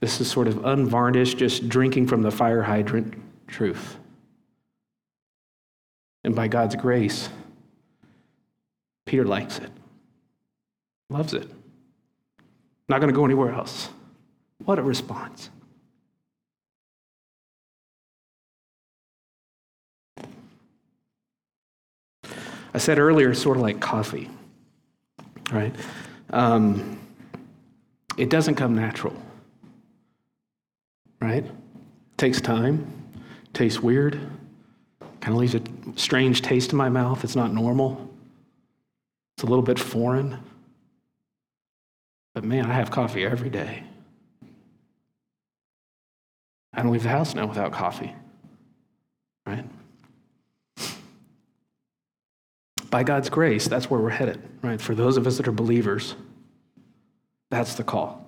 This 0.00 0.20
is 0.20 0.30
sort 0.30 0.48
of 0.48 0.64
unvarnished, 0.64 1.38
just 1.38 1.68
drinking 1.68 2.08
from 2.08 2.22
the 2.22 2.30
fire 2.30 2.62
hydrant 2.62 3.14
truth. 3.46 3.96
And 6.24 6.34
by 6.34 6.48
God's 6.48 6.74
grace, 6.74 7.28
Peter 9.06 9.24
likes 9.24 9.58
it, 9.58 9.70
loves 11.10 11.34
it. 11.34 11.48
Not 12.88 13.00
going 13.00 13.12
to 13.12 13.16
go 13.16 13.24
anywhere 13.24 13.52
else. 13.52 13.90
What 14.64 14.78
a 14.78 14.82
response. 14.82 15.50
I 22.74 22.78
said 22.78 22.98
earlier, 22.98 23.34
sort 23.34 23.56
of 23.56 23.62
like 23.62 23.80
coffee, 23.80 24.28
right? 25.52 25.74
Um, 26.30 26.98
it 28.16 28.30
doesn't 28.30 28.54
come 28.54 28.74
natural, 28.74 29.14
right? 31.20 31.44
Takes 32.16 32.40
time, 32.40 33.10
tastes 33.52 33.80
weird, 33.80 34.20
kind 35.20 35.34
of 35.34 35.36
leaves 35.36 35.54
a 35.54 35.62
strange 35.96 36.42
taste 36.42 36.72
in 36.72 36.78
my 36.78 36.88
mouth. 36.88 37.24
It's 37.24 37.36
not 37.36 37.52
normal, 37.52 38.10
it's 39.36 39.44
a 39.44 39.46
little 39.46 39.62
bit 39.62 39.78
foreign. 39.78 40.38
But 42.34 42.44
man, 42.44 42.66
I 42.66 42.74
have 42.74 42.90
coffee 42.90 43.24
every 43.24 43.50
day. 43.50 43.84
I 46.72 46.82
don't 46.82 46.90
leave 46.90 47.04
the 47.04 47.08
house 47.08 47.34
now 47.34 47.46
without 47.46 47.72
coffee, 47.72 48.12
right? 49.46 49.64
By 52.94 53.02
God's 53.02 53.28
grace, 53.28 53.66
that's 53.66 53.90
where 53.90 54.00
we're 54.00 54.10
headed, 54.10 54.40
right? 54.62 54.80
For 54.80 54.94
those 54.94 55.16
of 55.16 55.26
us 55.26 55.38
that 55.38 55.48
are 55.48 55.52
believers, 55.52 56.14
that's 57.50 57.74
the 57.74 57.82
call, 57.82 58.24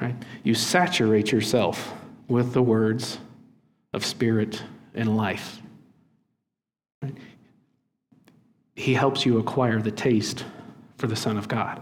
right? 0.00 0.16
You 0.42 0.56
saturate 0.56 1.30
yourself 1.30 1.94
with 2.26 2.52
the 2.52 2.62
words 2.62 3.18
of 3.92 4.04
spirit 4.04 4.64
and 4.92 5.16
life. 5.16 5.62
Right? 7.00 7.16
He 8.74 8.94
helps 8.94 9.24
you 9.24 9.38
acquire 9.38 9.80
the 9.80 9.92
taste 9.92 10.44
for 10.98 11.06
the 11.06 11.14
Son 11.14 11.36
of 11.36 11.46
God. 11.46 11.80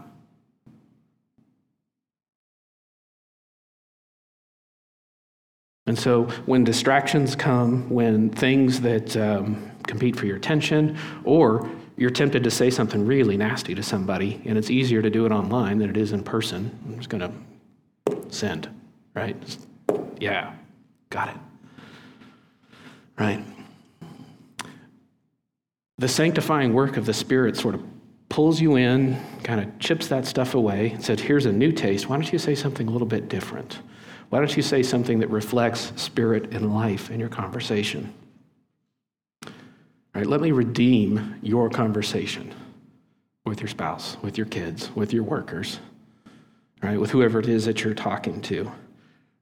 And 5.89 5.99
so 5.99 6.24
when 6.45 6.64
distractions 6.64 7.34
come, 7.34 7.89
when 7.89 8.28
things 8.28 8.82
that 8.82 9.16
um, 9.16 9.70
compete 9.86 10.16
for 10.16 10.26
your 10.26 10.36
attention, 10.36 10.99
or 11.24 11.68
you're 11.97 12.11
tempted 12.11 12.45
to 12.45 12.51
say 12.51 12.68
something 12.68 13.07
really 13.07 13.39
nasty 13.39 13.74
to 13.74 13.82
somebody, 13.82 14.43
and 14.45 14.59
it's 14.59 14.70
easier 14.70 15.01
to 15.01 15.09
do 15.09 15.24
it 15.24 15.32
online 15.32 15.78
than 15.78 15.89
it 15.89 15.97
is 15.97 16.12
in 16.12 16.22
person, 16.22 16.78
I'm 16.86 16.99
just 16.99 17.09
going 17.09 17.22
to 17.22 17.32
send, 18.28 18.68
right? 19.14 19.41
Just, 19.41 19.66
yeah, 20.20 20.55
got 21.09 21.30
it. 21.30 21.36
Right? 23.18 23.43
The 25.97 26.09
sanctifying 26.09 26.74
work 26.74 26.99
of 26.99 27.07
the 27.07 27.14
Spirit 27.14 27.57
sort 27.57 27.74
of 27.74 27.82
pulls 28.28 28.61
you 28.61 28.76
in, 28.76 29.18
kind 29.43 29.61
of 29.61 29.78
chips 29.78 30.09
that 30.09 30.26
stuff 30.26 30.55
away, 30.55 30.91
and 30.91 31.03
said, 31.03 31.18
Here's 31.18 31.47
a 31.47 31.53
new 31.53 31.72
taste. 31.72 32.11
Why 32.11 32.16
don't 32.16 32.30
you 32.30 32.39
say 32.39 32.55
something 32.55 32.86
a 32.86 32.91
little 32.91 33.09
bit 33.09 33.28
different? 33.30 33.80
Why 34.31 34.39
don't 34.39 34.57
you 34.57 34.62
say 34.62 34.83
something 34.83 35.20
that 35.20 35.31
reflects 35.31 35.93
spirit 35.97 36.53
and 36.53 36.74
life 36.74 37.11
in 37.11 37.18
your 37.18 37.31
conversation? 37.31 38.12
All 39.47 39.53
right, 40.14 40.26
let 40.26 40.41
me 40.41 40.53
redeem 40.53 41.37
your 41.43 41.70
conversation 41.70 42.55
with 43.47 43.61
your 43.61 43.68
spouse, 43.68 44.16
with 44.22 44.37
your 44.37 44.47
kids, 44.47 44.91
with 44.95 45.12
your 45.12 45.22
workers, 45.22 45.81
right, 46.83 47.01
with 47.01 47.11
whoever 47.11 47.39
it 47.39 47.49
is 47.49 47.64
that 47.64 47.83
you're 47.83 47.95
talking 47.95 48.41
to. 48.43 48.70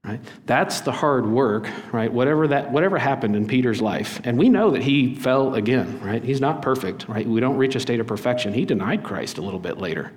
Right? 0.05 0.21
That's 0.45 0.81
the 0.81 0.93
hard 0.93 1.27
work, 1.27 1.67
right? 1.91 2.11
Whatever 2.11 2.47
that 2.47 2.71
whatever 2.71 2.97
happened 2.97 3.35
in 3.35 3.45
Peter's 3.45 3.81
life. 3.81 4.21
And 4.23 4.37
we 4.37 4.47
know 4.47 4.71
that 4.71 4.81
he 4.81 5.15
fell 5.15 5.55
again, 5.55 5.99
right? 5.99 6.23
He's 6.23 6.39
not 6.39 6.61
perfect, 6.61 7.09
right? 7.09 7.27
We 7.27 7.41
don't 7.41 7.57
reach 7.57 7.75
a 7.75 7.81
state 7.81 7.99
of 7.99 8.07
perfection. 8.07 8.53
He 8.53 8.63
denied 8.63 9.03
Christ 9.03 9.37
a 9.37 9.41
little 9.41 9.59
bit 9.59 9.79
later. 9.79 10.13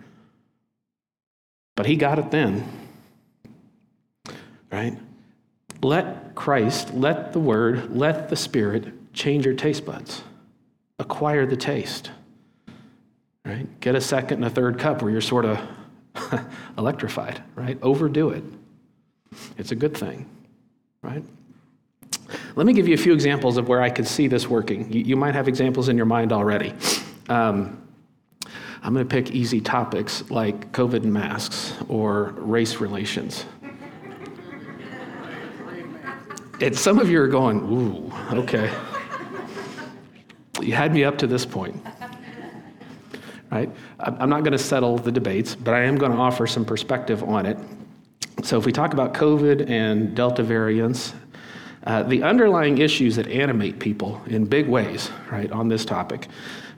But 1.74 1.86
he 1.86 1.96
got 1.96 2.20
it 2.20 2.30
then 2.30 2.68
right? 4.70 4.96
Let 5.82 6.34
Christ, 6.34 6.94
let 6.94 7.32
the 7.32 7.40
Word, 7.40 7.96
let 7.96 8.28
the 8.28 8.36
Spirit 8.36 9.12
change 9.12 9.44
your 9.44 9.54
taste 9.54 9.84
buds. 9.84 10.22
Acquire 10.98 11.46
the 11.46 11.56
taste, 11.56 12.10
right? 13.44 13.66
Get 13.80 13.94
a 13.94 14.00
second 14.00 14.38
and 14.38 14.44
a 14.44 14.50
third 14.50 14.78
cup 14.78 15.02
where 15.02 15.10
you're 15.10 15.20
sort 15.20 15.44
of 15.44 15.58
electrified, 16.78 17.42
right? 17.54 17.78
Overdo 17.82 18.30
it. 18.30 18.44
It's 19.56 19.72
a 19.72 19.76
good 19.76 19.96
thing, 19.96 20.28
right? 21.02 21.22
Let 22.56 22.66
me 22.66 22.72
give 22.72 22.86
you 22.86 22.94
a 22.94 22.98
few 22.98 23.12
examples 23.12 23.56
of 23.56 23.68
where 23.68 23.80
I 23.80 23.90
could 23.90 24.06
see 24.06 24.26
this 24.26 24.48
working. 24.48 24.92
You, 24.92 25.00
you 25.00 25.16
might 25.16 25.34
have 25.34 25.48
examples 25.48 25.88
in 25.88 25.96
your 25.96 26.06
mind 26.06 26.32
already. 26.32 26.74
Um, 27.28 27.80
I'm 28.82 28.94
going 28.94 29.06
to 29.06 29.10
pick 29.14 29.32
easy 29.32 29.60
topics 29.60 30.30
like 30.30 30.72
COVID 30.72 31.02
and 31.02 31.12
masks 31.12 31.74
or 31.88 32.34
race 32.36 32.76
relations. 32.76 33.44
And 36.60 36.76
some 36.76 36.98
of 36.98 37.08
you 37.08 37.20
are 37.22 37.28
going, 37.28 37.60
ooh, 37.60 38.12
okay. 38.40 38.70
You 40.60 40.74
had 40.74 40.92
me 40.92 41.04
up 41.04 41.16
to 41.18 41.26
this 41.26 41.46
point. 41.46 41.82
Right? 43.50 43.70
I'm 43.98 44.28
not 44.28 44.40
going 44.40 44.52
to 44.52 44.58
settle 44.58 44.98
the 44.98 45.10
debates, 45.10 45.54
but 45.54 45.74
I 45.74 45.82
am 45.84 45.96
going 45.96 46.12
to 46.12 46.18
offer 46.18 46.46
some 46.46 46.64
perspective 46.64 47.24
on 47.24 47.46
it. 47.46 47.58
So, 48.44 48.58
if 48.58 48.64
we 48.64 48.72
talk 48.72 48.92
about 48.92 49.12
COVID 49.12 49.68
and 49.68 50.14
Delta 50.14 50.42
variants, 50.42 51.14
uh, 51.84 52.02
the 52.04 52.22
underlying 52.22 52.78
issues 52.78 53.16
that 53.16 53.26
animate 53.26 53.78
people 53.78 54.20
in 54.26 54.44
big 54.44 54.68
ways, 54.68 55.10
right, 55.30 55.50
on 55.50 55.68
this 55.68 55.84
topic 55.84 56.28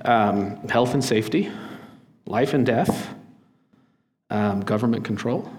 um, 0.04 0.56
health 0.68 0.94
and 0.94 1.04
safety, 1.04 1.50
life 2.26 2.54
and 2.54 2.64
death, 2.64 3.14
um, 4.30 4.60
government 4.60 5.04
control, 5.04 5.50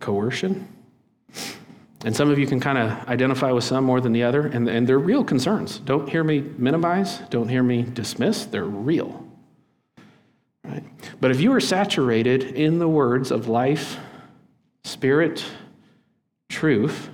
coercion. 0.00 0.75
And 2.04 2.14
some 2.14 2.30
of 2.30 2.38
you 2.38 2.46
can 2.46 2.60
kind 2.60 2.78
of 2.78 3.08
identify 3.08 3.50
with 3.50 3.64
some 3.64 3.84
more 3.84 4.00
than 4.00 4.12
the 4.12 4.22
other, 4.22 4.46
and, 4.46 4.68
and 4.68 4.86
they're 4.86 4.98
real 4.98 5.24
concerns. 5.24 5.78
Don't 5.78 6.08
hear 6.08 6.22
me 6.22 6.40
minimize, 6.40 7.18
don't 7.30 7.48
hear 7.48 7.62
me 7.62 7.82
dismiss, 7.82 8.44
they're 8.44 8.64
real. 8.64 9.26
Right? 10.62 10.84
But 11.20 11.30
if 11.30 11.40
you 11.40 11.52
are 11.52 11.60
saturated 11.60 12.42
in 12.42 12.78
the 12.78 12.88
words 12.88 13.30
of 13.30 13.48
life, 13.48 13.98
spirit, 14.84 15.44
truth, 16.48 17.08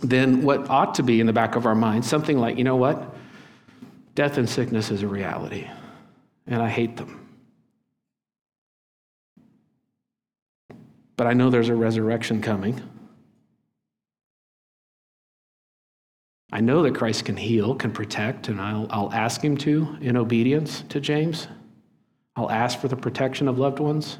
then 0.00 0.42
what 0.42 0.68
ought 0.70 0.94
to 0.96 1.02
be 1.02 1.20
in 1.20 1.26
the 1.26 1.32
back 1.32 1.56
of 1.56 1.66
our 1.66 1.74
minds 1.74 2.08
something 2.08 2.38
like, 2.38 2.56
you 2.58 2.64
know 2.64 2.76
what? 2.76 3.14
Death 4.14 4.38
and 4.38 4.48
sickness 4.48 4.90
is 4.90 5.02
a 5.02 5.08
reality, 5.08 5.68
and 6.46 6.62
I 6.62 6.68
hate 6.68 6.96
them. 6.96 7.20
But 11.16 11.26
I 11.26 11.32
know 11.32 11.50
there's 11.50 11.68
a 11.68 11.74
resurrection 11.74 12.40
coming. 12.40 12.80
I 16.54 16.60
know 16.60 16.84
that 16.84 16.94
Christ 16.94 17.24
can 17.24 17.36
heal, 17.36 17.74
can 17.74 17.90
protect, 17.90 18.46
and 18.46 18.60
I'll, 18.60 18.86
I'll 18.88 19.12
ask 19.12 19.42
him 19.42 19.56
to 19.58 19.98
in 20.00 20.16
obedience 20.16 20.84
to 20.90 21.00
James. 21.00 21.48
I'll 22.36 22.50
ask 22.50 22.78
for 22.78 22.86
the 22.86 22.96
protection 22.96 23.48
of 23.48 23.58
loved 23.58 23.80
ones. 23.80 24.18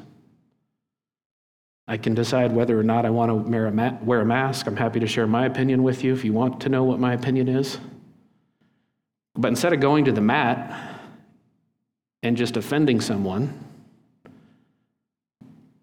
I 1.87 1.95
can 1.95 2.13
decide 2.13 2.51
whether 2.51 2.77
or 2.77 2.83
not 2.83 3.05
I 3.05 3.09
want 3.09 3.29
to 3.29 3.35
wear 3.35 3.67
a, 3.67 3.71
ma- 3.71 3.97
wear 4.01 4.19
a 4.19 4.25
mask. 4.25 4.67
I'm 4.67 4.75
happy 4.75 4.99
to 4.99 5.07
share 5.07 5.25
my 5.27 5.45
opinion 5.45 5.81
with 5.81 6.03
you 6.03 6.11
if 6.11 6.25
you 6.25 6.33
want 6.33 6.59
to 6.61 6.69
know 6.69 6.83
what 6.83 6.99
my 6.99 7.13
opinion 7.13 7.47
is. 7.47 7.77
But 9.35 9.47
instead 9.47 9.71
of 9.71 9.79
going 9.79 10.03
to 10.03 10.11
the 10.11 10.19
mat 10.19 10.99
and 12.21 12.35
just 12.35 12.57
offending 12.57 12.99
someone, 12.99 13.57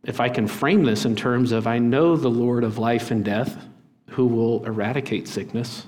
if 0.04 0.20
I 0.20 0.28
can 0.28 0.46
frame 0.46 0.82
this 0.82 1.06
in 1.06 1.16
terms 1.16 1.50
of 1.50 1.66
I 1.66 1.78
know 1.78 2.14
the 2.14 2.28
Lord 2.28 2.62
of 2.62 2.76
life 2.76 3.10
and 3.10 3.24
death 3.24 3.56
who 4.10 4.26
will 4.26 4.66
eradicate 4.66 5.28
sickness, 5.28 5.86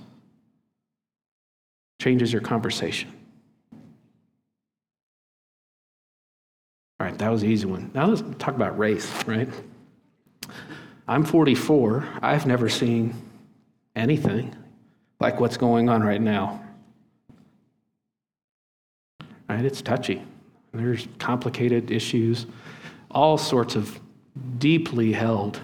changes 2.00 2.32
your 2.32 2.42
conversation. 2.42 3.12
All 7.00 7.06
right, 7.06 7.18
that 7.18 7.30
was 7.30 7.44
easy 7.44 7.66
one. 7.66 7.90
Now 7.94 8.06
let's 8.06 8.22
talk 8.38 8.54
about 8.54 8.78
race, 8.78 9.10
right? 9.26 9.48
I'm 11.06 11.24
44. 11.24 12.06
I've 12.22 12.46
never 12.46 12.68
seen 12.68 13.14
anything 13.94 14.54
like 15.20 15.40
what's 15.40 15.56
going 15.56 15.88
on 15.88 16.02
right 16.02 16.20
now. 16.20 16.62
Right? 19.48 19.64
It's 19.64 19.82
touchy. 19.82 20.22
There's 20.72 21.06
complicated 21.18 21.90
issues, 21.90 22.46
all 23.10 23.38
sorts 23.38 23.76
of 23.76 24.00
deeply 24.58 25.12
held 25.12 25.60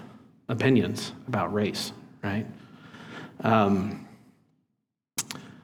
opinions 0.49 1.13
about 1.27 1.53
race, 1.53 1.93
right? 2.23 2.47
Um, 3.41 4.07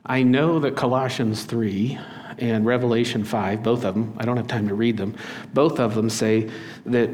I 0.08 0.22
know 0.22 0.60
that 0.60 0.76
Colossians 0.76 1.42
3 1.44 1.98
and 2.38 2.64
Revelation 2.64 3.24
5, 3.24 3.62
both 3.62 3.84
of 3.84 3.94
them, 3.94 4.14
I 4.18 4.24
don't 4.24 4.36
have 4.36 4.46
time 4.46 4.68
to 4.68 4.74
read 4.74 4.96
them, 4.96 5.16
both 5.52 5.80
of 5.80 5.94
them 5.96 6.08
say 6.08 6.48
that 6.84 7.10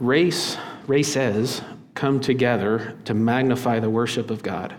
race, 0.00 0.56
races 0.88 1.62
come 1.94 2.18
together 2.20 2.98
to 3.04 3.14
magnify 3.14 3.78
the 3.78 3.90
worship 3.90 4.30
of 4.30 4.42
God. 4.42 4.74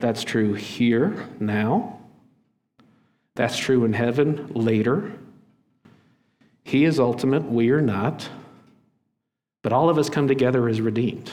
That's 0.00 0.24
true 0.24 0.54
here, 0.54 1.28
now. 1.38 2.00
That's 3.36 3.56
true 3.56 3.84
in 3.84 3.92
heaven, 3.92 4.50
later. 4.52 5.12
He 6.64 6.84
is 6.84 6.98
ultimate, 6.98 7.44
we 7.44 7.70
are 7.70 7.80
not. 7.80 8.28
But 9.62 9.72
all 9.72 9.88
of 9.88 9.98
us 9.98 10.10
come 10.10 10.26
together 10.26 10.68
as 10.68 10.80
redeemed. 10.80 11.30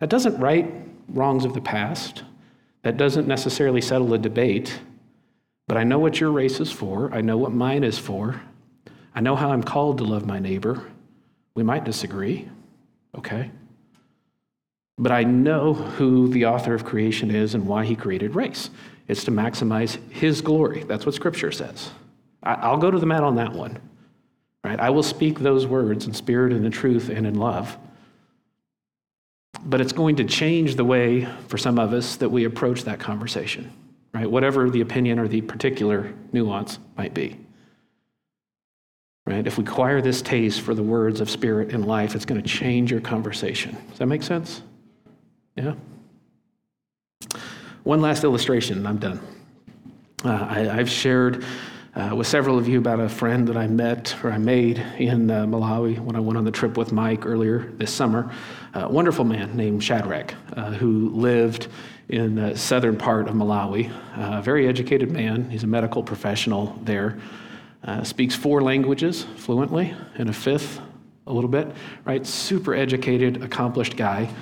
That 0.00 0.10
doesn't 0.10 0.38
right 0.38 0.70
wrongs 1.08 1.46
of 1.46 1.54
the 1.54 1.60
past. 1.62 2.24
That 2.82 2.96
doesn't 2.96 3.28
necessarily 3.28 3.80
settle 3.80 4.12
a 4.14 4.18
debate, 4.18 4.80
but 5.68 5.76
I 5.76 5.84
know 5.84 5.98
what 5.98 6.20
your 6.20 6.30
race 6.30 6.60
is 6.60 6.72
for. 6.72 7.12
I 7.14 7.20
know 7.20 7.38
what 7.38 7.52
mine 7.52 7.84
is 7.84 7.98
for. 7.98 8.42
I 9.14 9.20
know 9.20 9.36
how 9.36 9.52
I'm 9.52 9.62
called 9.62 9.98
to 9.98 10.04
love 10.04 10.26
my 10.26 10.38
neighbor. 10.38 10.82
We 11.54 11.62
might 11.62 11.84
disagree, 11.84 12.48
okay? 13.16 13.50
But 14.98 15.12
I 15.12 15.22
know 15.22 15.74
who 15.74 16.28
the 16.28 16.46
author 16.46 16.74
of 16.74 16.84
creation 16.84 17.30
is 17.30 17.54
and 17.54 17.66
why 17.66 17.84
he 17.84 17.94
created 17.94 18.34
race. 18.34 18.70
It's 19.06 19.24
to 19.24 19.30
maximize 19.30 19.98
his 20.10 20.40
glory. 20.40 20.84
That's 20.84 21.06
what 21.06 21.14
scripture 21.14 21.52
says. 21.52 21.90
I'll 22.42 22.78
go 22.78 22.90
to 22.90 22.98
the 22.98 23.06
mat 23.06 23.22
on 23.22 23.36
that 23.36 23.52
one. 23.52 23.78
Right? 24.64 24.78
I 24.78 24.90
will 24.90 25.02
speak 25.02 25.40
those 25.40 25.66
words 25.66 26.06
in 26.06 26.14
spirit 26.14 26.52
and 26.52 26.64
in 26.64 26.72
truth 26.72 27.08
and 27.08 27.26
in 27.26 27.34
love 27.34 27.76
but 29.64 29.80
it's 29.80 29.92
going 29.92 30.16
to 30.16 30.24
change 30.24 30.76
the 30.76 30.84
way 30.84 31.26
for 31.48 31.58
some 31.58 31.78
of 31.78 31.92
us 31.92 32.16
that 32.16 32.28
we 32.28 32.44
approach 32.44 32.84
that 32.84 32.98
conversation, 32.98 33.72
right? 34.12 34.30
Whatever 34.30 34.68
the 34.70 34.80
opinion 34.80 35.18
or 35.18 35.28
the 35.28 35.40
particular 35.40 36.12
nuance 36.32 36.78
might 36.96 37.14
be. 37.14 37.38
Right? 39.24 39.46
If 39.46 39.56
we 39.56 39.64
acquire 39.64 40.02
this 40.02 40.20
taste 40.20 40.62
for 40.62 40.74
the 40.74 40.82
words 40.82 41.20
of 41.20 41.30
spirit 41.30 41.72
and 41.72 41.86
life, 41.86 42.16
it's 42.16 42.24
going 42.24 42.42
to 42.42 42.48
change 42.48 42.90
your 42.90 43.00
conversation. 43.00 43.76
Does 43.90 43.98
that 43.98 44.06
make 44.06 44.22
sense? 44.22 44.62
Yeah? 45.54 45.74
One 47.84 48.00
last 48.00 48.24
illustration, 48.24 48.78
and 48.78 48.88
I'm 48.88 48.98
done. 48.98 49.20
Uh, 50.24 50.46
I, 50.50 50.70
I've 50.70 50.90
shared 50.90 51.44
uh, 51.94 52.14
with 52.14 52.26
several 52.26 52.58
of 52.58 52.66
you 52.66 52.78
about 52.78 53.00
a 53.00 53.08
friend 53.08 53.46
that 53.48 53.56
I 53.56 53.66
met 53.66 54.16
or 54.24 54.30
I 54.30 54.38
made 54.38 54.78
in 54.98 55.30
uh, 55.30 55.44
Malawi 55.44 55.98
when 55.98 56.16
I 56.16 56.20
went 56.20 56.38
on 56.38 56.44
the 56.44 56.50
trip 56.50 56.76
with 56.76 56.90
Mike 56.90 57.26
earlier 57.26 57.70
this 57.76 57.92
summer. 57.92 58.32
A 58.74 58.88
wonderful 58.88 59.24
man 59.24 59.56
named 59.56 59.84
Shadrach 59.84 60.34
uh, 60.56 60.70
who 60.70 61.10
lived 61.10 61.68
in 62.08 62.34
the 62.34 62.56
southern 62.56 62.96
part 62.96 63.28
of 63.28 63.34
Malawi. 63.34 63.92
A 64.16 64.40
very 64.40 64.68
educated 64.68 65.10
man. 65.10 65.50
He's 65.50 65.64
a 65.64 65.66
medical 65.66 66.02
professional 66.02 66.78
there. 66.82 67.18
Uh, 67.84 68.04
speaks 68.04 68.34
four 68.34 68.62
languages 68.62 69.26
fluently 69.36 69.94
and 70.16 70.30
a 70.30 70.32
fifth 70.32 70.80
a 71.26 71.32
little 71.32 71.50
bit, 71.50 71.70
right? 72.04 72.26
Super 72.26 72.74
educated, 72.74 73.42
accomplished 73.42 73.96
guy. 73.96 74.32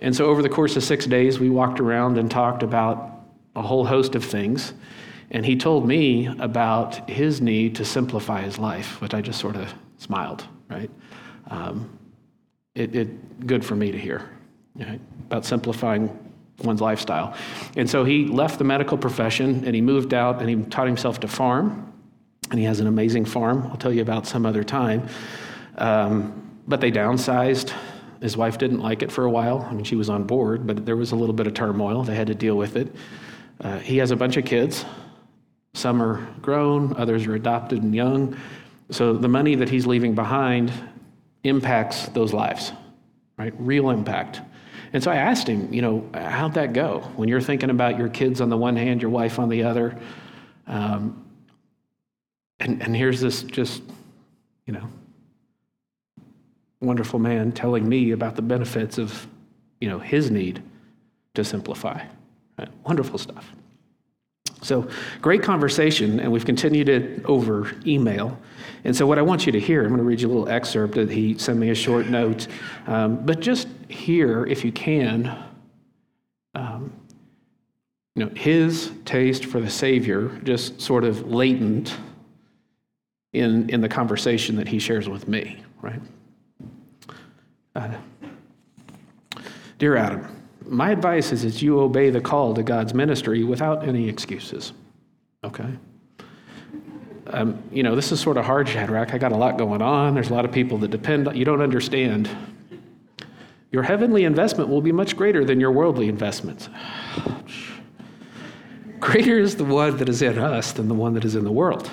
And 0.00 0.14
so 0.14 0.26
over 0.26 0.42
the 0.42 0.48
course 0.48 0.76
of 0.76 0.84
six 0.84 1.06
days, 1.06 1.38
we 1.38 1.50
walked 1.50 1.80
around 1.80 2.18
and 2.18 2.30
talked 2.30 2.62
about 2.62 3.10
a 3.54 3.62
whole 3.62 3.84
host 3.86 4.14
of 4.14 4.24
things. 4.24 4.72
And 5.32 5.46
he 5.46 5.56
told 5.56 5.88
me 5.88 6.26
about 6.26 7.08
his 7.08 7.40
need 7.40 7.74
to 7.76 7.84
simplify 7.84 8.42
his 8.42 8.58
life, 8.58 9.00
which 9.00 9.14
I 9.14 9.22
just 9.22 9.40
sort 9.40 9.56
of 9.56 9.74
smiled, 9.96 10.46
right? 10.68 10.90
Um, 11.48 11.98
it, 12.74 12.94
it, 12.94 13.46
good 13.46 13.64
for 13.64 13.74
me 13.74 13.90
to 13.90 13.98
hear 13.98 14.28
right? 14.78 15.00
about 15.26 15.44
simplifying 15.44 16.16
one's 16.62 16.82
lifestyle. 16.82 17.34
And 17.76 17.88
so 17.88 18.04
he 18.04 18.26
left 18.26 18.58
the 18.58 18.64
medical 18.64 18.98
profession 18.98 19.64
and 19.64 19.74
he 19.74 19.80
moved 19.80 20.12
out 20.12 20.40
and 20.40 20.50
he 20.50 20.56
taught 20.70 20.86
himself 20.86 21.20
to 21.20 21.28
farm. 21.28 21.92
And 22.50 22.58
he 22.58 22.66
has 22.66 22.80
an 22.80 22.86
amazing 22.86 23.24
farm. 23.24 23.66
I'll 23.68 23.78
tell 23.78 23.92
you 23.92 24.02
about 24.02 24.26
some 24.26 24.44
other 24.44 24.62
time. 24.62 25.08
Um, 25.78 26.60
but 26.68 26.82
they 26.82 26.92
downsized. 26.92 27.72
His 28.20 28.36
wife 28.36 28.58
didn't 28.58 28.80
like 28.80 29.02
it 29.02 29.10
for 29.10 29.24
a 29.24 29.30
while. 29.30 29.66
I 29.68 29.72
mean, 29.72 29.84
she 29.84 29.96
was 29.96 30.10
on 30.10 30.24
board, 30.24 30.66
but 30.66 30.84
there 30.84 30.96
was 30.96 31.12
a 31.12 31.16
little 31.16 31.32
bit 31.32 31.46
of 31.46 31.54
turmoil. 31.54 32.02
They 32.04 32.14
had 32.14 32.26
to 32.26 32.34
deal 32.34 32.56
with 32.56 32.76
it. 32.76 32.94
Uh, 33.60 33.78
he 33.78 33.96
has 33.96 34.10
a 34.10 34.16
bunch 34.16 34.36
of 34.36 34.44
kids. 34.44 34.84
Some 35.74 36.02
are 36.02 36.26
grown, 36.42 36.94
others 36.96 37.26
are 37.26 37.34
adopted 37.34 37.82
and 37.82 37.94
young. 37.94 38.36
So 38.90 39.14
the 39.14 39.28
money 39.28 39.54
that 39.54 39.70
he's 39.70 39.86
leaving 39.86 40.14
behind 40.14 40.72
impacts 41.44 42.06
those 42.08 42.32
lives, 42.32 42.72
right? 43.38 43.54
Real 43.58 43.90
impact. 43.90 44.40
And 44.92 45.02
so 45.02 45.10
I 45.10 45.16
asked 45.16 45.48
him, 45.48 45.72
you 45.72 45.80
know, 45.80 46.08
how'd 46.12 46.54
that 46.54 46.74
go? 46.74 47.00
When 47.16 47.28
you're 47.28 47.40
thinking 47.40 47.70
about 47.70 47.98
your 47.98 48.10
kids 48.10 48.40
on 48.40 48.50
the 48.50 48.56
one 48.56 48.76
hand, 48.76 49.00
your 49.00 49.10
wife 49.10 49.38
on 49.38 49.48
the 49.48 49.62
other. 49.62 49.98
Um, 50.66 51.24
and, 52.60 52.82
and 52.82 52.94
here's 52.94 53.20
this 53.20 53.42
just, 53.42 53.82
you 54.66 54.74
know, 54.74 54.88
wonderful 56.80 57.18
man 57.18 57.52
telling 57.52 57.88
me 57.88 58.10
about 58.10 58.36
the 58.36 58.42
benefits 58.42 58.98
of, 58.98 59.26
you 59.80 59.88
know, 59.88 59.98
his 59.98 60.30
need 60.30 60.62
to 61.34 61.44
simplify. 61.44 62.04
Right? 62.58 62.68
Wonderful 62.84 63.18
stuff. 63.18 63.50
So, 64.62 64.88
great 65.20 65.42
conversation, 65.42 66.20
and 66.20 66.30
we've 66.30 66.44
continued 66.44 66.88
it 66.88 67.24
over 67.26 67.72
email. 67.84 68.38
And 68.84 68.96
so, 68.96 69.06
what 69.06 69.18
I 69.18 69.22
want 69.22 69.44
you 69.44 69.52
to 69.52 69.60
hear, 69.60 69.82
I'm 69.82 69.88
going 69.88 69.98
to 69.98 70.04
read 70.04 70.20
you 70.20 70.28
a 70.28 70.32
little 70.32 70.48
excerpt 70.48 70.94
that 70.94 71.10
he 71.10 71.36
sent 71.36 71.58
me 71.58 71.70
a 71.70 71.74
short 71.74 72.06
note, 72.06 72.46
um, 72.86 73.24
but 73.26 73.40
just 73.40 73.68
hear, 73.88 74.46
if 74.46 74.64
you 74.64 74.72
can, 74.72 75.36
um, 76.54 76.92
you 78.14 78.24
know, 78.24 78.30
his 78.34 78.92
taste 79.04 79.46
for 79.46 79.60
the 79.60 79.70
Savior, 79.70 80.28
just 80.44 80.80
sort 80.80 81.04
of 81.04 81.26
latent 81.30 81.96
in, 83.32 83.68
in 83.70 83.80
the 83.80 83.88
conversation 83.88 84.56
that 84.56 84.68
he 84.68 84.78
shares 84.78 85.08
with 85.08 85.26
me, 85.26 85.62
right? 85.80 86.00
Uh, 87.74 87.94
Dear 89.78 89.96
Adam, 89.96 90.41
my 90.66 90.90
advice 90.90 91.32
is 91.32 91.42
that 91.42 91.62
you 91.62 91.80
obey 91.80 92.10
the 92.10 92.20
call 92.20 92.54
to 92.54 92.62
God's 92.62 92.94
ministry 92.94 93.44
without 93.44 93.86
any 93.86 94.08
excuses. 94.08 94.72
Okay? 95.44 95.68
Um, 97.28 97.62
you 97.70 97.82
know, 97.82 97.94
this 97.94 98.12
is 98.12 98.20
sort 98.20 98.36
of 98.36 98.44
hard, 98.44 98.68
Shadrach. 98.68 99.14
I 99.14 99.18
got 99.18 99.32
a 99.32 99.36
lot 99.36 99.56
going 99.56 99.80
on. 99.80 100.14
There's 100.14 100.30
a 100.30 100.34
lot 100.34 100.44
of 100.44 100.52
people 100.52 100.78
that 100.78 100.90
depend 100.90 101.28
on 101.28 101.36
you. 101.36 101.44
don't 101.44 101.62
understand. 101.62 102.28
Your 103.70 103.82
heavenly 103.82 104.24
investment 104.24 104.68
will 104.68 104.82
be 104.82 104.92
much 104.92 105.16
greater 105.16 105.44
than 105.44 105.58
your 105.58 105.72
worldly 105.72 106.08
investments. 106.08 106.68
Greater 109.00 109.38
is 109.38 109.56
the 109.56 109.64
one 109.64 109.96
that 109.96 110.08
is 110.08 110.22
in 110.22 110.38
us 110.38 110.72
than 110.72 110.88
the 110.88 110.94
one 110.94 111.14
that 111.14 111.24
is 111.24 111.34
in 111.34 111.42
the 111.42 111.50
world. 111.50 111.90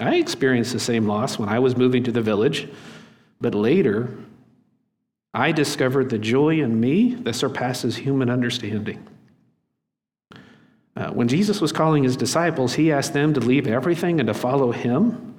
I 0.00 0.16
experienced 0.16 0.72
the 0.72 0.80
same 0.80 1.06
loss 1.06 1.38
when 1.38 1.48
I 1.48 1.60
was 1.60 1.76
moving 1.76 2.02
to 2.04 2.10
the 2.10 2.22
village, 2.22 2.68
but 3.40 3.54
later 3.54 4.16
I 5.34 5.50
discovered 5.50 6.10
the 6.10 6.18
joy 6.18 6.60
in 6.60 6.78
me 6.78 7.14
that 7.16 7.34
surpasses 7.34 7.96
human 7.96 8.30
understanding. 8.30 9.06
Uh, 10.96 11.10
when 11.10 11.26
Jesus 11.26 11.60
was 11.60 11.72
calling 11.72 12.04
his 12.04 12.16
disciples, 12.16 12.74
he 12.74 12.92
asked 12.92 13.12
them 13.12 13.34
to 13.34 13.40
leave 13.40 13.66
everything 13.66 14.20
and 14.20 14.28
to 14.28 14.34
follow 14.34 14.70
him. 14.70 15.34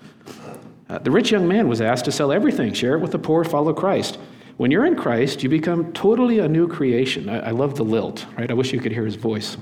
Uh, 0.89 0.99
the 0.99 1.09
rich 1.09 1.31
young 1.31 1.47
man 1.47 1.69
was 1.69 1.79
asked 1.79 2.05
to 2.05 2.11
sell 2.11 2.33
everything, 2.33 2.73
share 2.73 2.95
it 2.95 2.99
with 2.99 3.11
the 3.11 3.19
poor, 3.19 3.45
follow 3.45 3.73
Christ. 3.73 4.19
When 4.57 4.69
you're 4.69 4.85
in 4.85 4.97
Christ, 4.97 5.43
you 5.43 5.49
become 5.49 5.93
totally 5.93 6.39
a 6.39 6.47
new 6.47 6.67
creation. 6.67 7.29
I, 7.29 7.47
I 7.47 7.51
love 7.51 7.75
the 7.75 7.85
lilt, 7.85 8.25
right? 8.37 8.51
I 8.51 8.53
wish 8.53 8.73
you 8.73 8.81
could 8.81 8.91
hear 8.91 9.05
his 9.05 9.15
voice. 9.15 9.55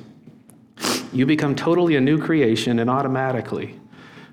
You 1.12 1.28
become 1.28 1.56
totally 1.56 1.96
a 1.96 2.02
new 2.02 2.20
creation, 2.20 2.80
and 2.80 2.90
automatically 2.90 3.80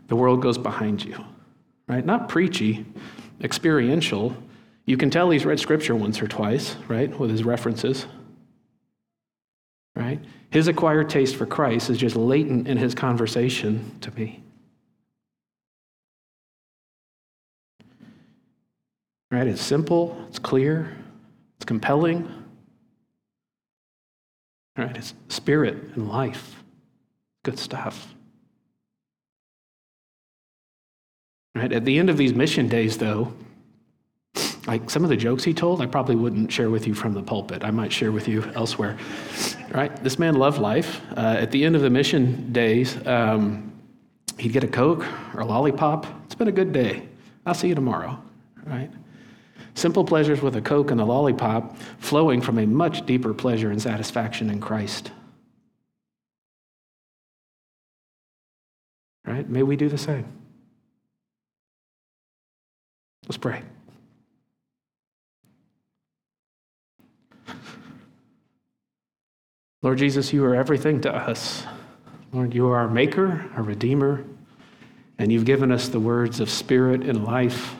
the 0.09 0.17
world 0.17 0.41
goes 0.41 0.57
behind 0.57 1.05
you, 1.05 1.23
right? 1.89 2.05
Not 2.05 2.31
preachy, 2.31 2.87
experiential. 3.43 4.35
You 4.91 4.97
can 4.97 5.09
tell 5.09 5.31
he's 5.31 5.47
read 5.47 5.61
scripture 5.61 5.95
once 5.95 6.21
or 6.21 6.27
twice, 6.27 6.75
right, 6.89 7.17
with 7.17 7.31
his 7.31 7.45
references, 7.45 8.07
right? 9.95 10.19
His 10.51 10.67
acquired 10.67 11.09
taste 11.09 11.37
for 11.37 11.47
Christ 11.47 11.91
is 11.91 11.97
just 11.97 12.17
latent 12.17 12.67
in 12.67 12.77
his 12.77 12.93
conversation 12.93 13.97
to 14.01 14.11
me. 14.11 14.43
Right? 19.31 19.47
It's 19.47 19.63
simple, 19.63 20.27
it's 20.29 20.41
clear, 20.41 20.93
it's 21.55 21.67
compelling. 21.67 22.29
Right? 24.77 24.97
It's 24.97 25.15
spirit 25.29 25.77
and 25.95 26.09
life. 26.09 26.65
Good 27.45 27.61
stuff. 27.61 28.13
Right? 31.55 31.73
At 31.73 31.85
the 31.85 31.97
end 31.97 32.11
of 32.11 32.17
these 32.17 32.35
mission 32.35 32.67
days, 32.67 32.99
though, 32.99 33.33
like 34.67 34.91
some 34.91 35.05
of 35.05 35.11
the 35.11 35.17
jokes 35.17 35.43
he 35.45 35.55
told, 35.55 35.81
I 35.81 35.87
probably 35.87 36.17
wouldn't 36.17 36.53
share 36.53 36.71
with 36.71 36.87
you 36.87 36.95
from 36.95 37.15
the 37.15 37.23
pulpit. 37.23 37.65
I 37.65 37.71
might 37.71 37.93
share 37.93 38.13
with 38.13 38.29
you 38.29 38.45
elsewhere. 38.55 38.97
Right? 39.73 39.95
This 40.03 40.19
man 40.19 40.35
loved 40.35 40.59
life. 40.59 41.01
Uh, 41.17 41.37
at 41.39 41.51
the 41.51 41.65
end 41.65 41.77
of 41.77 41.83
the 41.83 41.91
mission 41.91 42.53
days, 42.53 42.97
um, 43.07 43.73
he'd 44.39 44.53
get 44.53 44.65
a 44.65 44.69
Coke 44.69 45.07
or 45.35 45.41
a 45.41 45.45
lollipop. 45.45 46.07
It's 46.27 46.35
been 46.35 46.49
a 46.49 46.53
good 46.53 46.73
day. 46.73 47.09
I'll 47.47 47.55
see 47.55 47.69
you 47.69 47.75
tomorrow. 47.75 48.23
Right? 48.65 48.91
Simple 49.75 50.05
pleasures 50.05 50.43
with 50.43 50.57
a 50.57 50.61
Coke 50.61 50.91
and 50.91 51.01
a 51.01 51.05
lollipop 51.05 51.77
flowing 51.99 52.41
from 52.43 52.59
a 52.59 52.67
much 52.67 53.07
deeper 53.07 53.33
pleasure 53.33 53.71
and 53.71 53.81
satisfaction 53.81 54.51
in 54.51 54.61
Christ. 54.61 55.11
Right? 59.25 59.49
May 59.49 59.63
we 59.63 59.77
do 59.77 59.89
the 59.89 59.99
same. 59.99 60.27
Let's 63.27 63.39
pray. 63.39 63.63
Lord 69.83 69.97
Jesus, 69.97 70.33
you 70.33 70.45
are 70.45 70.55
everything 70.55 71.01
to 71.03 71.15
us. 71.15 71.65
Lord, 72.33 72.55
you 72.55 72.69
are 72.69 72.77
our 72.77 72.89
maker, 72.89 73.51
our 73.57 73.63
redeemer, 73.63 74.25
and 75.19 75.33
you've 75.33 75.47
given 75.47 75.73
us 75.73 75.89
the 75.89 76.01
words 76.01 76.39
of 76.39 76.51
spirit 76.51 77.03
and 77.03 77.25
life 77.25 77.75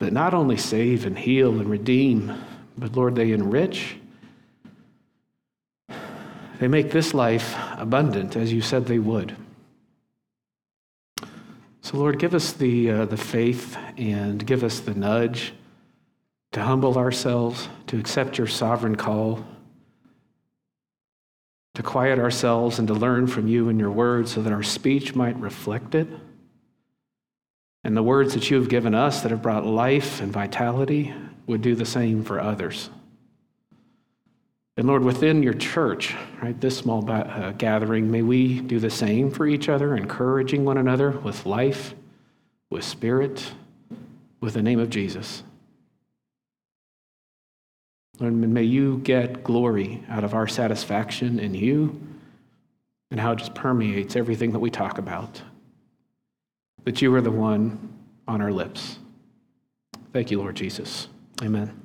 that 0.00 0.12
not 0.12 0.34
only 0.34 0.56
save 0.56 1.06
and 1.06 1.16
heal 1.16 1.60
and 1.60 1.70
redeem, 1.70 2.42
but 2.76 2.96
Lord, 2.96 3.14
they 3.14 3.32
enrich. 3.32 3.96
They 6.58 6.68
make 6.68 6.90
this 6.90 7.12
life 7.12 7.54
abundant 7.76 8.34
as 8.34 8.52
you 8.52 8.62
said 8.62 8.86
they 8.86 8.98
would. 8.98 9.36
So, 11.82 11.98
Lord, 11.98 12.18
give 12.18 12.34
us 12.34 12.52
the, 12.52 12.90
uh, 12.90 13.04
the 13.06 13.16
faith 13.16 13.76
and 13.98 14.44
give 14.44 14.64
us 14.64 14.80
the 14.80 14.94
nudge 14.94 15.52
to 16.52 16.62
humble 16.62 16.96
ourselves, 16.96 17.68
to 17.88 17.98
accept 17.98 18.38
your 18.38 18.46
sovereign 18.46 18.96
call, 18.96 19.44
to 21.74 21.82
quiet 21.82 22.18
ourselves 22.18 22.78
and 22.78 22.88
to 22.88 22.94
learn 22.94 23.26
from 23.26 23.48
you 23.48 23.68
and 23.68 23.80
your 23.80 23.90
word 23.90 24.28
so 24.28 24.42
that 24.42 24.52
our 24.52 24.62
speech 24.62 25.14
might 25.14 25.38
reflect 25.38 25.94
it. 25.94 26.08
And 27.84 27.96
the 27.96 28.02
words 28.02 28.34
that 28.34 28.50
you 28.50 28.56
have 28.58 28.68
given 28.68 28.94
us 28.94 29.22
that 29.22 29.30
have 29.30 29.42
brought 29.42 29.66
life 29.66 30.20
and 30.20 30.32
vitality 30.32 31.14
would 31.46 31.62
do 31.62 31.74
the 31.74 31.86
same 31.86 32.22
for 32.22 32.40
others. 32.40 32.90
And 34.76 34.86
Lord, 34.86 35.02
within 35.02 35.42
your 35.42 35.54
church, 35.54 36.14
right, 36.42 36.58
this 36.58 36.78
small 36.78 37.08
uh, 37.10 37.52
gathering, 37.52 38.10
may 38.10 38.22
we 38.22 38.60
do 38.60 38.78
the 38.78 38.90
same 38.90 39.30
for 39.30 39.46
each 39.46 39.68
other, 39.68 39.96
encouraging 39.96 40.64
one 40.64 40.78
another 40.78 41.10
with 41.10 41.44
life, 41.44 41.94
with 42.70 42.84
spirit, 42.84 43.52
with 44.40 44.54
the 44.54 44.62
name 44.62 44.78
of 44.78 44.88
Jesus. 44.88 45.42
Lord, 48.18 48.34
may 48.34 48.62
you 48.62 48.98
get 48.98 49.42
glory 49.42 50.04
out 50.08 50.24
of 50.24 50.34
our 50.34 50.46
satisfaction 50.46 51.38
in 51.38 51.54
you 51.54 52.00
and 53.10 53.18
how 53.18 53.32
it 53.32 53.36
just 53.36 53.54
permeates 53.54 54.16
everything 54.16 54.52
that 54.52 54.58
we 54.58 54.70
talk 54.70 54.98
about 54.98 55.42
that 56.84 57.00
you 57.00 57.14
are 57.14 57.20
the 57.20 57.30
one 57.30 57.92
on 58.26 58.40
our 58.40 58.52
lips. 58.52 58.98
Thank 60.12 60.30
you, 60.30 60.38
Lord 60.38 60.56
Jesus. 60.56 61.08
Amen. 61.42 61.81